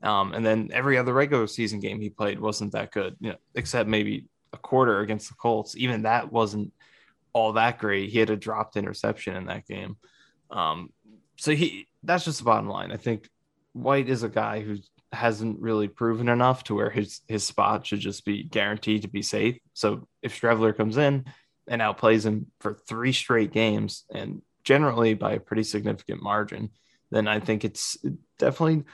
Um, 0.00 0.32
and 0.32 0.46
then 0.46 0.70
every 0.72 0.96
other 0.96 1.12
regular 1.12 1.48
season 1.48 1.80
game 1.80 2.00
he 2.00 2.08
played 2.08 2.38
wasn't 2.38 2.72
that 2.72 2.92
good, 2.92 3.16
you 3.18 3.30
know, 3.30 3.36
except 3.56 3.88
maybe 3.88 4.26
a 4.52 4.56
quarter 4.56 5.00
against 5.00 5.28
the 5.28 5.34
Colts. 5.34 5.76
Even 5.76 6.02
that 6.02 6.30
wasn't 6.30 6.72
all 7.32 7.54
that 7.54 7.78
great. 7.78 8.10
He 8.10 8.20
had 8.20 8.30
a 8.30 8.36
dropped 8.36 8.76
interception 8.76 9.34
in 9.34 9.46
that 9.46 9.66
game. 9.66 9.96
Um, 10.50 10.92
so 11.36 11.52
he 11.52 11.88
that's 12.04 12.24
just 12.24 12.38
the 12.38 12.44
bottom 12.44 12.68
line. 12.68 12.92
I 12.92 12.96
think 12.96 13.28
White 13.72 14.08
is 14.08 14.22
a 14.22 14.28
guy 14.28 14.60
who 14.60 14.76
hasn't 15.16 15.60
really 15.60 15.88
proven 15.88 16.28
enough 16.28 16.64
to 16.64 16.74
where 16.74 16.90
his 16.90 17.20
his 17.26 17.44
spot 17.44 17.86
should 17.86 18.00
just 18.00 18.24
be 18.24 18.42
guaranteed 18.42 19.02
to 19.02 19.08
be 19.08 19.22
safe. 19.22 19.58
So 19.74 20.06
if 20.22 20.38
Streveler 20.38 20.76
comes 20.76 20.96
in 20.96 21.24
and 21.66 21.82
outplays 21.82 22.24
him 22.24 22.46
for 22.60 22.74
three 22.74 23.12
straight 23.12 23.52
games 23.52 24.04
and 24.10 24.42
generally 24.62 25.14
by 25.14 25.32
a 25.32 25.40
pretty 25.40 25.64
significant 25.64 26.22
margin, 26.22 26.70
then 27.10 27.26
I 27.28 27.40
think 27.40 27.64
it's 27.64 27.96
definitely 28.38 28.84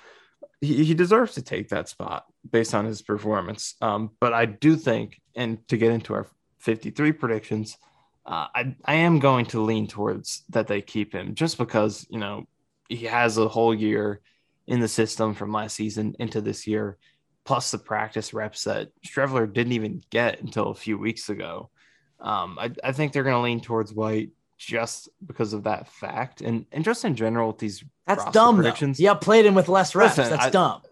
he, 0.63 0.85
he 0.85 0.95
deserves 0.95 1.35
to 1.35 1.43
take 1.43 1.69
that 1.69 1.89
spot 1.89 2.25
based 2.49 2.75
on 2.75 2.87
his 2.87 3.03
performance. 3.03 3.75
Um, 3.83 4.13
but 4.21 4.33
I 4.33 4.47
do 4.47 4.77
think, 4.77 5.21
and 5.35 5.67
to 5.69 5.77
get 5.77 5.93
into 5.93 6.15
our 6.15 6.27
53 6.61 7.13
predictions, 7.13 7.77
uh, 8.25 8.47
I, 8.55 8.77
I 8.85 8.95
am 8.95 9.19
going 9.19 9.47
to 9.47 9.61
lean 9.61 9.89
towards 9.89 10.45
that 10.51 10.69
they 10.69 10.81
keep 10.81 11.13
him 11.13 11.35
just 11.35 11.59
because, 11.59 12.07
you 12.09 12.19
know, 12.19 12.47
he 12.89 13.07
has 13.07 13.37
a 13.37 13.49
whole 13.49 13.75
year 13.75 14.21
in 14.67 14.81
the 14.81 14.89
system 14.89 15.35
from 15.35 15.53
last 15.53 15.77
season 15.77 16.15
into 16.19 16.41
this 16.41 16.67
year, 16.67 16.97
plus 17.45 17.71
the 17.71 17.79
practice 17.79 18.33
reps 18.33 18.65
that 18.65 18.91
Streveler 19.07 19.53
didn't 19.53 19.73
even 19.73 20.03
get 20.11 20.41
until 20.41 20.69
a 20.69 20.75
few 20.75 20.99
weeks 20.99 21.29
ago. 21.29 21.71
Um, 22.21 22.57
I, 22.61 22.71
I 22.85 22.93
think 22.93 23.13
they're 23.13 23.25
going 23.25 23.35
to 23.37 23.41
lean 23.41 23.61
towards 23.61 23.93
White 23.93 24.31
just 24.59 25.09
because 25.27 25.53
of 25.53 25.65
that 25.65 25.89
fact, 25.89 26.41
and 26.41 26.67
and 26.71 26.85
just 26.85 27.05
in 27.05 27.17
general 27.17 27.49
with 27.49 27.59
these 27.59 27.83
that's 28.07 28.25
dumb 28.31 28.57
predictions. 28.57 28.99
Though. 28.99 29.05
Yeah, 29.05 29.15
played 29.15 29.45
him 29.45 29.55
with 29.55 29.69
less 29.69 29.95
reps. 29.95 30.19
Listen, 30.19 30.33
that's 30.33 30.47
I, 30.47 30.51
dumb. 30.51 30.83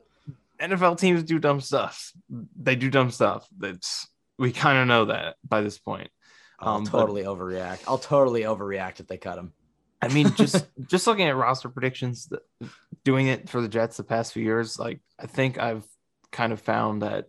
NFL 0.61 0.99
teams 0.99 1.23
do 1.23 1.39
dumb 1.39 1.61
stuff. 1.61 2.13
They 2.61 2.77
do 2.77 2.91
dumb 2.91 3.11
stuff. 3.11 3.47
That's 3.57 4.09
we 4.39 4.53
kind 4.53 4.79
of 4.79 4.89
know 4.89 5.07
that 5.07 5.37
by 5.47 5.61
this 5.61 5.79
point. 5.79 6.11
I'll 6.59 6.77
um, 6.77 6.87
totally 6.87 7.23
but, 7.23 7.37
overreact. 7.37 7.85
I'll 7.87 7.99
totally 7.99 8.43
overreact 8.43 9.01
if 9.01 9.07
they 9.07 9.17
cut 9.17 9.39
him. 9.39 9.53
I 10.03 10.09
mean, 10.09 10.35
just 10.35 10.67
just 10.87 11.07
looking 11.07 11.29
at 11.29 11.37
roster 11.37 11.69
predictions, 11.69 12.33
doing 13.05 13.27
it 13.27 13.49
for 13.49 13.61
the 13.61 13.69
Jets 13.69 13.97
the 13.97 14.05
past 14.05 14.33
few 14.33 14.43
years, 14.43 14.79
like 14.79 15.01
I 15.19 15.27
think 15.27 15.59
I've 15.59 15.85
kind 16.31 16.53
of 16.53 16.61
found 16.61 17.03
that 17.03 17.27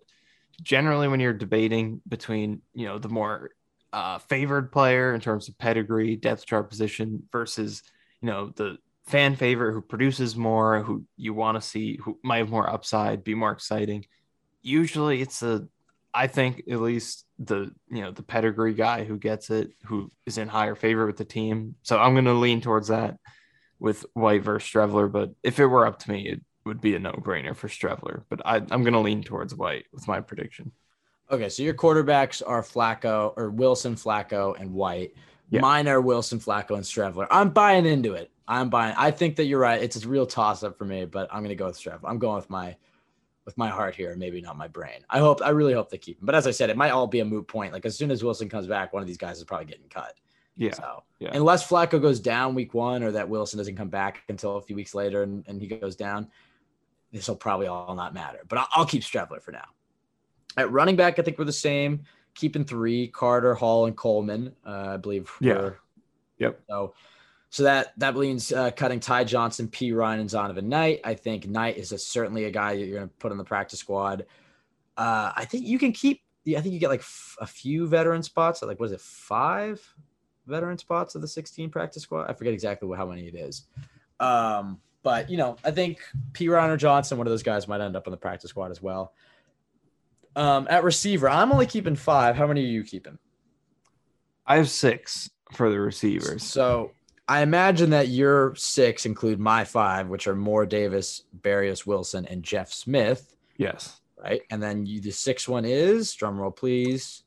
generally 0.62 1.08
when 1.08 1.20
you're 1.20 1.34
debating 1.34 2.02
between 2.08 2.62
you 2.74 2.88
know 2.88 3.00
the 3.00 3.10
more 3.10 3.52
uh, 3.94 4.20
favored 4.20 4.72
player 4.72 5.14
in 5.14 5.22
terms 5.22 5.50
of 5.50 5.58
pedigree, 5.58 6.16
depth 6.16 6.46
chart 6.46 6.70
position 6.70 7.24
versus 7.32 7.84
you 8.22 8.28
know 8.28 8.52
the 8.56 8.78
fan 9.06 9.36
favorite 9.36 9.74
who 9.74 9.82
produces 9.82 10.36
more, 10.36 10.84
who 10.84 11.06
you 11.18 11.34
want 11.34 11.56
to 11.56 11.62
see, 11.62 11.98
who 12.04 12.18
might 12.24 12.38
have 12.38 12.50
more 12.50 12.70
upside, 12.70 13.24
be 13.24 13.36
more 13.36 13.52
exciting. 13.52 14.06
Usually, 14.62 15.22
it's 15.22 15.42
a 15.42 15.68
I 16.14 16.28
think 16.28 16.64
at 16.70 16.80
least 16.80 17.26
the 17.40 17.72
you 17.90 18.02
know 18.02 18.12
the 18.12 18.24
pedigree 18.24 18.74
guy 18.74 19.04
who 19.04 19.18
gets 19.18 19.50
it, 19.50 19.72
who 19.86 20.10
is 20.26 20.38
in 20.38 20.48
higher 20.48 20.76
favor 20.76 21.06
with 21.06 21.18
the 21.18 21.26
team. 21.26 21.76
So 21.84 22.00
I'm 22.00 22.14
going 22.14 22.26
to 22.26 22.34
lean 22.34 22.62
towards 22.62 22.90
that 22.90 23.18
with 23.80 24.06
White 24.14 24.44
versus 24.44 24.70
Streveler. 24.70 25.12
But 25.12 25.32
if 25.44 25.60
it 25.60 25.66
were 25.66 25.86
up 25.86 26.00
to 26.00 26.12
me, 26.12 26.28
it 26.28 26.42
would 26.66 26.82
be 26.82 26.96
a 26.96 27.00
no 27.00 27.12
brainer 27.12 27.56
for 27.56 27.68
Streveler. 27.68 28.24
But 28.30 28.42
I, 28.46 28.58
I'm 28.58 28.84
going 28.84 28.94
to 28.94 29.00
lean 29.00 29.24
towards 29.24 29.56
White 29.56 29.86
with 29.92 30.08
my 30.08 30.22
prediction. 30.22 30.72
Okay, 31.32 31.50
so 31.50 31.64
your 31.64 31.74
quarterbacks 31.74 32.42
are 32.46 32.62
Flacco 32.62 33.34
or 33.38 33.50
Wilson, 33.50 33.96
Flacco, 33.96 34.60
and 34.60 34.74
White. 34.74 35.16
Yeah. 35.50 35.62
Mine 35.62 35.88
are 35.88 36.02
Wilson, 36.02 36.40
Flacco, 36.40 36.76
and 36.76 36.84
Streveler. 36.84 37.28
I'm 37.32 37.50
buying 37.50 37.86
into 37.86 38.14
it. 38.14 38.32
I'm 38.48 38.70
buying. 38.70 38.96
I 38.98 39.12
think 39.12 39.38
that 39.38 39.46
you're 39.46 39.60
right. 39.60 39.82
It's 39.82 40.04
a 40.04 40.08
real 40.08 40.26
toss 40.26 40.62
up 40.64 40.78
for 40.78 40.86
me, 40.86 41.06
but 41.06 41.30
I'm 41.32 41.42
gonna 41.42 41.56
go 41.56 41.68
with 41.68 41.80
Streveler. 41.80 42.02
I'm 42.04 42.20
going 42.20 42.36
with 42.36 42.50
my 42.50 42.76
with 43.46 43.58
my 43.58 43.70
heart 43.70 43.96
here, 43.96 44.16
maybe 44.16 44.42
not 44.42 44.58
my 44.58 44.68
brain. 44.68 45.02
I 45.10 45.20
hope. 45.20 45.42
I 45.44 45.50
really 45.50 45.74
hope 45.74 45.90
they 45.90 45.98
keep 45.98 46.20
him. 46.20 46.26
But 46.26 46.36
as 46.36 46.48
I 46.48 46.52
said, 46.52 46.70
it 46.70 46.78
might 46.78 46.92
all 46.92 47.08
be 47.08 47.20
a 47.20 47.26
moot 47.26 47.48
point. 47.48 47.74
Like 47.74 47.86
as 47.86 47.98
soon 47.98 48.12
as 48.12 48.24
Wilson 48.24 48.50
comes 48.50 48.68
back, 48.68 48.94
one 48.94 49.02
of 49.02 49.08
these 49.08 49.18
guys 49.18 49.38
is 49.38 49.44
probably 49.44 49.66
getting 49.66 49.90
cut. 49.90 50.14
Yeah. 50.58 50.74
So 50.74 51.04
yeah. 51.20 51.32
unless 51.34 51.68
Flacco 51.68 52.02
goes 52.02 52.20
down 52.20 52.54
week 52.54 52.74
one, 52.74 53.04
or 53.04 53.12
that 53.12 53.28
Wilson 53.28 53.58
doesn't 53.58 53.76
come 53.76 53.90
back 53.90 54.24
until 54.30 54.58
a 54.58 54.62
few 54.62 54.76
weeks 54.76 54.94
later, 54.94 55.24
and, 55.24 55.44
and 55.48 55.60
he 55.62 55.68
goes 55.68 55.96
down, 55.96 56.28
this 57.12 57.28
will 57.28 57.36
probably 57.36 57.68
all 57.68 57.96
not 57.96 58.14
matter. 58.14 58.40
But 58.48 58.60
I'll, 58.60 58.68
I'll 58.72 58.86
keep 58.86 59.02
Streveler 59.02 59.42
for 59.42 59.52
now. 59.52 59.66
At 60.58 60.72
running 60.72 60.96
back, 60.96 61.18
I 61.18 61.22
think 61.22 61.40
we're 61.40 61.46
the 61.46 61.54
same. 61.54 62.04
Keeping 62.36 62.64
three: 62.64 63.08
Carter, 63.08 63.56
Hall, 63.56 63.86
and 63.88 63.96
Coleman. 63.96 64.54
Uh, 64.66 64.92
I 64.94 64.98
believe. 64.98 65.32
Yeah. 65.40 65.54
we're- 65.54 65.76
Yep. 66.38 66.60
So, 66.68 66.96
so 67.52 67.64
that 67.64 67.92
that 67.98 68.16
means 68.16 68.54
uh, 68.54 68.72
cutting 68.72 69.02
Ty 69.02 69.26
Johnson, 69.26 69.68
P. 69.68 69.92
Ryan, 69.92 70.22
and 70.22 70.30
Zonovan 70.30 70.64
Knight. 70.64 71.02
I 71.04 71.16
think 71.16 71.48
Knight 71.48 71.78
is 71.78 71.92
a, 71.92 71.98
certainly 71.98 72.46
a 72.46 72.50
guy 72.50 72.76
that 72.76 72.80
you're 72.80 72.98
going 72.98 73.10
to 73.10 73.16
put 73.16 73.34
on 73.34 73.38
the 73.38 73.44
practice 73.44 73.80
squad. 73.80 74.26
Uh, 74.96 75.34
I 75.36 75.44
think 75.44 75.66
you 75.66 75.78
can 75.78 75.92
keep. 75.92 76.22
I 76.48 76.62
think 76.62 76.74
you 76.74 76.80
get 76.80 76.90
like 76.90 77.02
f- 77.02 77.38
a 77.42 77.46
few 77.46 77.88
veteran 77.88 78.24
spots. 78.24 78.64
Like, 78.64 78.80
was 78.80 78.94
it 78.94 79.02
five 79.02 79.86
veteran 80.48 80.78
spots 80.78 81.14
of 81.14 81.22
the 81.22 81.28
16 81.28 81.70
practice 81.70 82.04
squad? 82.04 82.30
I 82.30 82.34
forget 82.34 82.54
exactly 82.54 82.90
how 82.96 83.06
many 83.06 83.28
it 83.28 83.36
is. 83.36 83.66
Um, 84.22 84.80
but 85.04 85.30
you 85.30 85.36
know, 85.36 85.58
I 85.66 85.72
think 85.72 86.00
P. 86.32 86.48
Ryan 86.48 86.72
or 86.72 86.78
Johnson, 86.78 87.18
one 87.18 87.28
of 87.28 87.32
those 87.32 87.44
guys, 87.44 87.68
might 87.68 87.82
end 87.82 87.98
up 87.98 88.08
on 88.08 88.12
the 88.12 88.18
practice 88.18 88.52
squad 88.52 88.72
as 88.72 88.82
well. 88.82 89.14
Um, 90.38 90.68
at 90.70 90.86
receiver, 90.86 91.30
I'm 91.30 91.52
only 91.52 91.66
keeping 91.66 91.98
five. 91.98 92.38
How 92.38 92.48
many 92.48 92.64
are 92.64 92.70
you 92.70 92.86
keeping? 92.86 93.18
I 94.48 94.56
have 94.56 94.70
six 94.70 95.30
for 95.52 95.70
the 95.70 95.82
receivers. 95.82 96.44
So 96.44 96.92
I 97.32 97.44
imagine 97.44 97.92
that 97.92 98.10
your 98.10 98.54
six 98.56 99.06
include 99.06 99.40
my 99.40 99.64
five, 99.64 100.10
which 100.10 100.28
are 100.28 100.36
Moore 100.36 100.66
Davis, 100.66 101.24
Berrios 101.42 101.86
Wilson, 101.86 102.26
and 102.26 102.44
Jeff 102.44 102.74
Smith, 102.74 103.34
Yes. 103.56 104.02
right? 104.22 104.42
And 104.50 104.62
then 104.62 104.86
you, 104.86 105.00
the 105.00 105.12
sixth 105.12 105.48
one 105.48 105.64
is 105.64 106.14
drum 106.14 106.38
roll, 106.38 106.52
please. 106.52 107.24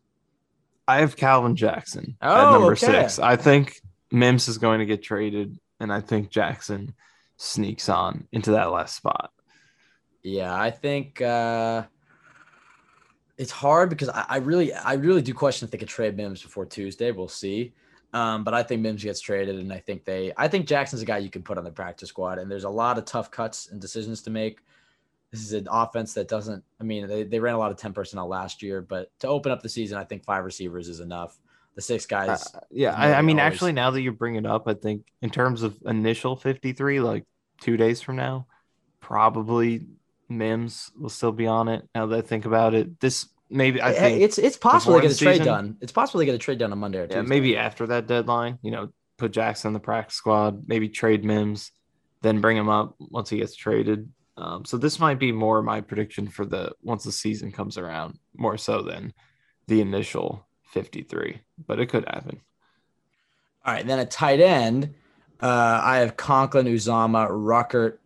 I 0.86 0.98
have 0.98 1.16
Calvin 1.16 1.56
Jackson 1.56 2.18
Oh, 2.20 2.48
at 2.48 2.52
number 2.52 2.72
okay. 2.72 2.86
six. 2.86 3.18
I 3.18 3.36
think 3.36 3.80
Mims 4.12 4.46
is 4.48 4.58
going 4.58 4.80
to 4.80 4.84
get 4.84 5.02
traded, 5.02 5.58
and 5.80 5.90
I 5.90 6.02
think 6.02 6.28
Jackson 6.28 6.92
sneaks 7.38 7.88
on 7.88 8.28
into 8.30 8.50
that 8.50 8.70
last 8.70 8.96
spot. 8.96 9.30
Yeah, 10.22 10.54
I 10.54 10.70
think 10.70 11.22
uh, 11.22 11.84
it's 13.38 13.50
hard 13.52 13.88
because 13.88 14.10
I, 14.10 14.26
I 14.28 14.36
really, 14.36 14.74
I 14.74 14.94
really 14.94 15.22
do 15.22 15.32
question 15.32 15.64
if 15.64 15.70
they 15.70 15.78
could 15.78 15.88
trade 15.88 16.14
Mims 16.14 16.42
before 16.42 16.66
Tuesday. 16.66 17.10
We'll 17.10 17.28
see. 17.28 17.72
Um, 18.14 18.44
but 18.44 18.54
I 18.54 18.62
think 18.62 18.80
Mims 18.80 19.02
gets 19.02 19.20
traded, 19.20 19.56
and 19.58 19.72
I 19.72 19.80
think 19.80 20.04
they, 20.04 20.32
I 20.36 20.46
think 20.46 20.68
Jackson's 20.68 21.02
a 21.02 21.04
guy 21.04 21.18
you 21.18 21.28
can 21.28 21.42
put 21.42 21.58
on 21.58 21.64
the 21.64 21.72
practice 21.72 22.08
squad. 22.08 22.38
And 22.38 22.48
there's 22.48 22.62
a 22.62 22.70
lot 22.70 22.96
of 22.96 23.04
tough 23.04 23.28
cuts 23.28 23.68
and 23.70 23.80
decisions 23.80 24.22
to 24.22 24.30
make. 24.30 24.60
This 25.32 25.40
is 25.42 25.52
an 25.52 25.66
offense 25.68 26.14
that 26.14 26.28
doesn't. 26.28 26.62
I 26.80 26.84
mean, 26.84 27.08
they, 27.08 27.24
they 27.24 27.40
ran 27.40 27.54
a 27.54 27.58
lot 27.58 27.72
of 27.72 27.76
ten 27.76 27.92
personnel 27.92 28.28
last 28.28 28.62
year, 28.62 28.80
but 28.80 29.10
to 29.18 29.26
open 29.26 29.50
up 29.50 29.62
the 29.62 29.68
season, 29.68 29.98
I 29.98 30.04
think 30.04 30.24
five 30.24 30.44
receivers 30.44 30.88
is 30.88 31.00
enough. 31.00 31.36
The 31.74 31.82
six 31.82 32.06
guys. 32.06 32.54
Uh, 32.54 32.60
yeah, 32.70 32.94
I, 32.94 33.14
I 33.14 33.22
mean, 33.22 33.40
always- 33.40 33.54
actually, 33.54 33.72
now 33.72 33.90
that 33.90 34.00
you 34.00 34.12
bring 34.12 34.36
it 34.36 34.46
up, 34.46 34.68
I 34.68 34.74
think 34.74 35.06
in 35.20 35.30
terms 35.30 35.64
of 35.64 35.76
initial 35.84 36.36
53, 36.36 37.00
like 37.00 37.24
two 37.60 37.76
days 37.76 38.00
from 38.00 38.14
now, 38.14 38.46
probably 39.00 39.88
Mims 40.28 40.92
will 40.96 41.08
still 41.08 41.32
be 41.32 41.48
on 41.48 41.66
it. 41.66 41.88
Now 41.96 42.06
that 42.06 42.16
I 42.16 42.20
think 42.20 42.44
about 42.44 42.74
it, 42.74 43.00
this 43.00 43.26
maybe 43.54 43.80
I 43.80 43.92
think 43.92 44.20
it's 44.20 44.36
it's 44.36 44.56
possible 44.56 44.94
before 44.94 45.08
get 45.08 45.16
a 45.16 45.18
trade 45.18 45.32
season- 45.34 45.46
done. 45.46 45.76
It's 45.80 45.92
possible 45.92 46.18
they 46.18 46.26
get 46.26 46.34
a 46.34 46.38
trade 46.38 46.58
done 46.58 46.72
on 46.72 46.78
Monday 46.78 46.98
or 46.98 47.02
yeah, 47.02 47.20
Tuesday. 47.20 47.28
maybe 47.28 47.56
after 47.56 47.86
that 47.86 48.06
deadline, 48.06 48.58
you 48.62 48.70
know, 48.70 48.90
put 49.16 49.32
Jackson 49.32 49.68
in 49.68 49.72
the 49.74 49.80
practice 49.80 50.16
squad, 50.16 50.68
maybe 50.68 50.88
trade 50.88 51.24
Mims, 51.24 51.70
then 52.22 52.40
bring 52.40 52.56
him 52.56 52.68
up 52.68 52.96
once 52.98 53.30
he 53.30 53.38
gets 53.38 53.54
traded. 53.54 54.10
Um, 54.36 54.64
so 54.64 54.76
this 54.76 54.98
might 54.98 55.20
be 55.20 55.30
more 55.30 55.62
my 55.62 55.80
prediction 55.80 56.28
for 56.28 56.44
the 56.44 56.72
once 56.82 57.04
the 57.04 57.12
season 57.12 57.52
comes 57.52 57.78
around, 57.78 58.18
more 58.36 58.58
so 58.58 58.82
than 58.82 59.14
the 59.68 59.80
initial 59.80 60.46
53, 60.72 61.40
but 61.66 61.78
it 61.78 61.86
could 61.86 62.04
happen. 62.06 62.40
All 63.64 63.72
right, 63.72 63.86
then 63.86 64.00
a 64.00 64.04
tight 64.04 64.40
end. 64.40 64.94
Uh, 65.40 65.80
I 65.82 65.98
have 65.98 66.16
Conklin, 66.16 66.66
Uzomah, 66.66 67.30
Ruckert, 67.30 67.98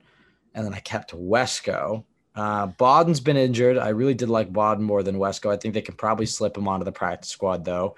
and 0.55 0.65
then 0.65 0.75
I 0.75 0.81
kept 0.81 1.13
Wesco. 1.13 2.05
Uh, 2.39 2.69
Bawden's 2.69 3.19
been 3.19 3.37
injured. 3.37 3.79
I 3.79 3.89
really 3.89 4.15
did 4.15 4.29
like 4.29 4.53
Bawden 4.53 4.79
more 4.79 5.03
than 5.03 5.17
Wesco. 5.17 5.53
I 5.53 5.57
think 5.57 5.75
they 5.75 5.81
can 5.81 5.97
probably 5.97 6.25
slip 6.25 6.57
him 6.57 6.69
onto 6.69 6.85
the 6.85 6.93
practice 6.93 7.31
squad, 7.31 7.65
though. 7.65 7.97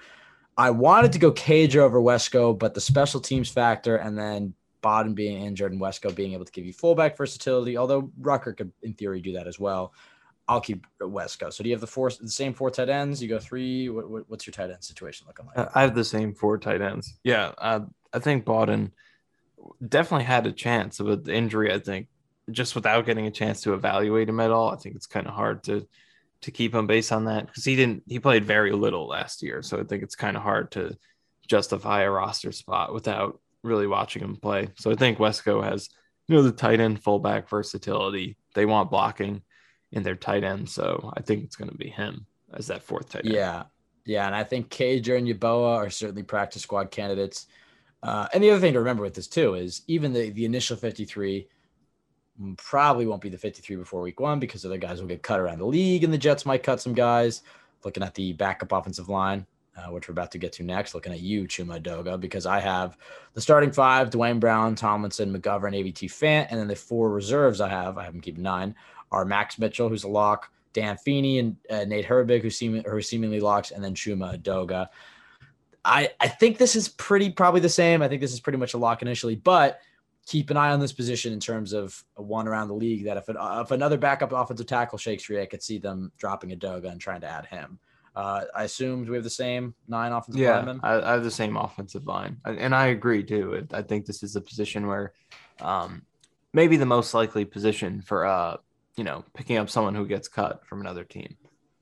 I 0.57 0.71
wanted 0.71 1.13
to 1.13 1.19
go 1.19 1.31
Cage 1.31 1.77
over 1.77 2.01
Wesco, 2.01 2.57
but 2.57 2.73
the 2.73 2.81
special 2.81 3.19
teams 3.19 3.49
factor 3.49 3.97
and 3.97 4.17
then 4.17 4.55
Bawden 4.81 5.13
being 5.13 5.43
injured 5.43 5.73
and 5.73 5.79
Wesco 5.79 6.13
being 6.13 6.33
able 6.33 6.45
to 6.45 6.51
give 6.51 6.65
you 6.65 6.73
fullback 6.73 7.15
versatility, 7.15 7.77
although 7.77 8.11
Rucker 8.19 8.53
could, 8.53 8.71
in 8.81 8.93
theory, 8.93 9.21
do 9.21 9.33
that 9.33 9.45
as 9.45 9.59
well. 9.59 9.93
I'll 10.47 10.59
keep 10.59 10.87
Wesco. 10.99 11.53
So 11.53 11.63
do 11.63 11.69
you 11.69 11.75
have 11.75 11.81
the 11.81 11.87
four, 11.87 12.09
the 12.09 12.27
same 12.27 12.55
four 12.55 12.71
tight 12.71 12.89
ends? 12.89 13.21
You 13.21 13.29
go 13.29 13.37
three. 13.37 13.89
What, 13.89 14.09
what, 14.09 14.23
what's 14.27 14.47
your 14.47 14.53
tight 14.53 14.71
end 14.71 14.83
situation 14.83 15.27
looking 15.27 15.45
like? 15.55 15.69
I 15.75 15.81
have 15.81 15.93
the 15.93 16.03
same 16.03 16.33
four 16.33 16.57
tight 16.57 16.81
ends. 16.81 17.19
Yeah, 17.23 17.51
uh, 17.59 17.81
I 18.11 18.17
think 18.17 18.43
Bawden 18.43 18.91
definitely 19.87 20.25
had 20.25 20.47
a 20.47 20.51
chance 20.51 20.99
of 20.99 21.25
the 21.25 21.31
injury. 21.31 21.71
I 21.71 21.77
think 21.77 22.07
just 22.51 22.75
without 22.75 23.05
getting 23.05 23.27
a 23.27 23.31
chance 23.31 23.61
to 23.61 23.73
evaluate 23.73 24.29
him 24.29 24.39
at 24.39 24.51
all, 24.51 24.71
I 24.71 24.75
think 24.75 24.95
it's 24.95 25.07
kind 25.07 25.27
of 25.27 25.33
hard 25.33 25.63
to 25.65 25.87
to 26.41 26.51
keep 26.51 26.73
him 26.73 26.87
based 26.87 27.11
on 27.11 27.25
that 27.25 27.45
because 27.45 27.63
he 27.63 27.75
didn't 27.75 28.03
he 28.07 28.19
played 28.19 28.45
very 28.45 28.71
little 28.71 29.07
last 29.07 29.43
year. 29.43 29.61
So 29.61 29.79
I 29.79 29.83
think 29.83 30.03
it's 30.03 30.15
kind 30.15 30.35
of 30.35 30.43
hard 30.43 30.71
to 30.71 30.97
justify 31.47 32.01
a 32.01 32.11
roster 32.11 32.51
spot 32.51 32.93
without 32.93 33.39
really 33.63 33.87
watching 33.87 34.23
him 34.23 34.35
play. 34.35 34.69
So 34.77 34.91
I 34.91 34.95
think 34.95 35.17
Wesco 35.17 35.63
has 35.63 35.89
you 36.27 36.35
know 36.35 36.41
the 36.41 36.51
tight 36.51 36.79
end 36.79 37.03
fullback 37.03 37.49
versatility. 37.49 38.37
They 38.53 38.65
want 38.65 38.91
blocking 38.91 39.41
in 39.91 40.03
their 40.03 40.15
tight 40.15 40.43
end, 40.43 40.69
so 40.69 41.11
I 41.15 41.21
think 41.21 41.43
it's 41.43 41.55
going 41.55 41.69
to 41.69 41.77
be 41.77 41.89
him 41.89 42.25
as 42.53 42.67
that 42.67 42.83
fourth 42.83 43.09
tight 43.09 43.25
end. 43.25 43.35
Yeah. 43.35 43.63
Yeah. 44.05 44.25
And 44.25 44.35
I 44.35 44.43
think 44.43 44.69
Cager 44.69 45.17
and 45.17 45.27
Yeboah 45.27 45.77
are 45.77 45.89
certainly 45.89 46.23
practice 46.23 46.63
squad 46.63 46.89
candidates. 46.89 47.47
Uh, 48.01 48.27
and 48.33 48.43
the 48.43 48.49
other 48.49 48.59
thing 48.59 48.73
to 48.73 48.79
remember 48.79 49.03
with 49.03 49.13
this 49.13 49.27
too 49.27 49.53
is 49.53 49.83
even 49.87 50.11
the, 50.11 50.31
the 50.31 50.45
initial 50.45 50.75
53 50.75 51.47
probably 52.57 53.05
won't 53.05 53.21
be 53.21 53.29
the 53.29 53.37
53 53.37 53.75
before 53.75 54.01
week 54.01 54.19
one 54.19 54.39
because 54.39 54.65
other 54.65 54.77
guys 54.77 55.01
will 55.01 55.07
get 55.07 55.23
cut 55.23 55.39
around 55.39 55.59
the 55.59 55.65
league 55.65 56.03
and 56.03 56.13
the 56.13 56.17
Jets 56.17 56.45
might 56.45 56.63
cut 56.63 56.81
some 56.81 56.93
guys. 56.93 57.41
Looking 57.83 58.03
at 58.03 58.13
the 58.13 58.33
backup 58.33 58.71
offensive 58.71 59.09
line, 59.09 59.45
uh, 59.75 59.91
which 59.91 60.07
we're 60.07 60.13
about 60.13 60.31
to 60.31 60.37
get 60.37 60.53
to 60.53 60.63
next, 60.63 60.93
looking 60.93 61.13
at 61.13 61.21
you, 61.21 61.43
Chuma 61.47 61.81
Edoga, 61.81 62.19
because 62.19 62.45
I 62.45 62.59
have 62.59 62.97
the 63.33 63.41
starting 63.41 63.71
five 63.71 64.09
Duane 64.11 64.39
Brown, 64.39 64.75
Tomlinson, 64.75 65.33
McGovern, 65.33 65.75
AVT 65.75 66.05
Fant, 66.05 66.47
and 66.51 66.59
then 66.59 66.67
the 66.67 66.75
four 66.75 67.09
reserves 67.09 67.59
I 67.59 67.69
have, 67.69 67.97
I 67.97 68.03
have 68.03 68.13
them 68.13 68.21
keep 68.21 68.37
nine, 68.37 68.75
are 69.11 69.25
Max 69.25 69.57
Mitchell, 69.57 69.89
who's 69.89 70.03
a 70.03 70.07
lock, 70.07 70.51
Dan 70.73 70.97
Feeney 70.97 71.39
and 71.39 71.55
uh, 71.69 71.85
Nate 71.85 72.05
Herbig, 72.05 72.41
who 72.41 72.49
seem 72.49 72.83
who 72.83 73.01
seemingly 73.01 73.39
locks, 73.39 73.71
and 73.71 73.83
then 73.83 73.95
Chuma 73.95 74.39
Edoga. 74.39 74.87
I 75.83 76.11
I 76.19 76.27
think 76.27 76.57
this 76.57 76.75
is 76.75 76.89
pretty 76.89 77.29
probably 77.29 77.61
the 77.61 77.69
same. 77.69 78.01
I 78.01 78.07
think 78.07 78.21
this 78.21 78.33
is 78.33 78.39
pretty 78.39 78.57
much 78.57 78.73
a 78.73 78.77
lock 78.77 79.01
initially, 79.01 79.35
but 79.35 79.79
keep 80.31 80.49
an 80.49 80.55
eye 80.55 80.71
on 80.71 80.79
this 80.79 80.93
position 80.93 81.33
in 81.33 81.41
terms 81.41 81.73
of 81.73 82.05
one 82.15 82.47
around 82.47 82.69
the 82.69 82.73
league. 82.73 83.03
That 83.03 83.17
if 83.17 83.27
uh, 83.29 83.61
if 83.65 83.71
another 83.71 83.97
backup 83.97 84.31
offensive 84.31 84.65
tackle 84.65 84.97
shakes 84.97 85.25
free, 85.25 85.41
I 85.41 85.45
could 85.45 85.61
see 85.61 85.77
them 85.77 86.09
dropping 86.17 86.53
a 86.53 86.55
Doga 86.55 86.89
and 86.89 87.01
trying 87.01 87.19
to 87.21 87.27
add 87.27 87.45
him. 87.47 87.79
Uh, 88.15 88.45
I 88.55 88.63
assumed 88.63 89.09
we 89.09 89.15
have 89.15 89.25
the 89.25 89.29
same 89.29 89.75
nine 89.89 90.13
offensive 90.13 90.41
Yeah, 90.41 90.57
linemen. 90.57 90.79
I, 90.83 91.01
I 91.01 91.11
have 91.11 91.25
the 91.25 91.31
same 91.31 91.57
offensive 91.57 92.07
line, 92.07 92.37
and 92.45 92.73
I 92.73 92.87
agree 92.87 93.23
too. 93.23 93.67
I 93.73 93.81
think 93.81 94.05
this 94.05 94.23
is 94.23 94.37
a 94.37 94.41
position 94.41 94.87
where, 94.87 95.11
um, 95.59 96.03
maybe 96.53 96.77
the 96.77 96.85
most 96.85 97.13
likely 97.13 97.43
position 97.43 98.01
for 98.01 98.25
uh, 98.25 98.55
you 98.95 99.03
know, 99.03 99.25
picking 99.33 99.57
up 99.57 99.69
someone 99.69 99.95
who 99.95 100.07
gets 100.07 100.29
cut 100.29 100.65
from 100.65 100.79
another 100.79 101.03
team. 101.03 101.35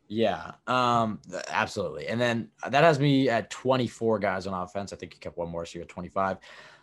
Yeah, 0.08 0.54
um, 0.66 1.20
absolutely. 1.50 2.08
And 2.08 2.20
then 2.20 2.50
that 2.68 2.84
has 2.84 3.00
me 3.00 3.30
at 3.30 3.52
24 3.52 4.18
guys 4.18 4.48
on 4.48 4.56
offense. 4.56 4.92
I 4.92 4.96
think 4.96 5.14
you 5.14 5.20
kept 5.20 5.38
one 5.38 5.50
more, 5.50 5.68
so 5.68 5.76
you're 5.76 5.84
at 5.84 5.90
25. 5.90 6.38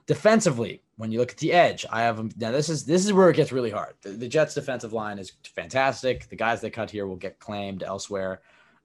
Defensively, 0.06 0.82
when 0.96 1.10
you 1.10 1.18
look 1.18 1.32
at 1.32 1.38
the 1.38 1.52
edge, 1.52 1.84
I 1.90 2.02
have 2.02 2.16
them. 2.16 2.30
Now 2.36 2.52
this 2.52 2.68
is 2.68 2.84
this 2.84 3.04
is 3.04 3.12
where 3.12 3.28
it 3.28 3.36
gets 3.36 3.52
really 3.52 3.70
hard. 3.70 3.94
The, 4.02 4.10
the 4.10 4.28
Jets' 4.28 4.54
defensive 4.54 4.92
line 4.92 5.18
is 5.18 5.32
fantastic. 5.54 6.28
The 6.28 6.36
guys 6.36 6.60
they 6.60 6.70
cut 6.70 6.90
here 6.90 7.06
will 7.06 7.16
get 7.16 7.40
claimed 7.40 7.82
elsewhere. 7.82 8.40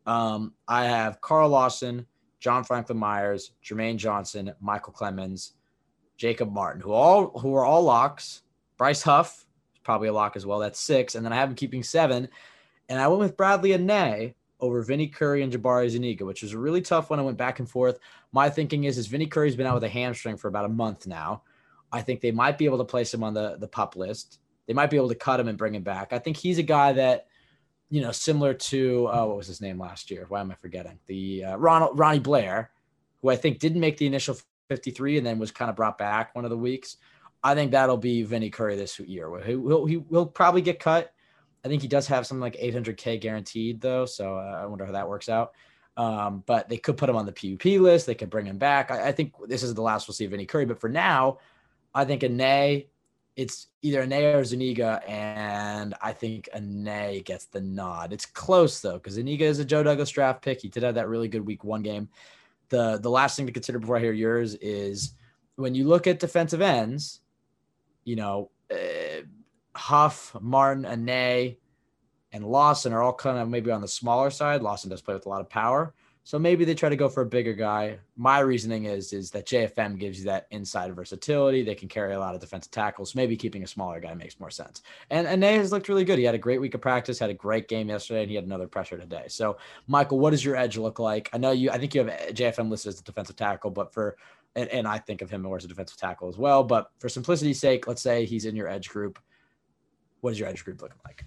Um, 0.06 0.54
I 0.68 0.86
have 0.86 1.22
Carl 1.22 1.50
Lawson, 1.50 2.08
John 2.40 2.64
Franklin 2.64 2.98
Myers, 2.98 3.52
Jermaine 3.64 3.98
Johnson, 3.98 4.52
Michael 4.60 4.94
Clemons, 4.94 5.52
Jacob 6.18 6.52
Martin, 6.52 6.82
who 6.82 6.92
all 6.92 7.38
who 7.40 7.56
are 7.56 7.66
all 7.66 7.84
locks. 7.84 8.42
Bryce 8.78 9.04
Huff 9.04 9.46
is 9.74 9.80
probably 9.84 10.08
a 10.08 10.14
lock 10.14 10.36
as 10.36 10.46
well. 10.46 10.60
That's 10.60 10.80
six, 10.80 11.16
and 11.16 11.24
then 11.24 11.32
I 11.32 11.36
have 11.36 11.50
him 11.50 11.56
keeping 11.56 11.84
seven. 11.84 12.28
And 12.90 13.00
I 13.00 13.08
went 13.08 13.20
with 13.20 13.38
Bradlee 13.38 13.78
Anae 13.78 14.34
over 14.60 14.82
Vinny 14.82 15.08
Curry 15.08 15.44
and 15.44 15.54
Jabari 15.54 15.90
Zuniga, 15.90 16.26
which 16.26 16.42
was 16.42 16.54
a 16.54 16.58
really 16.58 16.82
tough 16.82 17.10
one. 17.10 17.20
I 17.20 17.24
went 17.24 17.38
back 17.38 17.60
and 17.60 17.70
forth. 17.70 18.00
My 18.34 18.50
thinking 18.50 18.86
is, 18.86 18.98
is 18.98 19.08
Vinny 19.08 19.28
Curry's 19.28 19.56
been 19.56 19.68
out 19.68 19.76
with 19.76 19.84
a 19.84 19.90
hamstring 19.90 20.38
for 20.38 20.48
about 20.48 20.66
a 20.66 20.70
month 20.70 21.08
now. 21.08 21.44
I 21.92 22.02
think 22.02 22.22
they 22.22 22.32
might 22.32 22.58
be 22.58 22.66
able 22.66 22.78
to 22.78 22.86
place 22.86 23.14
him 23.14 23.24
on 23.24 23.34
the, 23.34 23.58
the 23.58 23.68
pup 23.68 23.96
list. 23.96 24.40
They 24.68 24.74
might 24.74 24.90
be 24.90 24.98
able 24.98 25.10
to 25.10 25.16
cut 25.16 25.40
him 25.40 25.48
and 25.48 25.58
bring 25.58 25.76
him 25.76 25.84
back. 25.84 26.14
I 26.14 26.20
think 26.20 26.38
he's 26.38 26.58
a 26.58 26.64
guy 26.64 26.94
that 26.94 27.28
you 27.92 28.02
know, 28.02 28.12
similar 28.14 28.54
to 28.54 29.08
uh, 29.10 29.26
what 29.26 29.38
was 29.38 29.48
his 29.48 29.62
name 29.62 29.78
last 29.78 30.10
year? 30.10 30.26
Why 30.30 30.40
am 30.40 30.50
I 30.50 30.56
forgetting? 30.56 30.98
The 31.08 31.44
uh, 31.44 31.58
Ronald 31.58 32.00
Ronnie 32.00 32.20
Blair, 32.20 32.72
who 33.22 33.30
I 33.30 33.36
think 33.36 33.60
didn't 33.60 33.82
make 33.82 33.98
the 33.98 34.08
initial 34.08 34.38
53 34.70 35.18
and 35.18 35.28
then 35.28 35.38
was 35.38 35.52
kind 35.52 35.70
of 35.70 35.76
brought 35.76 35.98
back 35.98 36.34
one 36.34 36.46
of 36.46 36.52
the 36.52 36.58
weeks. 36.58 36.96
I 37.44 37.54
think 37.54 37.72
that'll 37.72 37.98
be 37.98 38.24
Vinny 38.24 38.50
Curry 38.50 38.78
this 38.78 38.98
year. 38.98 39.30
He'll, 39.46 39.86
he'll, 39.86 40.04
he'll 40.10 40.26
probably 40.26 40.62
get 40.62 40.80
cut. 40.80 41.14
I 41.66 41.68
think 41.68 41.82
he 41.82 41.90
does 41.90 42.08
have 42.08 42.26
something 42.26 42.42
like 42.42 42.56
800K 42.56 43.20
guaranteed, 43.20 43.82
though. 43.82 44.06
So 44.06 44.38
uh, 44.38 44.62
I 44.64 44.66
wonder 44.68 44.86
how 44.86 44.94
that 44.94 45.10
works 45.10 45.28
out. 45.28 45.52
Um, 45.98 46.44
but 46.46 46.70
they 46.70 46.78
could 46.78 46.98
put 46.98 47.10
him 47.10 47.16
on 47.16 47.26
the 47.26 47.32
PUP 47.32 47.66
list. 47.82 48.06
They 48.06 48.16
could 48.16 48.30
bring 48.30 48.46
him 48.46 48.58
back. 48.58 48.92
I, 48.92 49.10
I 49.10 49.12
think 49.12 49.34
this 49.48 49.62
is 49.62 49.74
the 49.74 49.82
last 49.82 50.08
we'll 50.08 50.16
see 50.16 50.26
of 50.26 50.34
any 50.34 50.46
Curry. 50.46 50.66
But 50.66 50.80
for 50.80 50.89
now, 50.89 51.39
I 51.94 52.06
think 52.06 52.22
Anae 52.22 52.86
it's 53.36 53.68
either 53.82 54.06
Anae 54.06 54.36
or 54.36 54.44
Zuniga, 54.44 55.02
and 55.08 55.96
I 56.02 56.12
think 56.12 56.50
Anae 56.56 57.24
gets 57.24 57.46
the 57.46 57.62
nod. 57.62 58.14
It's 58.14 58.26
close 58.26 58.82
though, 58.82 58.94
because 58.94 59.14
Zuniga 59.14 59.46
is 59.46 59.60
a 59.60 59.66
Joe 59.66 59.84
Douglas 59.84 60.10
draft 60.10 60.42
pick. 60.42 60.62
He 60.62 60.68
did 60.68 60.84
have 60.84 60.96
that 60.96 61.08
really 61.08 61.28
good 61.28 61.46
week 61.46 61.64
one 61.64 61.82
game. 61.82 62.10
The 62.70 63.00
the 63.02 63.10
last 63.10 63.38
thing 63.38 63.46
to 63.46 63.52
consider 63.52 63.80
before 63.80 63.98
I 63.98 64.02
hear 64.02 64.12
yours 64.12 64.56
is 64.56 65.14
when 65.56 65.76
you 65.76 65.88
look 65.88 66.08
at 66.08 66.20
defensive 66.20 66.62
ends, 66.62 67.22
you 68.04 68.16
know, 68.16 68.52
uh, 68.70 69.22
Huff, 69.76 70.36
Martin, 70.42 70.84
Anae, 70.84 71.58
and 72.32 72.46
Lawson 72.46 72.94
are 72.94 73.02
all 73.02 73.14
kind 73.14 73.38
of 73.38 73.50
maybe 73.50 73.72
on 73.72 73.82
the 73.82 73.88
smaller 73.88 74.30
side. 74.30 74.62
Lawson 74.62 74.90
does 74.90 75.02
play 75.02 75.14
with 75.14 75.26
a 75.26 75.30
lot 75.30 75.42
of 75.42 75.50
power. 75.50 75.94
So 76.24 76.38
maybe 76.38 76.66
they 76.66 76.76
try 76.76 76.90
to 76.90 76.96
go 76.96 77.10
for 77.10 77.22
a 77.22 77.26
bigger 77.26 77.54
guy. 77.54 77.98
My 78.16 78.40
reasoning 78.40 78.86
is 78.86 79.12
is 79.12 79.32
that 79.32 79.48
JFM 79.48 79.98
gives 79.98 80.20
you 80.20 80.26
that 80.26 80.46
inside 80.52 80.96
versatility. 80.96 81.64
They 81.64 81.74
can 81.74 81.88
carry 81.88 82.14
a 82.14 82.20
lot 82.20 82.36
of 82.36 82.42
defensive 82.42 82.72
tackles. 82.72 83.16
Maybe 83.16 83.36
keeping 83.36 83.64
a 83.64 83.68
smaller 83.68 84.00
guy 84.00 84.14
makes 84.14 84.40
more 84.40 84.52
sense. 84.52 84.84
And 85.10 85.26
Anae 85.26 85.58
has 85.58 85.72
looked 85.72 85.90
really 85.90 86.06
good. 86.06 86.20
He 86.20 86.26
had 86.26 86.36
a 86.36 86.40
great 86.40 86.62
week 86.62 86.76
of 86.76 86.82
practice, 86.82 87.18
had 87.18 87.32
a 87.32 87.36
great 87.36 87.68
game 87.68 87.90
yesterday, 87.90 88.22
and 88.22 88.30
he 88.30 88.36
had 88.36 88.46
another 88.46 88.68
pressure 88.68 89.00
today. 89.00 89.26
So, 89.30 89.58
Michael, 89.88 90.20
what 90.20 90.30
does 90.30 90.46
your 90.46 90.56
edge 90.56 90.78
look 90.78 91.00
like? 91.00 91.28
I 91.34 91.40
know 91.40 91.52
you. 91.52 91.72
I 91.72 91.80
think 91.80 91.96
you 91.96 92.06
have 92.06 92.36
JFM 92.36 92.70
listed 92.70 92.94
as 92.94 93.00
a 93.00 93.04
defensive 93.04 93.36
tackle, 93.36 93.72
but 93.72 93.92
for 93.92 94.16
and, 94.56 94.70
and 94.70 94.88
I 94.88 95.00
think 95.00 95.24
of 95.24 95.30
him 95.32 95.42
more 95.42 95.58
as 95.58 95.66
a 95.66 95.68
defensive 95.68 95.98
tackle 95.98 96.30
as 96.30 96.38
well. 96.38 96.64
But 96.64 96.92
for 97.00 97.10
simplicity's 97.10 97.60
sake, 97.60 97.88
let's 97.88 98.02
say 98.02 98.26
he's 98.26 98.46
in 98.46 98.56
your 98.56 98.68
edge 98.68 98.90
group. 98.90 99.18
What 100.20 100.34
is 100.34 100.40
your 100.40 100.50
edge 100.50 100.64
group 100.64 100.84
looking 100.84 101.00
like? 101.04 101.26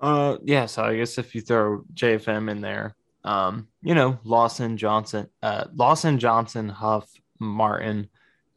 Uh, 0.00 0.36
yeah. 0.42 0.66
So 0.66 0.82
I 0.82 0.96
guess 0.96 1.18
if 1.18 1.34
you 1.34 1.40
throw 1.40 1.82
JFM 1.94 2.50
in 2.50 2.60
there, 2.60 2.94
um, 3.24 3.68
you 3.82 3.94
know, 3.94 4.18
Lawson, 4.24 4.76
Johnson, 4.76 5.28
uh, 5.42 5.64
Lawson, 5.74 6.18
Johnson, 6.18 6.68
Huff, 6.68 7.10
Martin, 7.38 8.08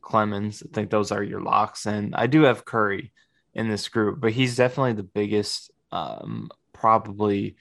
Clemons. 0.01 0.63
I 0.65 0.69
think 0.73 0.89
those 0.89 1.11
are 1.11 1.23
your 1.23 1.41
locks. 1.41 1.85
And 1.85 2.15
I 2.15 2.27
do 2.27 2.43
have 2.43 2.65
Curry 2.65 3.11
in 3.53 3.69
this 3.69 3.87
group, 3.87 4.19
but 4.19 4.31
he's 4.31 4.55
definitely 4.55 4.93
the 4.93 5.03
biggest, 5.03 5.71
um, 5.91 6.49
probably 6.73 7.55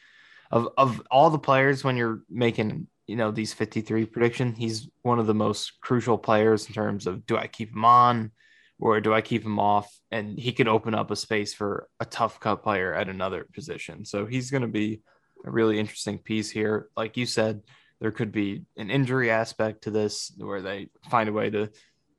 of, 0.50 0.68
of 0.76 1.02
all 1.10 1.30
the 1.30 1.38
players 1.38 1.82
when 1.82 1.96
you're 1.96 2.22
making, 2.30 2.86
you 3.06 3.16
know, 3.16 3.30
these 3.30 3.52
53 3.52 4.06
prediction, 4.06 4.52
he's 4.54 4.88
one 5.02 5.18
of 5.18 5.26
the 5.26 5.34
most 5.34 5.80
crucial 5.80 6.18
players 6.18 6.66
in 6.66 6.74
terms 6.74 7.06
of 7.06 7.26
do 7.26 7.36
I 7.36 7.46
keep 7.46 7.72
him 7.72 7.84
on 7.84 8.30
or 8.78 9.00
do 9.00 9.14
I 9.14 9.20
keep 9.20 9.44
him 9.44 9.58
off? 9.58 9.90
And 10.10 10.38
he 10.38 10.52
could 10.52 10.68
open 10.68 10.94
up 10.94 11.10
a 11.10 11.16
space 11.16 11.54
for 11.54 11.88
a 12.00 12.04
tough 12.04 12.40
cut 12.40 12.62
player 12.62 12.94
at 12.94 13.08
another 13.08 13.46
position. 13.52 14.04
So 14.04 14.26
he's 14.26 14.50
going 14.50 14.62
to 14.62 14.68
be 14.68 15.00
a 15.44 15.50
really 15.50 15.78
interesting 15.78 16.18
piece 16.18 16.50
here. 16.50 16.88
Like 16.96 17.16
you 17.16 17.26
said, 17.26 17.62
there 18.00 18.10
could 18.10 18.32
be 18.32 18.64
an 18.76 18.90
injury 18.90 19.30
aspect 19.30 19.84
to 19.84 19.90
this 19.90 20.32
where 20.36 20.60
they 20.60 20.88
find 21.08 21.28
a 21.28 21.32
way 21.32 21.50
to 21.50 21.70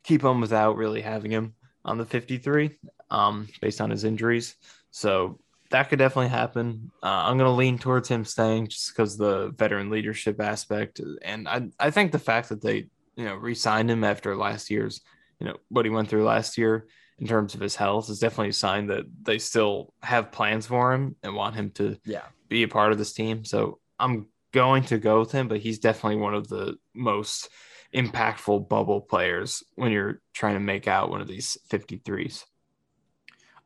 keep 0.04 0.24
him 0.24 0.42
without 0.42 0.78
really 0.78 1.02
having 1.02 1.32
him 1.32 1.54
on 1.86 1.98
the 1.98 2.06
53 2.06 2.78
um, 3.12 3.48
based 3.62 3.82
on 3.82 3.90
his 3.90 4.04
injuries. 4.04 4.56
So 4.92 5.40
that 5.70 5.90
could 5.90 6.00
definitely 6.00 6.30
happen. 6.30 6.92
Uh, 7.04 7.08
I'm 7.08 7.38
going 7.38 7.50
to 7.50 7.56
lean 7.56 7.78
towards 7.78 8.10
him 8.10 8.26
staying 8.26 8.68
just 8.68 8.94
because 8.94 9.18
the 9.18 9.50
veteran 9.58 9.90
leadership 9.90 10.42
aspect. 10.42 11.02
And 11.22 11.48
I, 11.48 11.68
I 11.80 11.92
think 11.92 12.12
the 12.12 12.20
fact 12.20 12.50
that 12.50 12.62
they, 12.62 12.88
you 13.16 13.26
know, 13.26 13.36
re-signed 13.36 13.92
him 13.92 14.04
after 14.04 14.36
last 14.36 14.70
year's, 14.70 15.02
you 15.40 15.48
know, 15.48 15.58
what 15.70 15.86
he 15.86 15.92
went 15.92 16.10
through 16.10 16.24
last 16.24 16.58
year 16.58 16.88
in 17.20 17.28
terms 17.28 17.56
of 17.56 17.62
his 17.62 17.76
health 17.76 18.10
is 18.10 18.20
definitely 18.20 18.50
a 18.50 18.54
sign 18.54 18.88
that 18.88 19.06
they 19.24 19.40
still 19.40 19.94
have 20.02 20.32
plans 20.32 20.68
for 20.68 20.94
him 20.94 21.16
and 21.24 21.36
want 21.36 21.56
him 21.56 21.72
to 21.72 21.98
yeah 22.06 22.24
be 22.50 22.64
a 22.64 22.68
part 22.68 22.92
of 22.92 22.98
this 22.98 23.14
team. 23.14 23.44
So 23.44 23.80
I'm 24.00 24.28
going 24.54 24.84
to 24.86 24.98
go 24.98 25.20
with 25.20 25.32
him, 25.32 25.48
but 25.48 25.60
he's 25.60 25.80
definitely 25.80 26.22
one 26.22 26.34
of 26.34 26.48
the 26.48 26.78
most 26.94 27.50
impactful 27.94 28.70
bubble 28.70 29.02
players 29.02 29.64
when 29.76 29.92
you're 29.92 30.22
trying 30.34 30.56
to 30.56 30.60
make 30.60 30.88
out 30.88 31.10
one 31.10 31.22
of 31.22 31.28
these 31.28 31.58
53s. 31.70 32.44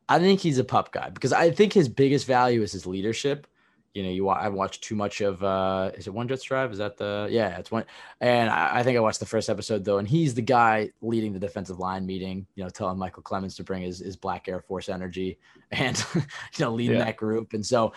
I 0.08 0.18
think 0.18 0.40
he's 0.40 0.58
a 0.58 0.64
pup 0.64 0.92
guy 0.92 1.10
because 1.10 1.32
I 1.32 1.50
think 1.50 1.72
his 1.72 1.88
biggest 1.88 2.26
value 2.26 2.62
is 2.62 2.72
his 2.72 2.86
leadership. 2.86 3.46
You 3.94 4.02
know, 4.02 4.08
you 4.08 4.28
I 4.28 4.48
watched 4.48 4.82
too 4.82 4.94
much 4.94 5.20
of 5.20 5.42
uh 5.42 5.90
is 5.94 6.06
it 6.06 6.14
One 6.14 6.28
Jets 6.28 6.44
Drive? 6.44 6.72
Is 6.72 6.78
that 6.78 6.96
the 6.96 7.28
yeah, 7.30 7.58
it's 7.58 7.70
one 7.70 7.84
and 8.20 8.48
I, 8.48 8.78
I, 8.78 8.82
think 8.82 8.96
I 8.96 9.00
watched 9.00 9.20
the 9.20 9.26
first 9.26 9.50
episode 9.50 9.84
though, 9.84 9.98
and 9.98 10.08
he's 10.08 10.34
the 10.34 10.42
guy 10.42 10.90
leading 11.02 11.32
the 11.32 11.38
defensive 11.38 11.78
line 11.78 12.06
meeting, 12.06 12.46
you 12.54 12.64
know, 12.64 12.70
telling 12.70 12.98
Michael 12.98 13.22
Clemons 13.22 13.56
to 13.56 13.64
bring 13.64 13.82
his, 13.82 13.98
his 13.98 14.16
black 14.16 14.48
Air 14.48 14.60
Force 14.60 14.88
energy 14.88 15.38
and 15.70 16.02
you 16.14 16.22
know, 16.60 16.72
leading 16.72 16.98
yeah. 16.98 17.04
that 17.04 17.16
group. 17.16 17.52
And 17.52 17.64
so 17.64 17.92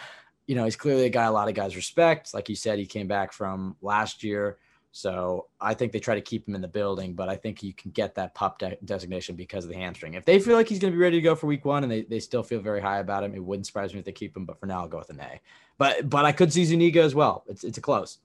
you 0.48 0.56
know, 0.56 0.66
he's 0.66 0.76
clearly 0.76 1.06
a 1.06 1.10
guy 1.10 1.24
a 1.24 1.32
lot 1.32 1.48
of 1.48 1.56
guys 1.56 1.76
respect. 1.76 2.34
Like 2.34 2.50
you 2.50 2.56
said, 2.56 2.78
he 2.78 2.86
came 2.86 3.08
back 3.08 3.34
from 3.34 3.76
last 3.82 4.24
year. 4.24 4.58
So 4.96 5.48
I 5.60 5.74
think 5.74 5.92
they 5.92 6.00
try 6.00 6.16
to 6.16 6.22
keep 6.22 6.48
him 6.48 6.56
in 6.56 6.62
the 6.62 6.70
building, 6.70 7.16
but 7.16 7.28
I 7.28 7.36
think 7.36 7.62
you 7.62 7.74
can 7.74 7.92
get 7.92 8.16
that 8.16 8.34
pup 8.34 8.60
de- 8.60 8.78
designation 8.86 9.36
because 9.36 9.66
of 9.66 9.70
the 9.70 9.76
hamstring. 9.76 10.14
If 10.14 10.24
they 10.24 10.40
feel 10.40 10.56
like 10.56 10.70
he's 10.70 10.80
going 10.80 10.94
to 10.94 10.96
be 10.96 11.04
ready 11.04 11.18
to 11.18 11.22
go 11.22 11.36
for 11.36 11.48
week 11.48 11.66
one 11.66 11.84
and 11.84 11.92
they, 11.92 12.04
they 12.04 12.22
still 12.22 12.44
feel 12.44 12.62
very 12.62 12.80
high 12.80 13.00
about 13.00 13.22
him, 13.22 13.36
it 13.36 13.44
wouldn't 13.44 13.68
surprise 13.68 13.92
me 13.92 14.00
if 14.00 14.06
they 14.06 14.14
keep 14.14 14.38
him. 14.38 14.46
But 14.46 14.58
for 14.58 14.68
now, 14.68 14.80
I'll 14.80 14.88
go 14.88 15.00
with 15.00 15.10
an 15.10 15.20
A. 15.20 15.42
But 15.78 16.10
but 16.10 16.24
I 16.24 16.32
could 16.32 16.54
see 16.54 16.64
Zuniga 16.64 17.02
as 17.02 17.14
well. 17.14 17.44
It's 17.50 17.66
it's 17.66 17.78
a 17.78 17.82
close. 17.82 18.20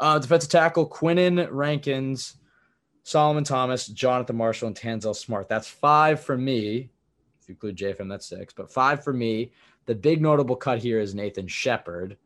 Uh, 0.00 0.18
defensive 0.18 0.50
tackle 0.50 0.88
Quinnen 0.88 1.46
Rankins, 1.52 2.38
Solomon 3.04 3.44
Thomas, 3.44 3.86
Jonathan 3.86 4.34
Marshall, 4.34 4.66
and 4.66 4.76
Tanzel 4.76 5.14
Smart. 5.14 5.48
That's 5.48 5.68
five 5.68 6.20
for 6.20 6.36
me. 6.36 6.90
If 7.40 7.48
you 7.48 7.52
include 7.52 7.76
JFM, 7.76 8.08
that's 8.08 8.26
six. 8.26 8.52
But 8.52 8.72
five 8.72 9.04
for 9.04 9.12
me. 9.12 9.52
The 9.84 9.94
big 9.94 10.20
notable 10.20 10.56
cut 10.56 10.80
here 10.80 10.98
is 10.98 11.14
Nathan 11.14 11.46
Shepherd, 11.46 12.16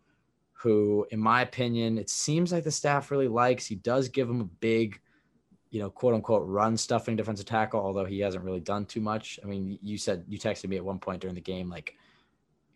who, 0.63 1.07
in 1.11 1.19
my 1.19 1.41
opinion, 1.41 1.97
it 1.97 2.11
seems 2.11 2.53
like 2.53 2.65
the 2.65 2.71
staff 2.71 3.11
really 3.11 3.29
likes. 3.29 3.67
He 3.67 3.77
does 3.77 4.09
give 4.09 4.29
him 4.29 4.43
a 4.43 4.45
big, 4.45 5.01
you 5.71 5.81
know, 5.81 5.89
quote 5.89 6.15
unquote 6.15 6.47
run 6.47 6.77
stuffing 6.77 7.17
defensive 7.17 7.47
tackle, 7.47 7.81
although 7.81 8.05
he 8.05 8.21
hasn't 8.21 8.45
really 8.45 8.61
done 8.61 8.85
too 8.85 9.01
much. 9.01 9.41
I 9.43 9.47
mean, 9.47 9.79
you 9.83 9.97
said 9.97 10.25
you 10.29 10.39
texted 10.39 10.69
me 10.69 10.77
at 10.77 10.85
one 10.85 10.99
point 10.99 11.23
during 11.23 11.35
the 11.35 11.41
game, 11.41 11.71
like, 11.71 11.95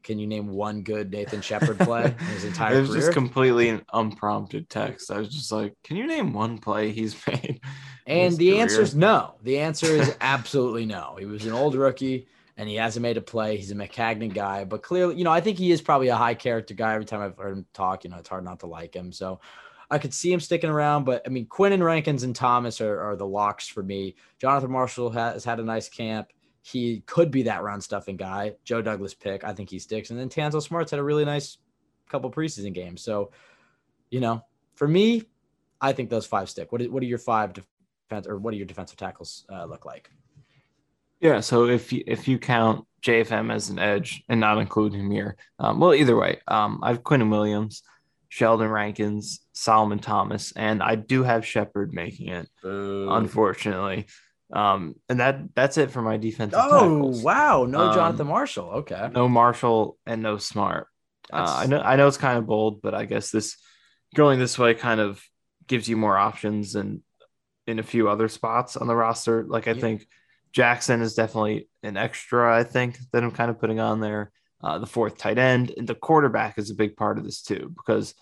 can 0.02 0.18
you 0.18 0.26
name 0.26 0.48
one 0.48 0.82
good 0.82 1.10
Nathan 1.10 1.42
Shepherd 1.42 1.78
play 1.80 2.16
in 2.26 2.30
his 2.32 2.44
entire 2.44 2.76
It 2.76 2.80
was 2.80 2.88
career? 2.90 3.00
just 3.00 3.12
completely 3.12 3.68
an 3.68 3.84
unprompted 3.92 4.68
text. 4.70 5.10
I 5.10 5.18
was 5.18 5.28
just 5.28 5.52
like, 5.52 5.74
can 5.82 5.96
you 5.96 6.06
name 6.06 6.32
one 6.32 6.58
play 6.58 6.90
he's 6.90 7.16
made? 7.26 7.60
And 8.06 8.38
the 8.38 8.60
answer 8.60 8.82
is 8.82 8.94
no. 8.94 9.34
The 9.42 9.58
answer 9.58 9.86
is 9.88 10.14
absolutely 10.20 10.86
no. 10.86 11.16
He 11.18 11.26
was 11.26 11.46
an 11.46 11.52
old 11.52 11.74
rookie 11.74 12.28
and 12.56 12.68
he 12.68 12.76
hasn't 12.76 13.02
made 13.02 13.16
a 13.16 13.20
play. 13.20 13.56
He's 13.56 13.70
a 13.70 13.74
Maccagnan 13.74 14.32
guy, 14.32 14.64
but 14.64 14.82
clearly, 14.82 15.16
you 15.16 15.24
know, 15.24 15.32
I 15.32 15.40
think 15.40 15.58
he 15.58 15.72
is 15.72 15.82
probably 15.82 16.08
a 16.08 16.16
high 16.16 16.34
character 16.34 16.74
guy. 16.74 16.94
Every 16.94 17.04
time 17.04 17.20
I've 17.20 17.36
heard 17.36 17.56
him 17.56 17.66
talk, 17.72 18.04
you 18.04 18.10
know, 18.10 18.18
it's 18.18 18.28
hard 18.28 18.44
not 18.44 18.60
to 18.60 18.66
like 18.66 18.94
him. 18.94 19.12
So 19.12 19.40
I 19.90 19.98
could 19.98 20.14
see 20.14 20.32
him 20.32 20.40
sticking 20.40 20.70
around, 20.70 21.04
but 21.04 21.22
I 21.26 21.28
mean, 21.28 21.46
Quinn 21.46 21.72
and 21.72 21.84
Rankins 21.84 22.22
and 22.22 22.34
Thomas 22.34 22.80
are, 22.80 23.00
are 23.00 23.16
the 23.16 23.26
locks 23.26 23.68
for 23.68 23.82
me. 23.82 24.14
Jonathan 24.38 24.70
Marshall 24.70 25.10
has 25.10 25.44
had 25.44 25.60
a 25.60 25.64
nice 25.64 25.88
camp. 25.88 26.28
He 26.62 27.00
could 27.06 27.30
be 27.30 27.42
that 27.42 27.62
run 27.62 27.80
stuffing 27.80 28.16
guy. 28.16 28.54
Joe 28.64 28.80
Douglas 28.80 29.14
pick. 29.14 29.44
I 29.44 29.52
think 29.52 29.68
he 29.68 29.78
sticks. 29.78 30.10
And 30.10 30.18
then 30.18 30.30
Tanzel 30.30 30.62
Smarts 30.62 30.90
had 30.90 31.00
a 31.00 31.04
really 31.04 31.24
nice 31.24 31.58
couple 32.08 32.30
preseason 32.30 32.72
games. 32.72 33.02
So, 33.02 33.32
you 34.10 34.20
know, 34.20 34.44
for 34.74 34.88
me, 34.88 35.24
I 35.80 35.92
think 35.92 36.08
those 36.08 36.24
five 36.24 36.48
stick. 36.48 36.72
What, 36.72 36.82
what 36.90 37.02
are 37.02 37.06
your 37.06 37.18
five 37.18 37.52
defense 37.52 38.26
or 38.26 38.38
what 38.38 38.52
do 38.52 38.56
your 38.56 38.66
defensive 38.66 38.96
tackles 38.96 39.44
uh, 39.52 39.66
look 39.66 39.84
like? 39.84 40.10
Yeah, 41.24 41.40
so 41.40 41.64
if 41.68 41.90
you 41.90 42.04
if 42.06 42.28
you 42.28 42.38
count 42.38 42.86
JFM 43.02 43.50
as 43.50 43.70
an 43.70 43.78
edge 43.78 44.22
and 44.28 44.40
not 44.40 44.58
include 44.58 44.92
him 44.92 45.10
here, 45.10 45.38
um, 45.58 45.80
well, 45.80 45.94
either 45.94 46.14
way, 46.14 46.40
um, 46.46 46.80
I 46.82 46.90
have 46.90 47.02
Quinnen 47.02 47.30
Williams, 47.30 47.82
Sheldon 48.28 48.68
Rankins, 48.68 49.40
Solomon 49.54 50.00
Thomas, 50.00 50.52
and 50.52 50.82
I 50.82 50.96
do 50.96 51.22
have 51.22 51.46
Shepherd 51.46 51.94
making 51.94 52.28
it, 52.28 52.46
Boo. 52.62 53.08
unfortunately. 53.10 54.04
Um, 54.52 54.96
and 55.08 55.20
that 55.20 55.54
that's 55.54 55.78
it 55.78 55.90
for 55.90 56.02
my 56.02 56.18
defensive. 56.18 56.60
Oh 56.62 56.80
tackles. 56.80 57.22
wow, 57.22 57.64
no 57.64 57.88
um, 57.88 57.94
Jonathan 57.94 58.26
Marshall. 58.26 58.68
Okay, 58.70 59.08
no 59.14 59.26
Marshall 59.26 59.96
and 60.04 60.22
no 60.22 60.36
Smart. 60.36 60.88
Uh, 61.32 61.56
I 61.60 61.64
know 61.64 61.80
I 61.80 61.96
know 61.96 62.06
it's 62.06 62.18
kind 62.18 62.36
of 62.36 62.46
bold, 62.46 62.82
but 62.82 62.94
I 62.94 63.06
guess 63.06 63.30
this 63.30 63.56
going 64.14 64.38
this 64.38 64.58
way 64.58 64.74
kind 64.74 65.00
of 65.00 65.22
gives 65.66 65.88
you 65.88 65.96
more 65.96 66.18
options 66.18 66.74
and 66.74 67.00
in 67.66 67.78
a 67.78 67.82
few 67.82 68.10
other 68.10 68.28
spots 68.28 68.76
on 68.76 68.88
the 68.88 68.94
roster. 68.94 69.42
Like 69.42 69.66
I 69.68 69.70
yeah. 69.70 69.80
think 69.80 70.06
Jackson 70.54 71.02
is 71.02 71.14
definitely 71.14 71.68
an 71.82 71.96
extra, 71.96 72.56
I 72.56 72.62
think, 72.62 72.98
that 73.12 73.24
I'm 73.24 73.32
kind 73.32 73.50
of 73.50 73.58
putting 73.58 73.80
on 73.80 74.00
there. 74.00 74.30
Uh, 74.62 74.78
the 74.78 74.86
fourth 74.86 75.18
tight 75.18 75.36
end 75.36 75.74
and 75.76 75.86
the 75.86 75.94
quarterback 75.94 76.56
is 76.56 76.70
a 76.70 76.74
big 76.74 76.96
part 76.96 77.18
of 77.18 77.24
this 77.24 77.42
too, 77.42 77.70
because 77.76 78.14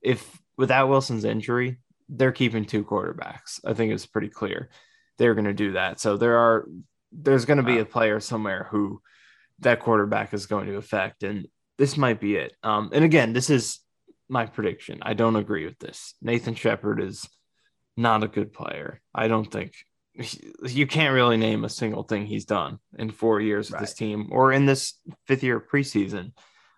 if 0.00 0.38
without 0.56 0.88
Wilson's 0.88 1.24
injury, 1.24 1.78
they're 2.08 2.30
keeping 2.30 2.64
two 2.64 2.84
quarterbacks. 2.84 3.58
I 3.66 3.74
think 3.74 3.92
it's 3.92 4.06
pretty 4.06 4.28
clear 4.28 4.70
they're 5.16 5.34
going 5.34 5.46
to 5.46 5.52
do 5.52 5.72
that. 5.72 5.98
So 5.98 6.16
there 6.16 6.36
are 6.36 6.68
there's 7.10 7.46
going 7.46 7.56
to 7.56 7.62
be 7.64 7.78
a 7.78 7.84
player 7.84 8.20
somewhere 8.20 8.68
who 8.70 9.00
that 9.60 9.80
quarterback 9.80 10.34
is 10.34 10.46
going 10.46 10.66
to 10.66 10.76
affect, 10.76 11.22
and 11.22 11.48
this 11.78 11.96
might 11.96 12.20
be 12.20 12.36
it. 12.36 12.52
Um, 12.62 12.90
and 12.92 13.04
again, 13.04 13.32
this 13.32 13.50
is 13.50 13.80
my 14.28 14.46
prediction. 14.46 14.98
I 15.02 15.14
don't 15.14 15.36
agree 15.36 15.64
with 15.64 15.78
this. 15.78 16.14
Nathan 16.20 16.54
Shepherd 16.54 17.00
is 17.00 17.28
not 17.96 18.22
a 18.22 18.28
good 18.28 18.52
player. 18.52 19.00
I 19.14 19.26
don't 19.26 19.50
think 19.50 19.72
you 20.64 20.86
can't 20.86 21.14
really 21.14 21.36
name 21.36 21.64
a 21.64 21.68
single 21.68 22.02
thing 22.02 22.26
he's 22.26 22.44
done 22.44 22.78
in 22.98 23.10
four 23.10 23.40
years 23.40 23.70
with 23.70 23.80
this 23.80 23.94
team 23.94 24.28
or 24.32 24.52
in 24.52 24.66
this 24.66 24.94
fifth 25.26 25.42
year 25.42 25.60
preseason. 25.60 26.32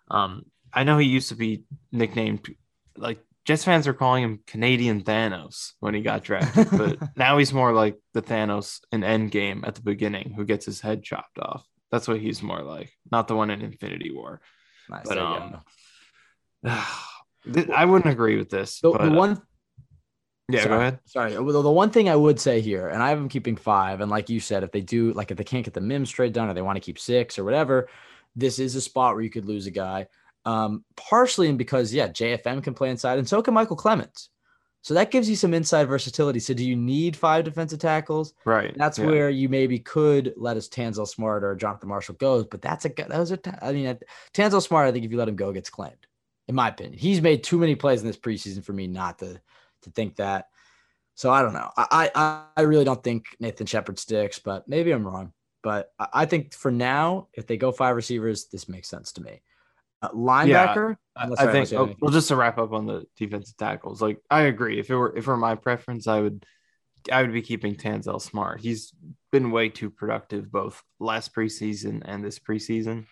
Um, 0.09 0.45
I 0.73 0.83
know 0.83 0.97
he 0.97 1.07
used 1.07 1.29
to 1.29 1.35
be 1.35 1.63
nicknamed 1.91 2.47
like 2.95 3.19
Jets 3.45 3.63
fans 3.63 3.87
are 3.87 3.93
calling 3.93 4.23
him 4.23 4.39
Canadian 4.45 5.03
Thanos 5.03 5.71
when 5.79 5.95
he 5.95 6.01
got 6.01 6.23
drafted, 6.23 6.67
but 6.77 6.99
now 7.17 7.37
he's 7.37 7.53
more 7.53 7.73
like 7.73 7.97
the 8.13 8.21
Thanos 8.21 8.79
in 8.91 9.01
Endgame 9.01 9.67
at 9.67 9.75
the 9.75 9.81
beginning 9.81 10.33
who 10.35 10.45
gets 10.45 10.65
his 10.65 10.79
head 10.79 11.03
chopped 11.03 11.39
off. 11.39 11.65
That's 11.91 12.07
what 12.07 12.19
he's 12.19 12.43
more 12.43 12.61
like, 12.61 12.91
not 13.11 13.27
the 13.27 13.35
one 13.35 13.49
in 13.49 13.61
Infinity 13.61 14.11
War. 14.13 14.39
Nice. 14.89 15.07
But 15.07 15.17
um, 15.17 15.61
I 16.63 17.85
wouldn't 17.85 18.11
agree 18.11 18.37
with 18.37 18.49
this. 18.49 18.79
The, 18.79 18.91
but, 18.91 19.03
the 19.03 19.11
one 19.11 19.41
yeah, 20.53 20.63
sorry, 20.63 20.69
go 20.69 20.79
ahead. 20.79 20.99
Sorry. 21.05 21.33
The 21.33 21.71
one 21.71 21.89
thing 21.89 22.09
I 22.09 22.15
would 22.15 22.39
say 22.39 22.61
here, 22.61 22.89
and 22.89 23.01
I 23.01 23.09
have 23.09 23.17
them 23.17 23.29
keeping 23.29 23.55
five, 23.55 24.01
and 24.01 24.09
like 24.09 24.29
you 24.29 24.39
said, 24.39 24.63
if 24.63 24.71
they 24.71 24.81
do, 24.81 25.13
like 25.13 25.31
if 25.31 25.37
they 25.37 25.43
can't 25.43 25.65
get 25.65 25.73
the 25.73 25.81
Mims 25.81 26.09
trade 26.09 26.33
done 26.33 26.49
or 26.49 26.53
they 26.53 26.61
want 26.61 26.77
to 26.77 26.81
keep 26.81 26.99
six 26.99 27.37
or 27.37 27.43
whatever, 27.43 27.87
this 28.35 28.59
is 28.59 28.75
a 28.75 28.81
spot 28.81 29.15
where 29.15 29.23
you 29.23 29.29
could 29.29 29.45
lose 29.45 29.67
a 29.67 29.71
guy. 29.71 30.07
Um, 30.45 30.83
partially 30.95 31.49
and 31.49 31.57
because 31.57 31.93
yeah, 31.93 32.07
JFM 32.07 32.63
can 32.63 32.73
play 32.73 32.89
inside, 32.89 33.19
and 33.19 33.27
so 33.27 33.41
can 33.41 33.53
Michael 33.53 33.77
Clemons. 33.77 34.29
So 34.83 34.95
that 34.95 35.11
gives 35.11 35.29
you 35.29 35.35
some 35.35 35.53
inside 35.53 35.87
versatility. 35.87 36.39
So 36.39 36.55
do 36.55 36.65
you 36.65 36.75
need 36.75 37.15
five 37.15 37.45
defensive 37.45 37.79
tackles? 37.79 38.33
Right. 38.45 38.75
That's 38.75 38.97
yeah. 38.97 39.05
where 39.05 39.29
you 39.29 39.47
maybe 39.47 39.77
could 39.77 40.33
let 40.37 40.57
us 40.57 40.67
Tanzel 40.67 41.07
Smart 41.07 41.43
or 41.43 41.55
Jonathan 41.55 41.89
Marshall 41.89 42.15
go. 42.15 42.43
But 42.43 42.63
that's 42.63 42.85
a 42.85 42.89
those 43.07 43.31
are 43.31 43.39
I 43.61 43.73
mean 43.73 43.97
Tanzel 44.33 44.61
Smart. 44.61 44.87
I 44.87 44.91
think 44.91 45.05
if 45.05 45.11
you 45.11 45.17
let 45.17 45.29
him 45.29 45.35
go, 45.35 45.51
gets 45.51 45.69
claimed. 45.69 46.07
In 46.47 46.55
my 46.55 46.69
opinion, 46.69 46.97
he's 46.97 47.21
made 47.21 47.43
too 47.43 47.59
many 47.59 47.75
plays 47.75 48.01
in 48.01 48.07
this 48.07 48.17
preseason 48.17 48.63
for 48.63 48.73
me 48.73 48.87
not 48.87 49.19
to 49.19 49.39
to 49.83 49.91
think 49.91 50.17
that. 50.17 50.47
So 51.15 51.31
I 51.31 51.41
don't 51.41 51.53
know. 51.53 51.69
I 51.77 52.09
I, 52.15 52.43
I 52.57 52.61
really 52.61 52.85
don't 52.85 53.03
think 53.03 53.25
Nathan 53.39 53.67
Shepherd 53.67 53.99
sticks, 53.99 54.39
but 54.39 54.67
maybe 54.67 54.91
I'm 54.91 55.05
wrong. 55.05 55.33
But 55.63 55.91
I 55.99 56.25
think 56.25 56.53
for 56.53 56.71
now, 56.71 57.27
if 57.33 57.45
they 57.45 57.57
go 57.57 57.71
five 57.71 57.95
receivers, 57.95 58.47
this 58.47 58.67
makes 58.67 58.89
sense 58.89 59.11
to 59.13 59.21
me. 59.21 59.41
Uh, 60.01 60.09
linebacker. 60.09 60.97
Yeah, 61.15 61.29
I, 61.37 61.47
I 61.47 61.51
think. 61.51 61.71
Oh, 61.73 61.93
well, 62.01 62.11
just 62.11 62.29
to 62.29 62.35
wrap 62.35 62.57
up 62.57 62.73
on 62.73 62.87
the 62.87 63.05
defensive 63.15 63.57
tackles, 63.57 64.01
like 64.01 64.19
I 64.31 64.43
agree. 64.43 64.79
If 64.79 64.89
it 64.89 64.95
were 64.95 65.15
if 65.15 65.25
it 65.25 65.27
were 65.27 65.37
my 65.37 65.55
preference, 65.55 66.07
I 66.07 66.21
would 66.21 66.43
I 67.11 67.21
would 67.21 67.33
be 67.33 67.43
keeping 67.43 67.75
Tanzel 67.75 68.21
Smart. 68.21 68.61
He's 68.61 68.93
been 69.31 69.51
way 69.51 69.69
too 69.69 69.89
productive 69.89 70.51
both 70.51 70.81
last 70.99 71.35
preseason 71.35 72.01
and 72.03 72.23
this 72.23 72.39
preseason 72.39 73.05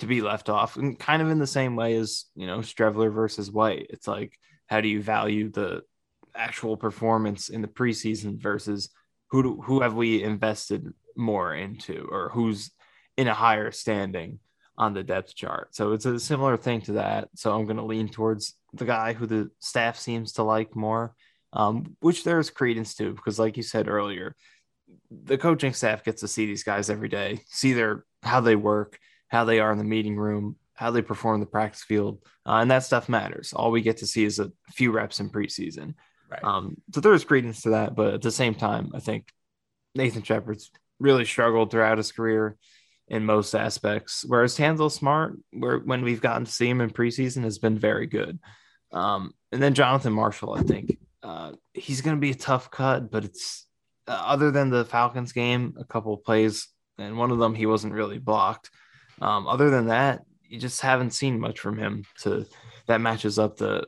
to 0.00 0.06
be 0.06 0.20
left 0.20 0.48
off, 0.48 0.76
and 0.76 0.98
kind 0.98 1.22
of 1.22 1.30
in 1.30 1.38
the 1.38 1.46
same 1.46 1.76
way 1.76 1.94
as 1.94 2.24
you 2.34 2.48
know 2.48 2.58
Streveler 2.58 3.12
versus 3.12 3.50
White. 3.50 3.86
It's 3.90 4.08
like 4.08 4.36
how 4.66 4.80
do 4.80 4.88
you 4.88 5.00
value 5.00 5.48
the 5.48 5.84
actual 6.34 6.76
performance 6.76 7.48
in 7.48 7.62
the 7.62 7.68
preseason 7.68 8.40
versus 8.40 8.90
who 9.30 9.42
do, 9.42 9.62
who 9.62 9.80
have 9.80 9.94
we 9.94 10.22
invested 10.22 10.92
more 11.16 11.54
into 11.54 12.08
or 12.10 12.30
who's 12.32 12.70
in 13.16 13.28
a 13.28 13.34
higher 13.34 13.70
standing 13.70 14.38
on 14.76 14.94
the 14.94 15.02
depth 15.02 15.34
chart. 15.34 15.74
So 15.74 15.92
it's 15.92 16.06
a 16.06 16.18
similar 16.18 16.56
thing 16.56 16.80
to 16.82 16.92
that. 16.92 17.28
So 17.34 17.52
I'm 17.52 17.64
going 17.66 17.76
to 17.76 17.84
lean 17.84 18.08
towards 18.08 18.54
the 18.72 18.84
guy 18.84 19.12
who 19.12 19.26
the 19.26 19.50
staff 19.60 19.98
seems 19.98 20.32
to 20.34 20.42
like 20.42 20.74
more, 20.74 21.14
um, 21.52 21.96
which 22.00 22.24
there's 22.24 22.50
credence 22.50 22.94
to 22.96 23.12
because, 23.12 23.38
like 23.38 23.56
you 23.56 23.62
said 23.62 23.88
earlier, 23.88 24.34
the 25.10 25.38
coaching 25.38 25.74
staff 25.74 26.04
gets 26.04 26.20
to 26.22 26.28
see 26.28 26.46
these 26.46 26.64
guys 26.64 26.88
every 26.88 27.08
day, 27.08 27.40
see 27.46 27.72
their 27.74 28.04
how 28.22 28.40
they 28.40 28.56
work, 28.56 28.98
how 29.28 29.44
they 29.44 29.60
are 29.60 29.72
in 29.72 29.78
the 29.78 29.84
meeting 29.84 30.16
room, 30.16 30.56
how 30.74 30.90
they 30.90 31.02
perform 31.02 31.34
in 31.34 31.40
the 31.40 31.46
practice 31.46 31.82
field, 31.82 32.18
uh, 32.46 32.56
and 32.56 32.70
that 32.70 32.84
stuff 32.84 33.08
matters. 33.08 33.52
All 33.52 33.70
we 33.70 33.82
get 33.82 33.98
to 33.98 34.06
see 34.06 34.24
is 34.24 34.38
a 34.38 34.50
few 34.70 34.90
reps 34.90 35.20
in 35.20 35.30
preseason. 35.30 35.94
Right. 36.32 36.44
Um, 36.44 36.76
so 36.94 37.00
there's 37.00 37.24
credence 37.24 37.62
to 37.62 37.70
that, 37.70 37.94
but 37.94 38.14
at 38.14 38.22
the 38.22 38.30
same 38.30 38.54
time, 38.54 38.92
I 38.94 39.00
think 39.00 39.28
Nathan 39.94 40.22
Shepherd's 40.22 40.70
really 40.98 41.24
struggled 41.26 41.70
throughout 41.70 41.98
his 41.98 42.12
career 42.12 42.56
in 43.08 43.26
most 43.26 43.54
aspects, 43.54 44.24
whereas 44.26 44.56
Tanzel 44.56 44.90
Smart, 44.90 45.36
where 45.52 45.78
when 45.78 46.02
we've 46.02 46.22
gotten 46.22 46.46
to 46.46 46.52
see 46.52 46.68
him 46.68 46.80
in 46.80 46.90
preseason, 46.90 47.42
has 47.44 47.58
been 47.58 47.78
very 47.78 48.06
good. 48.06 48.38
Um, 48.92 49.34
and 49.50 49.62
then 49.62 49.74
Jonathan 49.74 50.12
Marshall, 50.12 50.54
I 50.54 50.62
think 50.62 50.96
uh, 51.22 51.52
he's 51.74 52.00
going 52.00 52.16
to 52.16 52.20
be 52.20 52.30
a 52.30 52.34
tough 52.34 52.70
cut, 52.70 53.10
but 53.10 53.24
it's 53.24 53.66
uh, 54.08 54.22
other 54.24 54.50
than 54.50 54.70
the 54.70 54.84
Falcons 54.84 55.32
game, 55.32 55.74
a 55.78 55.84
couple 55.84 56.16
plays, 56.16 56.68
and 56.98 57.18
one 57.18 57.30
of 57.30 57.38
them 57.38 57.54
he 57.54 57.66
wasn't 57.66 57.92
really 57.92 58.18
blocked. 58.18 58.70
Um, 59.20 59.46
other 59.46 59.68
than 59.68 59.88
that, 59.88 60.22
you 60.48 60.58
just 60.58 60.80
haven't 60.80 61.12
seen 61.12 61.38
much 61.38 61.60
from 61.60 61.78
him 61.78 62.04
to 62.20 62.46
that 62.86 63.00
matches 63.00 63.38
up 63.38 63.56
the 63.56 63.86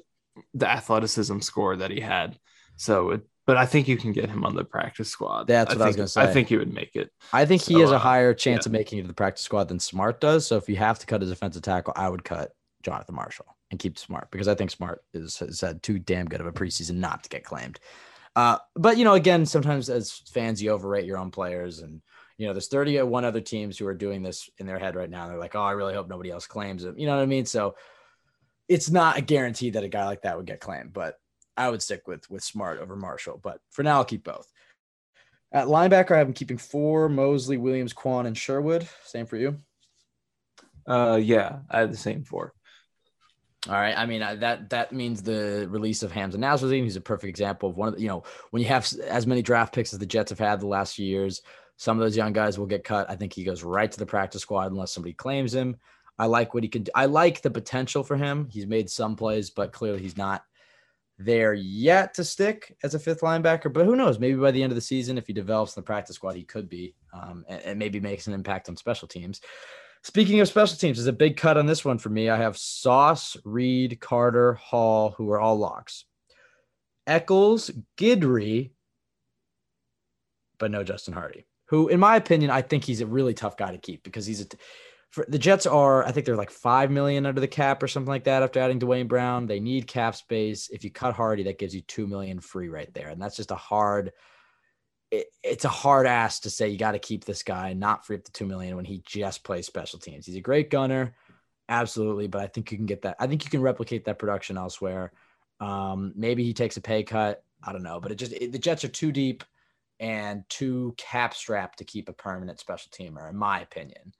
the 0.55 0.69
athleticism 0.69 1.41
score 1.41 1.77
that 1.77 1.91
he 1.91 2.01
had. 2.01 2.39
So 2.77 3.11
it, 3.11 3.23
but 3.47 3.57
I 3.57 3.67
think 3.67 3.89
you 3.89 3.97
can 3.97 4.13
get 4.13 4.31
him 4.31 4.45
on 4.45 4.55
the 4.55 4.65
practice 4.65 5.11
squad. 5.11 5.47
That's 5.47 5.75
what 5.75 5.83
I, 5.83 5.85
I 5.85 5.87
was 5.89 5.97
going 5.97 6.07
to 6.07 6.13
say. 6.13 6.23
I 6.23 6.27
think 6.27 6.49
he 6.49 6.57
would 6.57 6.73
make 6.73 6.97
it. 6.97 7.11
I 7.33 7.45
think 7.45 7.63
he 7.63 7.75
so, 7.75 7.81
has 7.81 7.91
a 7.91 7.97
uh, 7.97 7.99
higher 7.99 8.33
chance 8.33 8.65
yeah. 8.65 8.71
of 8.71 8.73
making 8.73 8.99
it 8.99 9.03
to 9.03 9.09
the 9.09 9.15
practice 9.15 9.45
squad 9.45 9.69
than 9.69 9.79
Smart 9.79 10.21
does. 10.21 10.47
So 10.47 10.57
if 10.57 10.69
you 10.69 10.77
have 10.77 10.99
to 11.01 11.07
cut 11.07 11.23
a 11.23 11.27
defensive 11.27 11.63
tackle, 11.63 11.93
I 11.95 12.09
would 12.09 12.25
cut 12.25 12.53
Jonathan 12.83 13.15
Marshall 13.15 13.47
and 13.71 13.79
keep 13.79 13.99
Smart 13.99 14.31
because 14.31 14.49
I 14.49 14.55
think 14.55 14.71
Smart 14.71 15.03
is 15.13 15.39
has 15.39 15.61
had 15.61 15.83
too 15.83 15.99
damn 15.99 16.27
good 16.27 16.41
of 16.41 16.47
a 16.47 16.53
preseason 16.53 16.97
not 16.97 17.23
to 17.25 17.29
get 17.29 17.45
claimed. 17.45 17.79
Uh, 18.35 18.59
but 18.75 18.97
you 18.97 19.05
know, 19.05 19.15
again, 19.15 19.47
sometimes 19.47 19.91
as 19.91 20.23
fans, 20.31 20.63
you 20.63 20.71
overrate 20.71 21.05
your 21.05 21.19
own 21.19 21.31
players, 21.31 21.81
and 21.81 22.01
you 22.39 22.47
know, 22.47 22.53
there's 22.53 22.69
31 22.69 23.25
other 23.25 23.41
teams 23.41 23.79
who 23.79 23.87
are 23.87 23.95
doing 23.95 24.23
this 24.23 24.49
in 24.59 24.67
their 24.67 24.79
head 24.79 24.97
right 24.97 25.11
now. 25.11 25.29
They're 25.29 25.39
like, 25.39 25.55
oh, 25.55 25.63
I 25.63 25.73
really 25.73 25.95
hope 25.95 26.09
nobody 26.09 26.31
else 26.31 26.47
claims 26.47 26.85
him. 26.85 26.99
You 26.99 27.07
know 27.07 27.17
what 27.17 27.23
I 27.23 27.27
mean? 27.27 27.47
So 27.47 27.77
it's 28.69 28.91
not 28.91 29.19
a 29.19 29.23
guarantee 29.23 29.71
that 29.71 29.85
a 29.85 29.89
guy 29.89 30.05
like 30.07 30.23
that 30.23 30.37
would 30.37 30.47
get 30.47 30.61
claimed, 30.61 30.93
but 30.93 31.17
I 31.57 31.69
would 31.71 31.83
stick 31.83 32.07
with 32.07 32.29
with 32.31 32.43
Smart 32.43 32.81
over 32.81 32.97
Marshall. 32.97 33.41
But 33.43 33.61
for 33.71 33.83
now, 33.83 33.97
I'll 33.97 34.05
keep 34.05 34.25
both. 34.25 34.51
At 35.53 35.69
linebacker, 35.69 36.13
I 36.13 36.19
have 36.19 36.29
him 36.29 36.35
keeping 36.35 36.59
four: 36.59 37.09
Mosley, 37.09 37.57
Williams, 37.57 37.95
Kwon, 37.95 38.27
and 38.27 38.37
Sherwood. 38.37 38.89
Same 39.05 39.27
for 39.27 39.37
you. 39.37 39.59
Uh, 40.87 41.19
yeah, 41.23 41.61
I 41.71 41.81
have 41.81 41.91
the 41.91 41.97
same 41.97 42.25
four. 42.25 42.53
All 43.67 43.75
right. 43.75 43.97
I 43.97 44.05
mean, 44.05 44.21
that 44.21 44.69
that 44.71 44.93
means 44.93 45.23
the 45.23 45.67
release 45.71 46.03
of 46.03 46.13
Hamsah 46.13 46.35
Nasirildeen. 46.35 46.83
He's 46.83 46.97
a 46.97 47.01
perfect 47.01 47.31
example 47.31 47.71
of 47.71 47.77
one 47.77 47.89
of 47.89 47.95
the, 47.95 48.03
you 48.03 48.09
know, 48.09 48.25
when 48.51 48.63
you 48.63 48.69
have 48.69 48.87
as 49.09 49.27
many 49.27 49.41
draft 49.41 49.75
picks 49.75 49.95
as 49.95 49.99
the 49.99 50.07
Jets 50.07 50.31
have 50.31 50.39
had 50.39 50.61
the 50.61 50.67
last 50.67 50.95
few 50.95 51.07
years, 51.07 51.41
some 51.77 51.97
of 51.97 52.05
those 52.05 52.17
young 52.17 52.35
guys 52.35 52.59
will 52.59 52.67
get 52.67 52.85
cut. 52.85 53.09
I 53.09 53.17
think 53.17 53.33
he 53.33 53.43
goes 53.43 53.63
right 53.63 53.91
to 53.91 53.99
the 53.99 54.05
practice 54.05 54.43
squad 54.43 54.71
unless 54.71 54.93
somebody 54.93 55.15
claims 55.15 55.55
him. 55.55 55.77
I 56.19 56.27
like 56.27 56.55
what 56.55 56.63
he 56.63 56.69
could. 56.69 56.91
I 56.95 57.07
like 57.07 57.43
the 57.43 57.51
potential 57.51 58.05
for 58.05 58.17
him. 58.17 58.49
He's 58.51 58.67
made 58.67 58.89
some 58.89 59.17
plays, 59.17 59.51
but 59.51 59.73
clearly 59.73 60.01
he's 60.01 60.17
not 60.17 60.45
there 61.19 61.55
yet 61.55 62.15
to 62.15 62.25
stick 62.25 62.77
as 62.83 62.95
a 62.95 62.99
fifth 62.99 63.21
linebacker. 63.21 63.73
But 63.73 63.87
who 63.87 63.97
knows? 63.97 64.19
Maybe 64.19 64.37
by 64.37 64.51
the 64.51 64.63
end 64.63 64.73
of 64.73 64.77
the 64.77 64.83
season, 64.83 65.19
if 65.19 65.27
he 65.27 65.33
develops 65.33 65.77
in 65.77 65.81
the 65.81 65.87
practice 65.87 66.17
squad, 66.17 66.37
he 66.37 66.45
could 66.45 66.69
be, 66.69 66.95
um, 67.13 67.45
and, 67.49 67.63
and, 67.63 67.79
maybe 67.79 68.01
makes 68.01 68.27
an 68.27 68.33
impact 68.33 68.69
on 68.69 68.77
special 68.77 69.09
teams. 69.09 69.41
Speaking 70.03 70.41
of 70.41 70.49
special 70.49 70.77
teams, 70.77 70.99
there's 70.99 71.07
a 71.07 71.13
big 71.13 71.37
cut 71.37 71.57
on 71.57 71.67
this 71.67 71.85
one 71.85 71.99
for 71.99 72.11
me. 72.11 72.29
I 72.29 72.37
have 72.37 72.59
Sauce, 72.59 73.37
Reed, 73.45 74.01
Carter, 74.01 74.55
Hall, 74.55 75.15
who 75.17 75.31
are 75.31 75.41
all 75.41 75.57
locks. 75.57 76.05
Echols, 77.07 77.71
Guidry, 77.97 78.71
but 80.59 80.71
no 80.71 80.85
Justin 80.85 81.15
Hardy, 81.15 81.47
who, 81.67 81.89
in 81.89 82.01
my 82.01 82.17
opinion, 82.17 82.51
I 82.51 82.63
think 82.63 82.85
he's 82.85 83.01
a 83.01 83.07
really 83.07 83.35
tough 83.35 83.57
guy 83.57 83.73
to 83.73 83.79
keep 83.79 84.03
because 84.03 84.27
he's 84.27 84.43
a 84.43 84.47
for 85.15 85.25
the 85.29 85.39
Jets 85.39 85.65
are, 85.65 86.05
I 86.05 86.11
think 86.11 86.27
they're 86.27 86.35
like 86.35 86.51
five 86.51 86.91
million 86.91 87.25
under 87.25 87.41
the 87.41 87.47
cap 87.47 87.81
or 87.85 87.87
something 87.87 88.09
like 88.09 88.25
that 88.25 88.43
after 88.43 88.59
adding 88.59 88.81
Duane 88.81 89.07
Brown. 89.07 89.47
They 89.47 89.61
need 89.61 89.87
cap 89.87 90.17
space. 90.17 90.69
If 90.71 90.83
you 90.83 90.91
cut 90.91 91.15
Hardy, 91.15 91.45
that 91.45 91.61
gives 91.61 91.73
you 91.73 91.83
two 91.83 92.09
million 92.09 92.41
free 92.41 92.69
right 92.69 92.93
there, 92.93 93.11
and 93.11 93.23
that's 93.23 93.37
just 93.37 93.53
a 93.53 93.57
hard. 93.57 94.11
It, 95.13 95.29
it's 95.45 95.65
a 95.65 95.69
hard 95.69 96.09
ass 96.09 96.41
to 96.41 96.51
say 96.51 96.69
you 96.69 96.79
got 96.79 96.93
to 96.93 96.99
keep 96.99 97.25
this 97.25 97.45
guy 97.45 97.69
and 97.69 97.79
not 97.79 98.05
free 98.05 98.17
up 98.17 98.25
the 98.25 98.33
two 98.33 98.45
million 98.45 98.75
when 98.75 98.85
he 98.85 99.03
just 99.07 99.45
plays 99.45 99.67
special 99.67 100.01
teams. 100.01 100.27
He's 100.27 100.35
a 100.35 100.41
great 100.41 100.69
gunner, 100.69 101.15
absolutely, 101.69 102.27
but 102.27 102.41
I 102.41 102.49
think 102.49 102.73
you 102.73 102.77
can 102.77 102.87
get 102.87 103.03
that. 103.03 103.15
I 103.21 103.29
think 103.29 103.45
you 103.45 103.51
can 103.53 103.63
replicate 103.63 104.07
that 104.07 104.19
production 104.19 104.59
elsewhere. 104.59 105.13
Um, 105.61 106.13
maybe 106.17 106.43
he 106.43 106.55
takes 106.55 106.77
a 106.77 106.81
pay 106.81 107.05
cut. 107.05 107.45
I 107.63 107.71
don't 107.71 107.85
know, 107.85 108.01
but 108.01 108.11
it 108.11 108.17
just 108.17 108.33
it, 108.33 108.51
the 108.51 108.59
Jets 108.59 108.83
are 108.83 108.89
too 108.89 109.13
deep 109.13 109.45
and 110.01 110.43
too 110.49 110.93
cap 110.97 111.35
strapped 111.35 111.79
to 111.79 111.85
keep 111.85 112.09
a 112.09 112.13
permanent 112.13 112.59
special 112.59 112.91
teamer, 112.91 113.31
in 113.31 113.37
my 113.37 113.61
opinion 113.61 114.13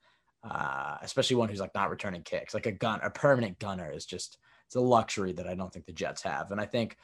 uh, 0.49 0.97
especially 1.01 1.37
one 1.37 1.49
who's 1.49 1.59
like 1.59 1.73
not 1.73 1.89
returning 1.89 2.21
kicks. 2.21 2.53
Like 2.53 2.65
a 2.65 2.71
gun, 2.71 2.99
a 3.01 3.09
permanent 3.09 3.59
gunner 3.59 3.91
is 3.91 4.05
just 4.05 4.37
it's 4.67 4.75
a 4.75 4.81
luxury 4.81 5.33
that 5.33 5.47
I 5.47 5.55
don't 5.55 5.71
think 5.71 5.85
the 5.85 5.93
Jets 5.93 6.21
have. 6.23 6.51
And 6.51 6.61
I 6.61 6.65
think 6.65 6.97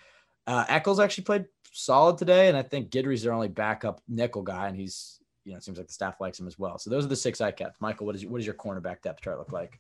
uh, 0.48 0.66
Echols 0.68 1.00
actually 1.00 1.26
played 1.26 1.46
solid 1.72 2.18
today, 2.18 2.48
and 2.48 2.58
I 2.58 2.64
think 2.64 2.92
Guidry's 2.92 3.24
their 3.24 3.34
only 3.34 3.48
backup 3.48 4.02
nickel 4.08 4.44
guy, 4.44 4.68
and 4.68 4.76
he's 4.76 5.20
you 5.44 5.52
know 5.52 5.58
it 5.58 5.64
seems 5.64 5.78
like 5.78 5.88
the 5.88 5.94
staff 5.94 6.22
likes 6.22 6.40
him 6.40 6.48
as 6.48 6.58
well. 6.58 6.78
So 6.78 6.90
those 6.90 7.06
are 7.06 7.10
the 7.10 7.16
six 7.16 7.42
I 7.42 7.52
kept. 7.52 7.82
Michael, 7.82 8.06
what 8.06 8.16
is 8.16 8.26
what 8.26 8.38
does 8.38 8.46
your 8.46 8.56
cornerback 8.56 9.02
depth 9.02 9.22
chart 9.22 9.40
look 9.40 9.52
like? 9.52 9.80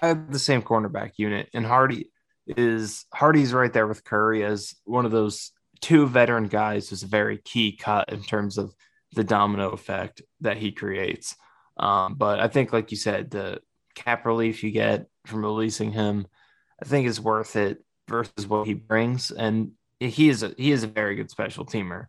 I 0.00 0.08
have 0.08 0.32
the 0.32 0.38
same 0.38 0.62
cornerback 0.62 1.12
unit, 1.16 1.48
and 1.52 1.66
Hardy 1.66 2.10
is 2.46 3.04
Hardy's 3.12 3.52
right 3.52 3.72
there 3.72 3.86
with 3.86 4.04
Curry 4.04 4.44
as 4.44 4.74
one 4.84 5.04
of 5.04 5.12
those 5.12 5.52
two 5.80 6.06
veteran 6.06 6.48
guys 6.48 6.88
who's 6.88 7.02
a 7.02 7.08
very 7.08 7.38
key 7.38 7.76
cut 7.76 8.10
in 8.12 8.22
terms 8.22 8.58
of 8.58 8.74
the 9.12 9.24
domino 9.24 9.70
effect 9.70 10.22
that 10.40 10.56
he 10.56 10.72
creates. 10.72 11.36
Um, 11.78 12.14
but 12.14 12.40
I 12.40 12.48
think, 12.48 12.72
like 12.72 12.90
you 12.90 12.96
said, 12.96 13.30
the 13.30 13.60
cap 13.94 14.26
relief 14.26 14.62
you 14.62 14.70
get 14.70 15.06
from 15.26 15.44
releasing 15.44 15.92
him, 15.92 16.26
I 16.82 16.86
think 16.86 17.06
is 17.06 17.20
worth 17.20 17.56
it 17.56 17.84
versus 18.08 18.46
what 18.46 18.66
he 18.66 18.74
brings. 18.74 19.30
And 19.30 19.72
he 20.00 20.28
is 20.28 20.42
a, 20.42 20.54
he 20.56 20.72
is 20.72 20.82
a 20.82 20.88
very 20.88 21.16
good 21.16 21.30
special 21.30 21.64
teamer. 21.64 22.06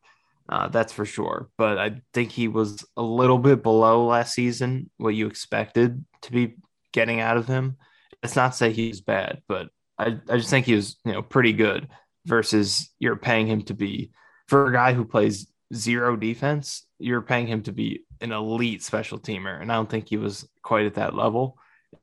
Uh, 0.47 0.67
that's 0.67 0.93
for 0.93 1.05
sure. 1.05 1.49
But 1.57 1.77
I 1.77 2.01
think 2.13 2.31
he 2.31 2.47
was 2.47 2.83
a 2.97 3.03
little 3.03 3.37
bit 3.37 3.61
below 3.61 4.05
last 4.05 4.33
season, 4.33 4.89
what 4.97 5.09
you 5.09 5.27
expected 5.27 6.03
to 6.23 6.31
be 6.31 6.55
getting 6.91 7.19
out 7.19 7.37
of 7.37 7.47
him. 7.47 7.77
It's 8.23 8.35
not 8.35 8.51
to 8.51 8.57
say 8.57 8.71
he's 8.71 9.01
bad, 9.01 9.41
but 9.47 9.69
I, 9.97 10.17
I 10.27 10.37
just 10.37 10.49
think 10.49 10.65
he 10.65 10.75
was, 10.75 10.97
you 11.05 11.13
know, 11.13 11.21
pretty 11.21 11.53
good 11.53 11.87
versus 12.25 12.89
you're 12.99 13.15
paying 13.15 13.47
him 13.47 13.61
to 13.63 13.73
be 13.73 14.11
for 14.47 14.67
a 14.67 14.73
guy 14.73 14.93
who 14.93 15.05
plays 15.05 15.47
zero 15.73 16.15
defense, 16.15 16.85
you're 16.97 17.21
paying 17.21 17.45
him 17.45 17.61
to 17.63 17.71
be 17.71 18.01
an 18.21 18.31
elite 18.31 18.83
special 18.83 19.19
teamer. 19.19 19.61
And 19.61 19.71
I 19.71 19.75
don't 19.75 19.89
think 19.89 20.09
he 20.09 20.17
was 20.17 20.47
quite 20.61 20.85
at 20.85 20.95
that 20.95 21.15
level. 21.15 21.57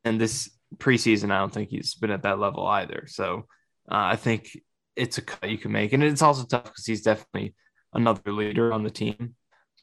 And 0.04 0.20
this 0.20 0.50
preseason, 0.76 1.30
I 1.30 1.38
don't 1.38 1.52
think 1.52 1.70
he's 1.70 1.94
been 1.94 2.10
at 2.10 2.22
that 2.22 2.38
level 2.38 2.66
either. 2.66 3.04
So 3.06 3.46
uh, 3.90 4.12
I 4.12 4.16
think 4.16 4.50
it's 4.96 5.18
a 5.18 5.22
cut 5.22 5.50
you 5.50 5.58
can 5.58 5.72
make. 5.72 5.92
And 5.92 6.02
it's 6.02 6.22
also 6.22 6.44
tough 6.44 6.64
because 6.64 6.86
he's 6.86 7.02
definitely 7.02 7.54
another 7.92 8.32
leader 8.32 8.72
on 8.72 8.82
the 8.82 8.90
team. 8.90 9.34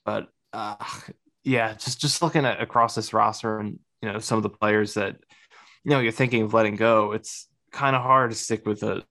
But 0.05 0.27
uh, 0.51 0.75
yeah, 1.43 1.73
just 1.73 2.01
just 2.01 2.21
looking 2.21 2.45
at 2.45 2.61
across 2.61 2.95
this 2.95 3.13
roster 3.13 3.59
and 3.59 3.79
you 4.01 4.11
know 4.11 4.19
some 4.19 4.37
of 4.37 4.43
the 4.43 4.49
players 4.49 4.95
that 4.95 5.17
you 5.83 5.91
know 5.91 5.99
you're 5.99 6.11
thinking 6.11 6.43
of 6.43 6.53
letting 6.53 6.75
go, 6.75 7.11
it's 7.13 7.47
kind 7.71 7.95
of 7.95 8.01
hard 8.01 8.31
to 8.31 8.37
stick 8.37 8.65
with 8.65 8.83
a 8.83 9.03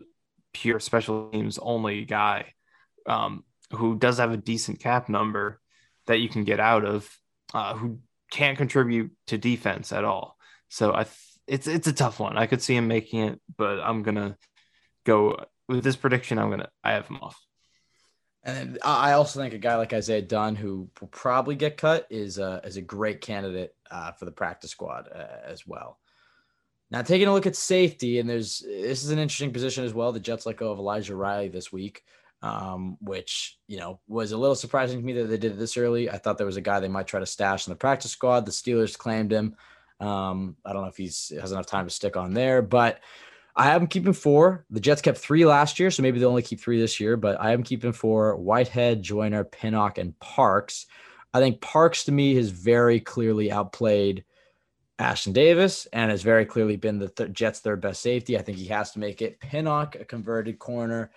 pure 0.53 0.81
special 0.81 1.31
teams 1.31 1.59
only 1.59 2.05
guy 2.05 2.53
um, 3.07 3.45
who 3.73 3.97
does 3.97 4.19
have 4.19 4.33
a 4.33 4.37
decent 4.37 4.81
cap 4.81 5.09
number 5.09 5.61
that 6.07 6.21
you 6.21 6.29
can 6.29 6.45
get 6.45 6.61
out 6.61 6.85
of, 6.85 7.09
uh, 7.55 7.75
who 7.75 7.99
can't 8.31 8.59
contribute 8.59 9.13
to 9.27 9.39
defense 9.39 9.93
at 9.93 10.05
all. 10.05 10.37
So 10.69 10.93
I, 10.95 11.05
th- 11.05 11.17
it's 11.47 11.67
it's 11.67 11.89
a 11.89 11.93
tough 11.93 12.21
one. 12.21 12.39
I 12.39 12.47
could 12.47 12.63
see 12.63 12.77
him 12.77 12.89
making 12.89 13.21
it, 13.21 13.41
but 13.57 13.81
I'm 13.81 14.03
gonna 14.03 14.37
go 15.05 15.45
with 15.69 15.85
this 15.85 15.97
prediction. 15.97 16.39
I'm 16.39 16.51
gonna 16.51 16.71
I 16.83 16.93
have 16.93 17.07
him 17.07 17.19
off. 17.21 17.39
And 18.45 18.79
I 18.83 19.13
also 19.13 19.41
think 19.41 19.55
a 19.55 19.59
guy 19.59 19.77
like 19.77 19.93
Isaiah 19.93 20.23
Dunn, 20.23 20.57
who 20.57 20.89
will 21.01 21.09
probably 21.09 21.55
get 21.55 21.77
cut, 21.77 22.07
is 22.11 22.39
a, 22.39 22.61
is 22.65 22.77
a 22.77 22.83
great 22.83 23.21
candidate 23.21 23.73
uh, 23.89 24.13
for 24.13 24.25
the 24.25 24.33
practice 24.33 24.73
squad 24.73 25.09
uh, 25.15 25.27
as 25.45 25.65
well. 25.65 26.01
Now, 26.91 27.03
taking 27.03 27.29
a 27.29 27.33
look 27.33 27.47
at 27.47 27.57
safety, 27.57 28.19
and 28.19 28.29
there's 28.29 28.59
this 28.59 29.05
is 29.05 29.11
an 29.11 29.19
interesting 29.19 29.53
position 29.53 29.85
as 29.85 29.95
well. 29.95 30.13
The 30.13 30.21
Jets 30.21 30.45
let 30.45 30.57
go 30.57 30.73
of 30.73 30.79
Elijah 30.79 31.15
Riley 31.15 31.49
this 31.49 31.73
week, 31.73 32.03
um, 32.43 32.99
which 33.01 33.59
you 33.69 33.79
know 33.79 34.01
was 34.09 34.33
a 34.33 34.37
little 34.37 34.57
surprising 34.57 34.99
to 34.99 35.05
me 35.05 35.13
that 35.15 35.25
they 35.25 35.39
did 35.39 35.53
it 35.53 35.59
this 35.59 35.77
early. 35.77 36.11
I 36.11 36.19
thought 36.19 36.39
there 36.39 36.47
was 36.47 36.57
a 36.57 36.63
guy 36.63 36.81
they 36.81 36.89
might 36.89 37.07
try 37.07 37.21
to 37.21 37.27
stash 37.27 37.67
in 37.67 37.71
the 37.71 37.77
practice 37.77 38.11
squad. 38.11 38.45
The 38.45 38.53
Steelers 38.53 38.99
claimed 38.99 39.33
him. 39.33 39.57
Um, 40.01 40.57
I 40.65 40.73
don't 40.73 40.83
know 40.83 40.89
if 40.89 40.97
he's 40.97 41.33
has 41.41 41.53
enough 41.53 41.67
time 41.67 41.87
to 41.87 41.95
stick 41.95 42.17
on 42.17 42.35
there, 42.35 42.61
but 42.61 43.01
I 43.55 43.65
have 43.65 43.81
him 43.81 43.89
keeping 43.89 44.13
four. 44.13 44.65
The 44.71 44.81
Jets 44.81 45.03
kept 45.03 45.19
three 45.19 45.45
last 45.45 45.79
year, 45.79 45.91
so 45.91 46.03
maybe 46.03 46.19
they'll 46.19 46.31
only 46.31 46.43
keep 46.43 46.61
three 46.61 46.81
this 46.81 46.99
year. 46.99 47.17
But 47.17 47.41
I 47.41 47.53
am 47.53 47.63
keeping 47.63 47.93
four: 47.93 48.37
Whitehead, 48.37 49.03
Joyner, 49.03 49.45
Pinnock, 49.45 49.99
and 49.99 50.19
Parks. 50.19 50.87
I 51.33 51.39
think 51.39 51.61
Parks 51.61 52.05
to 52.05 52.13
me 52.13 52.35
has 52.35 52.51
very 52.51 53.01
clearly 53.01 53.51
outplayed 53.53 54.25
Ashtyn 54.99 55.33
Davis 55.33 55.87
and 55.93 56.11
has 56.11 56.23
very 56.23 56.45
clearly 56.45 56.77
been 56.77 56.99
the 56.99 57.09
th- 57.09 57.33
Jets' 57.33 57.61
third 57.61 57.81
best 57.81 58.03
safety. 58.03 58.39
I 58.39 58.43
think 58.43 58.59
he 58.59 58.67
has 58.67 58.93
to 58.93 58.99
make 58.99 59.23
it. 59.23 59.41
Pinnock, 59.41 59.97
a 59.97 60.05
converted 60.05 60.59
corner, 60.59 61.11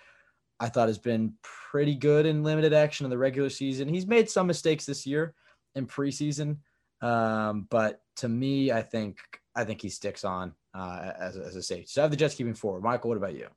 I 0.58 0.68
thought 0.68 0.88
has 0.88 0.98
been 0.98 1.34
pretty 1.42 1.94
good 1.94 2.26
in 2.26 2.42
limited 2.42 2.72
action 2.72 3.04
in 3.04 3.10
the 3.10 3.18
regular 3.18 3.50
season. 3.50 3.88
He's 3.88 4.06
made 4.06 4.30
some 4.30 4.46
mistakes 4.46 4.86
this 4.86 5.06
year 5.06 5.34
in 5.74 5.86
preseason, 5.86 6.58
um, 7.02 7.66
but 7.68 8.00
to 8.16 8.28
me, 8.28 8.72
I 8.72 8.82
think 8.82 9.18
I 9.54 9.64
think 9.64 9.82
he 9.82 9.88
sticks 9.88 10.24
on 10.24 10.54
uh, 10.74 11.12
as, 11.18 11.36
as 11.36 11.56
a 11.56 11.62
safety. 11.62 11.86
So 11.88 12.00
I 12.00 12.04
have 12.04 12.10
the 12.10 12.16
Jets 12.16 12.34
keeping 12.34 12.54
forward. 12.54 12.82
Michael, 12.82 13.08
what 13.08 13.18
about 13.18 13.34
you? 13.34 13.48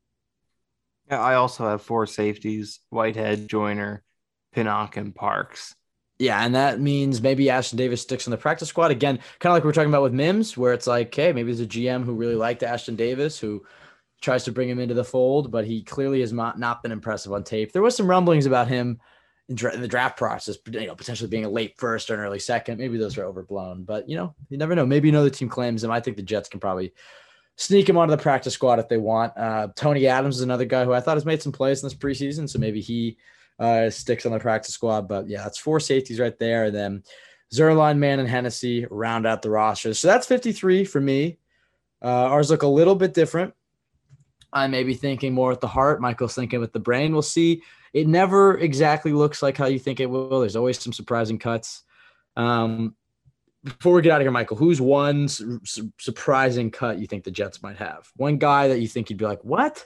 Yeah, 1.10 1.22
I 1.22 1.36
also 1.36 1.68
have 1.68 1.82
four 1.82 2.06
safeties: 2.06 2.80
Whitehead, 2.90 3.48
Joyner, 3.48 4.04
Pinnock, 4.54 4.98
and 4.98 5.16
Parks. 5.16 5.76
Yeah, 6.20 6.44
and 6.44 6.54
that 6.56 6.82
means 6.82 7.22
maybe 7.22 7.46
Ashtyn 7.46 7.78
Davis 7.78 8.02
sticks 8.02 8.28
on 8.28 8.32
the 8.32 8.38
practice 8.38 8.68
squad 8.68 8.92
again, 8.92 9.20
kind 9.40 9.52
of 9.52 9.54
like 9.54 9.64
we 9.64 9.70
are 9.70 9.74
talking 9.74 9.90
about 9.90 10.04
with 10.04 10.14
Mims, 10.14 10.58
where 10.58 10.74
it's 10.74 10.86
like, 10.86 11.16
hey, 11.16 11.32
maybe 11.32 11.54
there's 11.54 11.62
a 11.62 11.66
GM 11.66 12.04
who 12.04 12.14
really 12.14 12.36
liked 12.36 12.62
Ashtyn 12.62 12.98
Davis 12.98 13.40
who 13.40 13.64
tries 14.22 14.44
to 14.44 14.52
bring 14.52 14.70
him 14.70 14.80
into 14.80 14.94
the 14.94 15.04
fold, 15.04 15.52
but 15.52 15.66
he 15.66 15.82
clearly 15.84 16.22
has 16.22 16.34
not, 16.34 16.60
not 16.60 16.84
been 16.84 16.92
impressive 16.92 17.32
on 17.32 17.44
tape. 17.44 17.72
There 17.72 17.82
was 17.82 17.96
some 17.96 18.10
rumblings 18.10 18.46
about 18.46 18.68
him 18.68 19.00
in, 19.48 19.56
dra- 19.56 19.74
in, 19.74 19.82
the 19.82 19.88
draft 19.88 20.18
process, 20.18 20.58
you 20.72 20.88
know, 20.88 20.96
potentially 20.96 21.30
being 21.30 21.46
a 21.46 21.50
late 21.50 21.76
first 21.78 22.10
or 22.10 22.16
an 22.16 22.20
early 22.20 22.40
second. 22.40 22.78
Maybe 22.78 22.98
those 22.98 23.18
are 23.18 23.26
overblown, 23.26 23.84
but 23.84 24.10
you 24.10 24.16
know, 24.16 24.36
you 24.50 24.58
never 24.58 24.76
know. 24.76 24.86
Maybe 24.86 25.10
another 25.10 25.30
team 25.30 25.50
claims 25.50 25.84
him. 25.84 25.92
I 25.92 26.00
think 26.00 26.18
the 26.18 26.24
Jets 26.24 26.50
can 26.50 26.60
probably 26.60 26.94
sneak 27.56 27.90
him 27.90 27.98
onto 27.98 28.16
the 28.16 28.22
practice 28.22 28.54
squad 28.54 28.80
if 28.80 28.88
they 28.88 28.98
want. 28.98 29.38
Uh, 29.38 29.68
Tony 29.76 30.08
Adams 30.08 30.38
is 30.38 30.42
another 30.42 30.66
guy 30.66 30.86
who 30.86 30.94
I 30.94 31.02
thought 31.02 31.18
has 31.18 31.26
made 31.26 31.42
some 31.42 31.52
plays 31.52 31.82
in 31.82 31.88
this 31.88 31.98
preseason, 31.98 32.50
so 32.50 32.60
maybe 32.60 32.82
he 32.82 33.18
uh, 33.60 33.90
sticks 33.90 34.26
on 34.26 34.32
the 34.32 34.40
practice 34.40 34.74
squad. 34.74 35.08
But 35.08 35.28
yeah, 35.28 35.44
that's 35.44 35.58
four 35.58 35.80
safeties 35.80 36.20
right 36.20 36.38
there. 36.40 36.66
And 36.66 36.76
then 36.76 37.04
Zuerlein, 37.54 37.98
Mann, 37.98 38.20
and 38.20 38.30
Hennessy 38.30 38.86
round 38.90 39.26
out 39.26 39.42
the 39.42 39.50
roster. 39.50 39.94
So 39.94 40.08
that's 40.08 40.28
53 40.28 40.86
for 40.86 41.02
me. 41.02 41.38
Uh, 42.02 42.08
ours 42.08 42.50
look 42.50 42.64
a 42.64 42.68
little 42.68 42.96
bit 42.96 43.14
different. 43.14 43.54
I 44.52 44.68
may 44.68 44.84
be 44.84 44.94
thinking 44.94 45.34
more 45.34 45.50
with 45.50 45.62
the 45.62 45.68
heart. 45.68 46.02
Michael's 46.02 46.36
thinking 46.36 46.60
with 46.60 46.74
the 46.74 46.80
brain. 46.80 47.14
We'll 47.14 47.22
see. 47.22 47.62
It 47.94 48.08
never 48.08 48.58
exactly 48.58 49.14
looks 49.14 49.42
like 49.42 49.58
how 49.58 49.66
you 49.66 49.80
think 49.80 50.00
it 50.00 50.10
will. 50.10 50.40
There's 50.40 50.56
always 50.56 50.80
some 50.80 50.94
surprising 50.94 51.40
cuts. 51.40 51.84
Um, 52.36 52.96
before 53.64 53.94
we 53.94 54.02
get 54.02 54.12
out 54.12 54.22
of 54.22 54.26
here, 54.26 54.32
Michael, 54.32 54.58
who's 54.58 54.80
one 54.80 55.28
su- 55.28 55.60
surprising 56.00 56.72
cut 56.72 57.00
you 57.00 57.08
think 57.08 57.24
the 57.24 57.32
Jets 57.32 57.62
might 57.62 57.78
have? 57.78 58.10
One 58.16 58.38
guy 58.38 58.70
that 58.70 58.80
you 58.80 58.88
think 58.88 59.10
you'd 59.10 59.20
be 59.20 59.26
like, 59.26 59.44
what? 59.44 59.86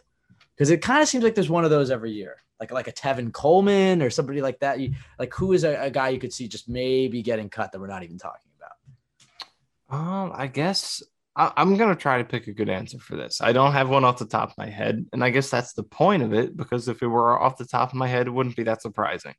Because 0.55 0.69
it 0.69 0.81
kind 0.81 1.01
of 1.01 1.07
seems 1.07 1.23
like 1.23 1.33
there's 1.33 1.49
one 1.49 1.63
of 1.63 1.71
those 1.71 1.89
every 1.89 2.11
year 2.11 2.37
like 2.59 2.71
like 2.71 2.87
a 2.87 2.91
Tevin 2.91 3.31
Coleman 3.31 4.01
or 4.01 4.09
somebody 4.09 4.41
like 4.41 4.59
that? 4.59 4.79
You, 4.79 4.93
like 5.19 5.33
who 5.33 5.53
is 5.53 5.63
a, 5.63 5.75
a, 5.85 5.89
guy 5.89 6.09
you 6.09 6.19
could 6.19 6.33
see 6.33 6.47
just 6.47 6.69
maybe 6.69 7.21
getting 7.21 7.49
cut 7.49 7.71
that 7.71 7.79
we're 7.79 7.87
not 7.87 8.03
even 8.03 8.17
talking 8.17 8.51
about? 8.57 9.99
Um, 9.99 10.31
I 10.33 10.47
guess 10.47 11.03
I, 11.35 11.51
am 11.57 11.77
gonna 11.77 11.95
try 11.95 12.19
to 12.19 12.23
pick 12.23 12.47
a 12.47 12.53
good 12.53 12.69
answer 12.69 12.99
for 12.99 13.15
this. 13.15 13.41
I 13.41 13.53
don't 13.53 13.73
have 13.73 13.89
one 13.89 14.03
off 14.03 14.19
the 14.19 14.25
top 14.25 14.51
of 14.51 14.57
my 14.57 14.69
head, 14.69 15.05
and 15.13 15.23
I 15.23 15.29
guess 15.29 15.49
that's 15.49 15.73
the 15.73 15.83
point 15.83 16.23
of 16.23 16.33
it 16.33 16.55
because 16.55 16.87
if 16.87 17.01
it 17.01 17.07
were 17.07 17.39
off 17.39 17.57
the 17.57 17.65
top 17.65 17.89
of 17.89 17.95
my 17.95 18.07
head, 18.07 18.27
it 18.27 18.31
wouldn't 18.31 18.55
be 18.55 18.63
that 18.63 18.81
surprising. 18.81 19.33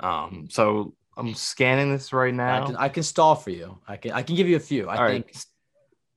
Um, 0.00 0.48
so 0.50 0.94
I'm 1.16 1.34
scanning 1.34 1.90
this 1.90 2.12
right 2.12 2.34
now. 2.34 2.62
I 2.62 2.66
can, 2.66 2.76
I 2.76 2.88
can 2.88 3.02
stall 3.02 3.34
for 3.34 3.50
you. 3.50 3.78
I 3.88 3.96
can 3.96 4.12
I 4.12 4.22
can 4.22 4.36
give 4.36 4.48
you 4.48 4.56
a 4.56 4.60
few. 4.60 4.88
I 4.88 4.96
All 4.96 5.08
think. 5.08 5.26
Right. 5.26 5.46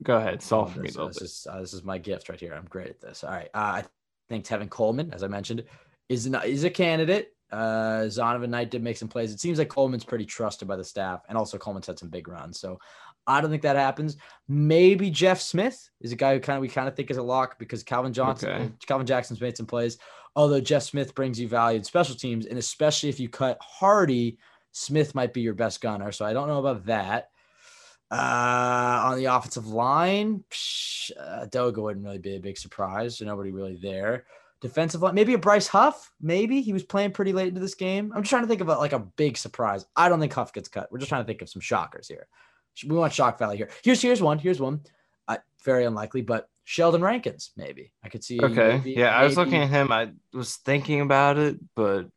Go 0.03 0.17
ahead, 0.17 0.41
stall 0.41 0.63
oh, 0.63 0.65
for 0.65 0.81
this, 0.81 0.97
me. 0.97 1.07
This 1.07 1.21
is, 1.21 1.47
uh, 1.49 1.61
this 1.61 1.73
is 1.73 1.83
my 1.83 1.97
gift 1.97 2.27
right 2.27 2.39
here. 2.39 2.53
I'm 2.53 2.65
great 2.65 2.89
at 2.89 3.01
this. 3.01 3.23
All 3.23 3.31
right. 3.31 3.49
Uh, 3.53 3.81
I 3.81 3.83
think 4.27 4.45
Tevin 4.45 4.69
Coleman, 4.69 5.13
as 5.13 5.23
I 5.23 5.27
mentioned, 5.27 5.63
is 6.09 6.27
not, 6.27 6.45
is 6.45 6.65
a 6.65 6.69
candidate. 6.69 7.33
Uh, 7.51 8.03
Zonovan 8.07 8.49
Knight 8.49 8.71
did 8.71 8.83
make 8.83 8.97
some 8.97 9.07
plays. 9.07 9.31
It 9.31 9.39
seems 9.39 9.57
like 9.57 9.69
Coleman's 9.69 10.03
pretty 10.03 10.25
trusted 10.25 10.67
by 10.67 10.75
the 10.75 10.83
staff, 10.83 11.21
and 11.29 11.37
also 11.37 11.57
Coleman's 11.57 11.87
had 11.87 11.97
some 11.97 12.09
big 12.09 12.27
runs. 12.27 12.59
So 12.59 12.79
I 13.27 13.41
don't 13.41 13.49
think 13.49 13.63
that 13.63 13.75
happens. 13.75 14.17
Maybe 14.47 15.09
Jeff 15.09 15.41
Smith 15.41 15.89
is 16.01 16.11
a 16.11 16.15
guy 16.15 16.33
who 16.33 16.39
kind 16.39 16.57
of 16.57 16.61
we 16.61 16.67
kind 16.67 16.87
of 16.87 16.95
think 16.95 17.09
is 17.11 17.17
a 17.17 17.23
lock 17.23 17.57
because 17.57 17.83
Calvin 17.83 18.13
Johnson, 18.13 18.49
okay. 18.49 18.71
Calvin 18.85 19.07
Jackson's 19.07 19.41
made 19.41 19.57
some 19.57 19.65
plays. 19.65 19.97
Although 20.35 20.61
Jeff 20.61 20.83
Smith 20.83 21.15
brings 21.15 21.39
you 21.39 21.47
value 21.47 21.77
in 21.77 21.83
special 21.83 22.15
teams, 22.15 22.45
and 22.45 22.59
especially 22.59 23.09
if 23.09 23.19
you 23.19 23.29
cut 23.29 23.57
Hardy, 23.61 24.37
Smith 24.73 25.15
might 25.15 25.33
be 25.33 25.41
your 25.41 25.53
best 25.53 25.81
gunner. 25.81 26.11
So 26.11 26.25
I 26.25 26.33
don't 26.33 26.47
know 26.47 26.59
about 26.59 26.85
that. 26.85 27.29
Uh, 28.11 29.01
on 29.05 29.17
the 29.17 29.25
offensive 29.25 29.67
line, 29.67 30.43
psh, 30.51 31.11
uh, 31.19 31.45
Edoga 31.45 31.77
wouldn't 31.77 32.05
really 32.05 32.19
be 32.19 32.35
a 32.35 32.39
big 32.39 32.57
surprise. 32.57 33.17
So 33.17 33.25
nobody 33.25 33.51
really 33.51 33.79
there 33.81 34.25
defensive 34.61 35.01
line. 35.01 35.15
Maybe 35.15 35.33
a 35.33 35.37
Bryce 35.37 35.67
Huff. 35.67 36.11
Maybe 36.21 36.61
he 36.61 36.73
was 36.73 36.83
playing 36.83 37.11
pretty 37.11 37.33
late 37.33 37.49
into 37.49 37.59
this 37.59 37.75
game. 37.75 38.11
I'm 38.15 38.23
just 38.23 38.29
trying 38.29 38.43
to 38.43 38.47
think 38.47 38.61
about 38.61 38.79
like 38.79 38.93
a 38.93 38.99
big 38.99 39.37
surprise. 39.37 39.85
I 39.95 40.09
don't 40.09 40.19
think 40.19 40.33
Huff 40.33 40.53
gets 40.53 40.67
cut. 40.67 40.91
We're 40.91 40.97
just 40.97 41.09
trying 41.09 41.23
to 41.23 41.27
think 41.27 41.41
of 41.41 41.49
some 41.49 41.61
shockers 41.61 42.07
here. 42.07 42.27
We 42.83 42.95
want 42.95 43.13
shock 43.13 43.39
value 43.39 43.57
here. 43.57 43.69
Here's 43.83 44.01
here's 44.01 44.21
one. 44.21 44.39
Here's 44.39 44.59
one. 44.59 44.81
Uh, 45.27 45.37
very 45.63 45.85
unlikely, 45.85 46.21
but 46.21 46.49
Sheldon 46.63 47.01
Rankins 47.01 47.51
maybe. 47.55 47.91
I 48.03 48.09
could 48.09 48.23
see. 48.23 48.39
Okay. 48.41 48.77
Maybe, 48.77 48.91
yeah, 48.91 49.05
maybe. 49.05 49.07
I 49.07 49.23
was 49.23 49.37
looking 49.37 49.61
at 49.61 49.69
him. 49.69 49.91
I 49.91 50.11
was 50.33 50.57
thinking 50.57 51.01
about 51.01 51.37
it, 51.37 51.57
but 51.75 52.07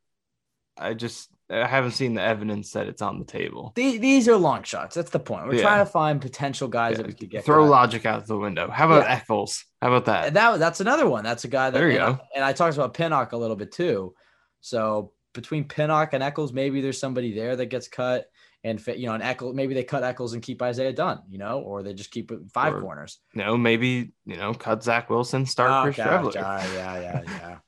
I 0.76 0.94
just 0.94 1.30
I 1.50 1.66
haven't 1.66 1.92
seen 1.92 2.14
the 2.14 2.22
evidence 2.22 2.72
that 2.72 2.88
it's 2.88 3.00
on 3.00 3.18
the 3.18 3.24
table. 3.24 3.72
These, 3.74 4.28
are 4.28 4.36
long 4.36 4.64
shots. 4.64 4.94
That's 4.94 5.10
the 5.10 5.18
point. 5.18 5.46
We're 5.46 5.54
yeah. 5.54 5.62
trying 5.62 5.84
to 5.84 5.90
find 5.90 6.20
potential 6.20 6.68
guys 6.68 6.92
yeah. 6.92 6.96
that 6.98 7.06
we 7.06 7.14
could 7.14 7.30
get. 7.30 7.44
Throw 7.44 7.64
logic 7.64 8.04
out 8.04 8.26
the 8.26 8.36
window. 8.36 8.70
How 8.70 8.86
about 8.86 9.04
yeah. 9.04 9.14
Echols? 9.14 9.64
How 9.80 9.88
about 9.88 10.04
that? 10.06 10.34
That 10.34 10.58
that's 10.58 10.80
another 10.80 11.08
one. 11.08 11.24
That's 11.24 11.44
a 11.44 11.48
guy 11.48 11.70
that. 11.70 11.78
There 11.78 11.90
you 11.90 11.98
and 12.00 12.16
go. 12.16 12.22
I, 12.22 12.36
and 12.36 12.44
I 12.44 12.52
talked 12.52 12.76
about 12.76 12.94
Pinnock 12.94 13.32
a 13.32 13.36
little 13.36 13.56
bit 13.56 13.72
too. 13.72 14.14
So 14.60 15.12
between 15.32 15.64
Pinnock 15.64 16.12
and 16.12 16.22
Echols, 16.22 16.52
maybe 16.52 16.80
there's 16.80 17.00
somebody 17.00 17.32
there 17.32 17.56
that 17.56 17.66
gets 17.66 17.88
cut. 17.88 18.26
And 18.64 18.82
fit, 18.82 18.98
you 18.98 19.06
know, 19.06 19.14
and 19.14 19.22
Echols, 19.22 19.54
maybe 19.54 19.72
they 19.74 19.84
cut 19.84 20.02
Echols 20.02 20.34
and 20.34 20.42
keep 20.42 20.60
Isaiah 20.60 20.92
Dunn, 20.92 21.22
you 21.30 21.38
know, 21.38 21.60
or 21.60 21.84
they 21.84 21.94
just 21.94 22.10
keep 22.10 22.32
five 22.50 22.74
or, 22.74 22.80
corners. 22.80 23.20
no, 23.32 23.56
maybe 23.56 24.12
you 24.26 24.36
know, 24.36 24.52
cut 24.52 24.82
Zach 24.82 25.08
Wilson, 25.08 25.46
start 25.46 25.70
oh, 25.70 25.82
Chris 25.84 25.96
Streveler. 25.96 26.34
Yeah, 26.34 26.72
yeah, 26.74 27.00
yeah, 27.00 27.22
yeah. 27.26 27.58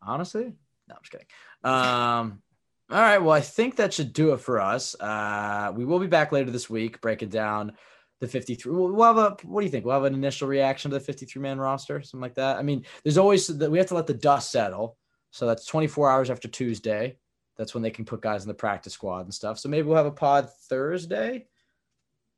Honestly, 0.00 0.44
no, 0.44 0.94
I'm 0.94 1.00
just 1.02 1.10
kidding. 1.10 1.26
Um, 1.64 2.42
all 2.90 3.00
right. 3.00 3.18
Well, 3.18 3.34
I 3.34 3.40
think 3.40 3.76
that 3.76 3.94
should 3.94 4.12
do 4.12 4.32
it 4.32 4.40
for 4.40 4.60
us. 4.60 4.96
Uh, 4.98 5.72
we 5.76 5.84
will 5.84 6.00
be 6.00 6.08
back 6.08 6.32
later 6.32 6.50
this 6.50 6.68
week 6.68 7.00
breaking 7.00 7.28
down 7.28 7.72
the 8.20 8.26
53. 8.26 8.72
We'll 8.72 9.02
have 9.04 9.16
a, 9.16 9.36
what 9.44 9.60
do 9.60 9.64
you 9.64 9.70
think? 9.70 9.84
We'll 9.84 9.94
have 9.94 10.04
an 10.04 10.14
initial 10.14 10.48
reaction 10.48 10.90
to 10.90 10.98
the 10.98 11.04
53 11.04 11.40
man 11.40 11.58
roster, 11.60 12.02
something 12.02 12.20
like 12.20 12.34
that. 12.34 12.56
I 12.56 12.62
mean, 12.62 12.84
there's 13.04 13.18
always 13.18 13.46
that 13.46 13.70
we 13.70 13.78
have 13.78 13.86
to 13.88 13.94
let 13.94 14.08
the 14.08 14.14
dust 14.14 14.50
settle. 14.50 14.96
So 15.30 15.46
that's 15.46 15.66
24 15.66 16.10
hours 16.10 16.30
after 16.30 16.48
Tuesday. 16.48 17.16
That's 17.60 17.74
when 17.74 17.82
they 17.82 17.90
can 17.90 18.06
put 18.06 18.22
guys 18.22 18.42
in 18.42 18.48
the 18.48 18.54
practice 18.54 18.94
squad 18.94 19.26
and 19.26 19.34
stuff. 19.34 19.58
So 19.58 19.68
maybe 19.68 19.86
we'll 19.86 19.98
have 19.98 20.06
a 20.06 20.10
pod 20.10 20.48
Thursday, 20.50 21.44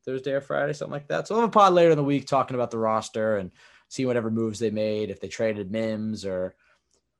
Thursday 0.03 0.33
or 0.33 0.41
Friday, 0.41 0.73
something 0.73 0.91
like 0.91 1.07
that. 1.07 1.25
So 1.25 1.33
we'll 1.33 1.43
have 1.43 1.49
a 1.49 1.53
pod 1.53 1.71
later 1.71 1.91
in 1.91 1.97
the 1.97 2.03
week 2.03 2.27
talking 2.27 2.55
about 2.55 2.71
the 2.71 2.77
roster 2.77 3.37
and 3.37 3.49
see 3.87 4.05
whatever 4.05 4.29
moves 4.29 4.59
they 4.59 4.69
made, 4.69 5.09
if 5.09 5.21
they 5.21 5.29
traded 5.29 5.71
Mims 5.71 6.25
or 6.25 6.55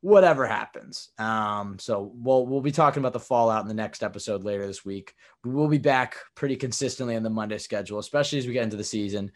whatever 0.02 0.46
happens. 0.46 1.12
Um, 1.18 1.80
so 1.80 2.12
we'll 2.14 2.46
we'll 2.46 2.60
be 2.60 2.74
talking 2.74 3.00
about 3.00 3.14
the 3.14 3.22
fallout 3.22 3.62
in 3.62 3.70
the 3.70 3.74
next 3.74 4.04
episode 4.04 4.44
later 4.44 4.68
this 4.68 4.84
week. 4.84 5.16
We 5.46 5.52
will 5.52 5.70
be 5.70 5.78
back 5.78 6.18
pretty 6.36 6.58
consistently 6.58 7.16
on 7.16 7.24
the 7.24 7.30
Monday 7.30 7.58
schedule, 7.58 8.00
especially 8.00 8.40
as 8.40 8.48
we 8.48 8.52
get 8.52 8.64
into 8.64 8.76
the 8.76 8.84
season. 8.84 9.32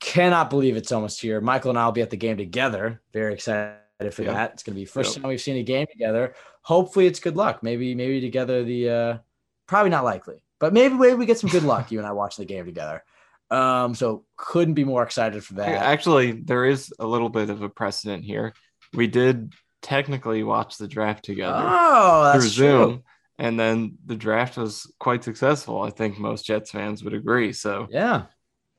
Cannot 0.00 0.48
believe 0.48 0.78
it's 0.78 0.92
almost 0.92 1.20
here. 1.20 1.42
Michael 1.42 1.72
and 1.72 1.78
I 1.78 1.84
will 1.84 1.92
be 1.92 2.00
at 2.00 2.08
the 2.08 2.16
game 2.16 2.38
together. 2.38 3.02
Very 3.12 3.34
excited 3.34 3.80
for 3.98 4.22
yeah. 4.22 4.32
that. 4.32 4.52
It's 4.54 4.62
gonna 4.62 4.76
be 4.76 4.84
first 4.84 5.14
yep. 5.14 5.22
time 5.22 5.28
we've 5.28 5.40
seen 5.40 5.56
a 5.56 5.62
game 5.62 5.86
together. 5.90 6.34
Hopefully 6.62 7.06
it's 7.06 7.20
good 7.20 7.36
luck. 7.36 7.62
Maybe 7.62 7.94
maybe 7.94 8.20
together 8.20 8.64
the 8.64 8.90
uh 8.90 9.18
probably 9.66 9.90
not 9.90 10.04
likely, 10.04 10.42
but 10.58 10.72
maybe 10.72 10.94
maybe 10.94 11.14
we 11.14 11.26
get 11.26 11.38
some 11.38 11.50
good 11.50 11.62
luck. 11.74 11.90
You 11.90 11.98
and 11.98 12.06
I 12.06 12.12
watching 12.12 12.44
the 12.44 12.52
game 12.52 12.66
together. 12.66 13.02
Um, 13.50 13.94
so 13.94 14.24
couldn't 14.36 14.74
be 14.74 14.84
more 14.84 15.02
excited 15.02 15.44
for 15.44 15.54
that. 15.54 15.68
Actually, 15.68 16.32
there 16.32 16.64
is 16.64 16.92
a 16.98 17.06
little 17.06 17.28
bit 17.28 17.48
of 17.48 17.62
a 17.62 17.68
precedent 17.68 18.24
here. 18.24 18.52
We 18.92 19.06
did 19.06 19.52
technically 19.82 20.42
watch 20.42 20.78
the 20.78 20.88
draft 20.88 21.24
together 21.24 21.64
oh, 21.64 22.32
through 22.32 22.48
Zoom. 22.48 22.88
True. 22.88 23.02
And 23.38 23.60
then 23.60 23.98
the 24.04 24.16
draft 24.16 24.56
was 24.56 24.92
quite 24.98 25.22
successful. 25.22 25.82
I 25.82 25.90
think 25.90 26.18
most 26.18 26.46
Jets 26.46 26.70
fans 26.70 27.04
would 27.04 27.12
agree. 27.14 27.52
So 27.52 27.86
yeah, 27.90 28.24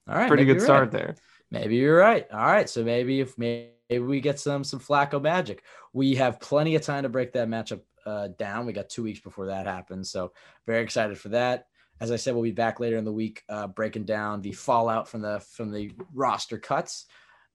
all 0.07 0.15
right, 0.15 0.27
pretty 0.27 0.45
good 0.45 0.61
start 0.61 0.81
right. 0.81 0.91
there. 0.91 1.15
Maybe 1.51 1.77
you're 1.77 1.97
right. 1.97 2.27
All 2.31 2.39
right, 2.39 2.67
so 2.67 2.83
maybe 2.83 3.21
if 3.21 3.37
maybe 3.37 3.69
we 3.89 4.21
get 4.21 4.39
some 4.39 4.63
some 4.63 4.79
Flacco 4.79 5.21
magic, 5.21 5.63
we 5.93 6.15
have 6.15 6.39
plenty 6.39 6.75
of 6.75 6.81
time 6.81 7.03
to 7.03 7.09
break 7.09 7.33
that 7.33 7.47
matchup 7.47 7.81
uh, 8.05 8.29
down. 8.37 8.65
We 8.65 8.73
got 8.73 8.89
two 8.89 9.03
weeks 9.03 9.19
before 9.19 9.47
that 9.47 9.65
happens, 9.65 10.09
so 10.09 10.33
very 10.65 10.83
excited 10.83 11.17
for 11.17 11.29
that. 11.29 11.67
As 11.99 12.11
I 12.11 12.15
said, 12.15 12.33
we'll 12.33 12.43
be 12.43 12.51
back 12.51 12.79
later 12.79 12.97
in 12.97 13.05
the 13.05 13.11
week 13.11 13.43
uh, 13.49 13.67
breaking 13.67 14.05
down 14.05 14.41
the 14.41 14.51
fallout 14.51 15.07
from 15.07 15.21
the 15.21 15.39
from 15.39 15.71
the 15.71 15.91
roster 16.13 16.57
cuts. 16.57 17.05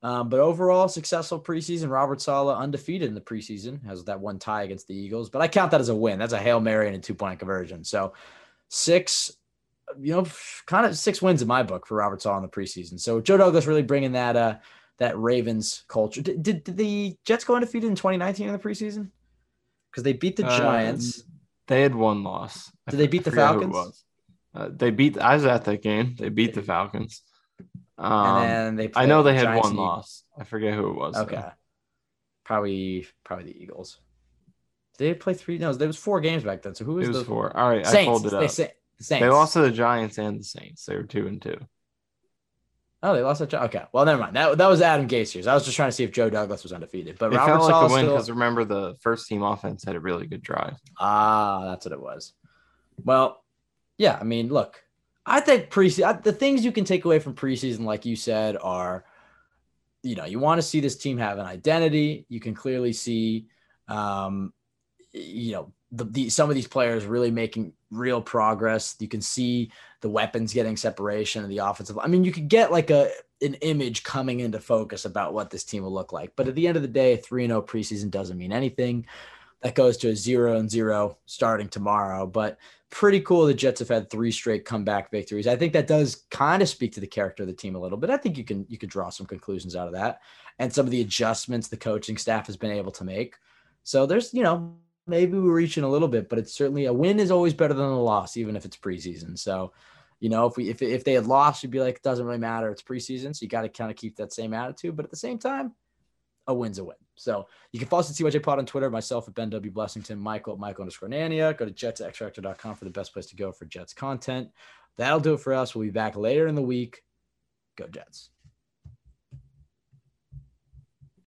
Um, 0.03 0.29
but 0.29 0.41
overall, 0.41 0.89
successful 0.89 1.39
preseason. 1.39 1.89
Robert 1.89 2.21
Saleh 2.21 2.57
undefeated 2.57 3.09
in 3.09 3.15
the 3.15 3.21
preseason, 3.21 3.85
has 3.87 4.03
that 4.05 4.19
one 4.19 4.39
tie 4.39 4.65
against 4.65 4.89
the 4.89 4.97
Eagles. 4.97 5.31
But 5.31 5.43
I 5.43 5.49
count 5.49 5.71
that 5.71 5.81
as 5.81 5.91
a 5.91 5.95
win. 5.95 6.19
That's 6.19 6.33
a 6.33 6.39
hail 6.39 6.59
mary 6.59 6.89
and 6.89 6.97
a 6.97 6.99
two 6.99 7.15
point 7.15 7.39
conversion. 7.39 7.85
So 7.85 8.15
six, 8.69 9.31
you 10.01 10.13
know, 10.13 10.27
kind 10.67 10.87
of 10.87 10.99
six 10.99 11.23
wins 11.23 11.41
in 11.41 11.47
my 11.47 11.63
book 11.63 11.87
for 11.87 11.97
Robert 11.97 12.21
Saleh 12.21 12.39
in 12.39 12.43
the 12.43 12.49
preseason. 12.49 12.99
So 12.99 13.21
Joe 13.21 13.37
Douglas 13.37 13.67
really 13.67 13.83
bringing 13.83 14.13
that 14.13 14.35
uh 14.37 14.57
that 15.03 15.19
Ravens 15.19 15.85
culture. 15.89 16.23
Did, 16.23 16.43
did, 16.43 16.65
did 16.65 16.77
the 16.77 17.17
Jets 17.25 17.45
go 17.45 17.55
undefeated 17.55 17.89
in 17.89 17.97
2019 17.97 18.47
in 18.47 18.53
the 18.53 18.59
preseason? 18.59 19.11
Because 19.91 20.05
they 20.05 20.13
beat 20.13 20.37
the 20.37 20.47
uh, 20.47 20.57
Giants. 20.59 21.25
they 21.67 21.83
had 21.83 21.95
one 21.95 22.25
loss. 22.25 22.71
Did 22.89 22.97
they 22.97 23.07
beat 23.07 23.25
the 23.25 23.33
Falcons? 23.33 24.05
Uh, 24.55 24.69
they 24.71 24.91
beat. 24.91 25.19
I 25.19 25.35
was 25.35 25.45
at 25.45 25.65
that 25.65 25.83
game. 25.83 26.15
They 26.19 26.29
beat 26.29 26.55
the 26.55 26.63
Falcons. 26.63 27.23
Um, 27.99 28.43
and 28.43 28.51
then 28.51 28.77
they. 28.77 28.93
I 28.95 29.07
know 29.07 29.23
they 29.23 29.35
had 29.35 29.45
Giants 29.45 29.69
one 29.69 29.77
loss. 29.77 30.25
I 30.39 30.45
forget 30.45 30.75
who 30.75 30.91
it 30.91 30.97
was. 30.97 31.17
Okay. 31.17 31.37
Though. 31.37 31.53
Probably, 32.45 33.07
probably 33.25 33.53
the 33.53 33.63
Eagles. 33.63 33.99
Did 34.99 35.09
they 35.09 35.15
play 35.15 35.35
three? 35.35 35.59
No, 35.59 35.73
there 35.73 35.87
was 35.87 35.97
four 35.97 36.21
games 36.21 36.45
back 36.45 36.63
then. 36.63 36.75
So 36.75 36.85
who 36.85 36.95
was, 36.95 37.09
it 37.09 37.13
was 37.13 37.27
four? 37.27 37.57
All 37.57 37.71
right, 37.71 37.87
Saints. 37.87 37.97
I 37.97 38.05
pulled 38.05 38.27
it 38.27 38.35
up. 38.35 38.41
They, 38.41 38.49
Saints. 38.49 38.75
They 39.09 39.29
lost 39.29 39.55
to 39.55 39.61
the 39.61 39.71
Giants 39.71 40.19
and 40.19 40.41
the 40.41 40.45
Saints. 40.45 40.85
They 40.85 40.97
were 40.97 41.05
two 41.05 41.27
and 41.27 41.41
two. 41.41 41.59
Oh, 43.05 43.15
they 43.15 43.23
lost 43.23 43.41
that. 43.41 43.49
Job. 43.49 43.65
Okay, 43.65 43.83
well, 43.93 44.05
never 44.05 44.21
mind. 44.21 44.37
That 44.37 44.59
that 44.59 44.69
was 44.69 44.81
Adam 44.81 45.09
Gase 45.09 45.35
years. 45.35 45.47
I 45.49 45.55
was 45.55 45.65
just 45.65 45.77
trying 45.77 45.89
to 45.89 45.93
see 45.93 46.05
if 46.05 46.13
Joe 46.13 46.31
Douglas 46.31 46.63
was 46.63 46.73
undefeated, 46.73 47.19
but 47.19 47.33
it 47.33 47.37
Robert 47.37 47.59
felt 47.59 47.71
like 47.71 47.91
a 47.91 47.95
win 47.95 48.07
because 48.07 48.25
still... 48.25 48.35
remember 48.37 48.65
the 48.65 48.95
first 49.01 49.27
team 49.27 49.43
offense 49.43 49.85
had 49.85 49.97
a 49.97 50.01
really 50.01 50.27
good 50.27 50.43
drive. 50.43 50.77
Ah, 50.99 51.65
that's 51.71 51.85
what 51.85 51.93
it 51.93 52.01
was. 52.01 52.33
Well, 53.05 53.43
yeah. 53.99 54.17
I 54.21 54.25
mean, 54.25 54.49
look, 54.49 54.83
I 55.27 55.41
think 55.41 55.71
preseason, 55.71 56.23
the 56.23 56.33
things 56.33 56.65
you 56.65 56.71
can 56.71 56.85
take 56.85 57.05
away 57.05 57.19
from 57.19 57.35
preseason, 57.35 57.81
like 57.81 58.05
you 58.05 58.15
said, 58.15 58.57
are, 58.61 59.05
you 60.03 60.15
know, 60.15 60.25
you 60.25 60.39
want 60.39 60.59
to 60.59 60.67
see 60.67 60.81
this 60.81 60.97
team 60.97 61.19
have 61.19 61.39
an 61.39 61.47
identity. 61.47 62.27
You 62.29 62.39
can 62.39 62.55
clearly 62.55 62.93
see, 62.93 63.47
um, 63.89 64.53
you 65.13 65.53
know, 65.53 65.73
the, 65.91 66.05
the, 66.05 66.31
some 66.31 66.49
of 66.49 66.55
these 66.55 66.67
players 66.67 67.05
really 67.05 67.31
making 67.31 67.73
real 67.91 68.21
progress. 68.21 68.97
You 68.99 69.09
can 69.09 69.21
see 69.21 69.71
the 70.03 70.11
weapons 70.11 70.53
getting 70.53 70.77
separation 70.77 71.43
and 71.43 71.51
the 71.51 71.59
offensive. 71.59 71.99
I 71.99 72.09
mean, 72.09 72.25
you 72.25 72.33
could 72.33 72.49
get 72.49 72.71
like 72.71 72.91
a 72.91 73.11
an 73.41 73.55
image 73.55 74.05
coming 74.05 74.41
into 74.41 74.61
focus 74.61 75.05
about 75.05 75.35
what 75.35 75.51
this 75.51 75.65
team 75.65 75.83
will 75.83 75.93
look 75.93 76.13
like. 76.13 76.33
But 76.37 76.47
at 76.47 76.55
the 76.55 76.69
end 76.69 76.77
of 76.77 76.83
the 76.83 76.89
day, 76.89 77.17
three 77.17 77.45
and 77.45 77.51
zero 77.51 77.63
oh 77.63 77.67
preseason 77.67 78.11
doesn't 78.11 78.39
mean 78.39 78.53
anything. 78.53 79.07
That 79.63 79.75
goes 79.75 79.97
to 79.99 80.11
a 80.11 80.17
zero 80.17 80.59
and 80.59 80.71
zero 80.71 81.19
starting 81.27 81.69
tomorrow. 81.69 82.27
But 82.27 82.59
pretty 82.91 83.21
cool 83.21 83.47
the 83.47 83.55
Jets 83.55 83.81
have 83.81 83.89
had 83.89 84.11
three 84.11 84.31
straight 84.31 84.65
comeback 84.65 85.11
victories. 85.11 85.47
I 85.47 85.57
think 85.57 85.73
that 85.73 85.87
does 85.87 86.25
kind 86.31 86.63
of 86.63 86.69
speak 86.69 86.93
to 86.93 87.01
the 87.01 87.07
character 87.07 87.45
of 87.45 87.49
the 87.49 87.55
team 87.55 87.75
a 87.75 87.81
little 87.81 87.99
bit. 87.99 88.11
I 88.11 88.17
think 88.17 88.37
you 88.37 88.45
can 88.45 88.67
you 88.69 88.79
could 88.79 88.91
draw 88.91 89.09
some 89.09 89.27
conclusions 89.27 89.75
out 89.75 89.87
of 89.87 89.95
that 89.95 90.21
and 90.59 90.73
some 90.73 90.87
of 90.87 90.91
the 90.91 91.01
adjustments 91.01 91.69
the 91.69 91.77
coaching 91.77 92.17
staff 92.17 92.47
has 92.47 92.57
been 92.57 92.71
able 92.71 92.93
to 92.93 93.05
make. 93.05 93.37
So 93.85 94.07
there's, 94.07 94.33
you 94.33 94.43
know, 94.43 94.77
maybe 95.07 95.39
we're 95.39 95.55
reaching 95.55 95.85
a 95.85 95.89
little 95.89 96.09
bit, 96.09 96.29
but 96.29 96.39
it's 96.39 96.53
certainly 96.53 96.87
a 96.87 96.93
win 96.93 97.19
is 97.19 97.31
always 97.31 97.55
better 97.55 97.75
than 97.75 97.87
a 97.87 98.01
loss, 98.01 98.37
even 98.37 98.57
if 98.57 98.65
it's 98.65 98.77
preseason. 98.77 99.39
So, 99.39 99.73
you 100.23 100.29
know, 100.29 100.47
if 100.47 100.57
we 100.57 100.71
if 100.71 100.81
if 100.81 101.03
they 101.03 101.15
had 101.15 101.27
lost, 101.27 101.65
you'd 101.65 101.73
be 101.73 101.81
like, 101.81 101.97
it 101.97 102.03
doesn't 102.03 102.25
really 102.25 102.39
matter. 102.39 102.71
It's 102.71 102.81
preseason, 102.81 103.35
so 103.35 103.43
you 103.43 103.49
got 103.49 103.63
to 103.63 103.69
kind 103.69 103.91
of 103.91 103.97
keep 103.97 104.15
that 104.19 104.33
same 104.33 104.55
attitude. 104.55 104.95
But 104.95 105.05
at 105.05 105.11
the 105.11 105.17
same 105.17 105.37
time, 105.37 105.75
a 106.47 106.55
win's 106.55 106.79
a 106.79 106.85
win. 106.85 106.95
So 107.17 107.49
you 107.73 107.81
can 107.81 107.89
follow 107.89 108.01
us 108.01 108.11
at 108.11 108.25
CYJ 108.25 108.41
Pod 108.41 108.61
on 108.61 108.65
Twitter, 108.65 108.89
myself 108.89 109.27
at 109.27 109.35
Ben 109.35 109.51
W. 109.51 109.73
Blessington, 109.73 110.19
Michael 110.19 110.53
at 110.53 110.61
Michael 110.61 110.83
underscore 110.83 111.09
Nania. 111.09 111.59
Go 111.59 111.65
to 111.65 111.73
jetsxfactor.com 111.73 112.77
for 112.77 112.85
the 112.85 112.93
best 112.93 113.13
place 113.13 113.27
to 113.27 113.37
go 113.37 113.51
for 113.51 113.65
Jets 113.65 113.95
content. 113.95 114.51
That'll 114.97 115.19
do 115.19 115.35
it 115.35 115.41
for 115.41 115.55
us. 115.55 115.75
We'll 115.75 115.87
be 115.87 115.91
back 115.91 116.15
later 116.15 116.47
in 116.47 116.55
the 116.55 116.63
week. 116.63 117.03
Go 117.77 117.89
Jets. 117.89 118.31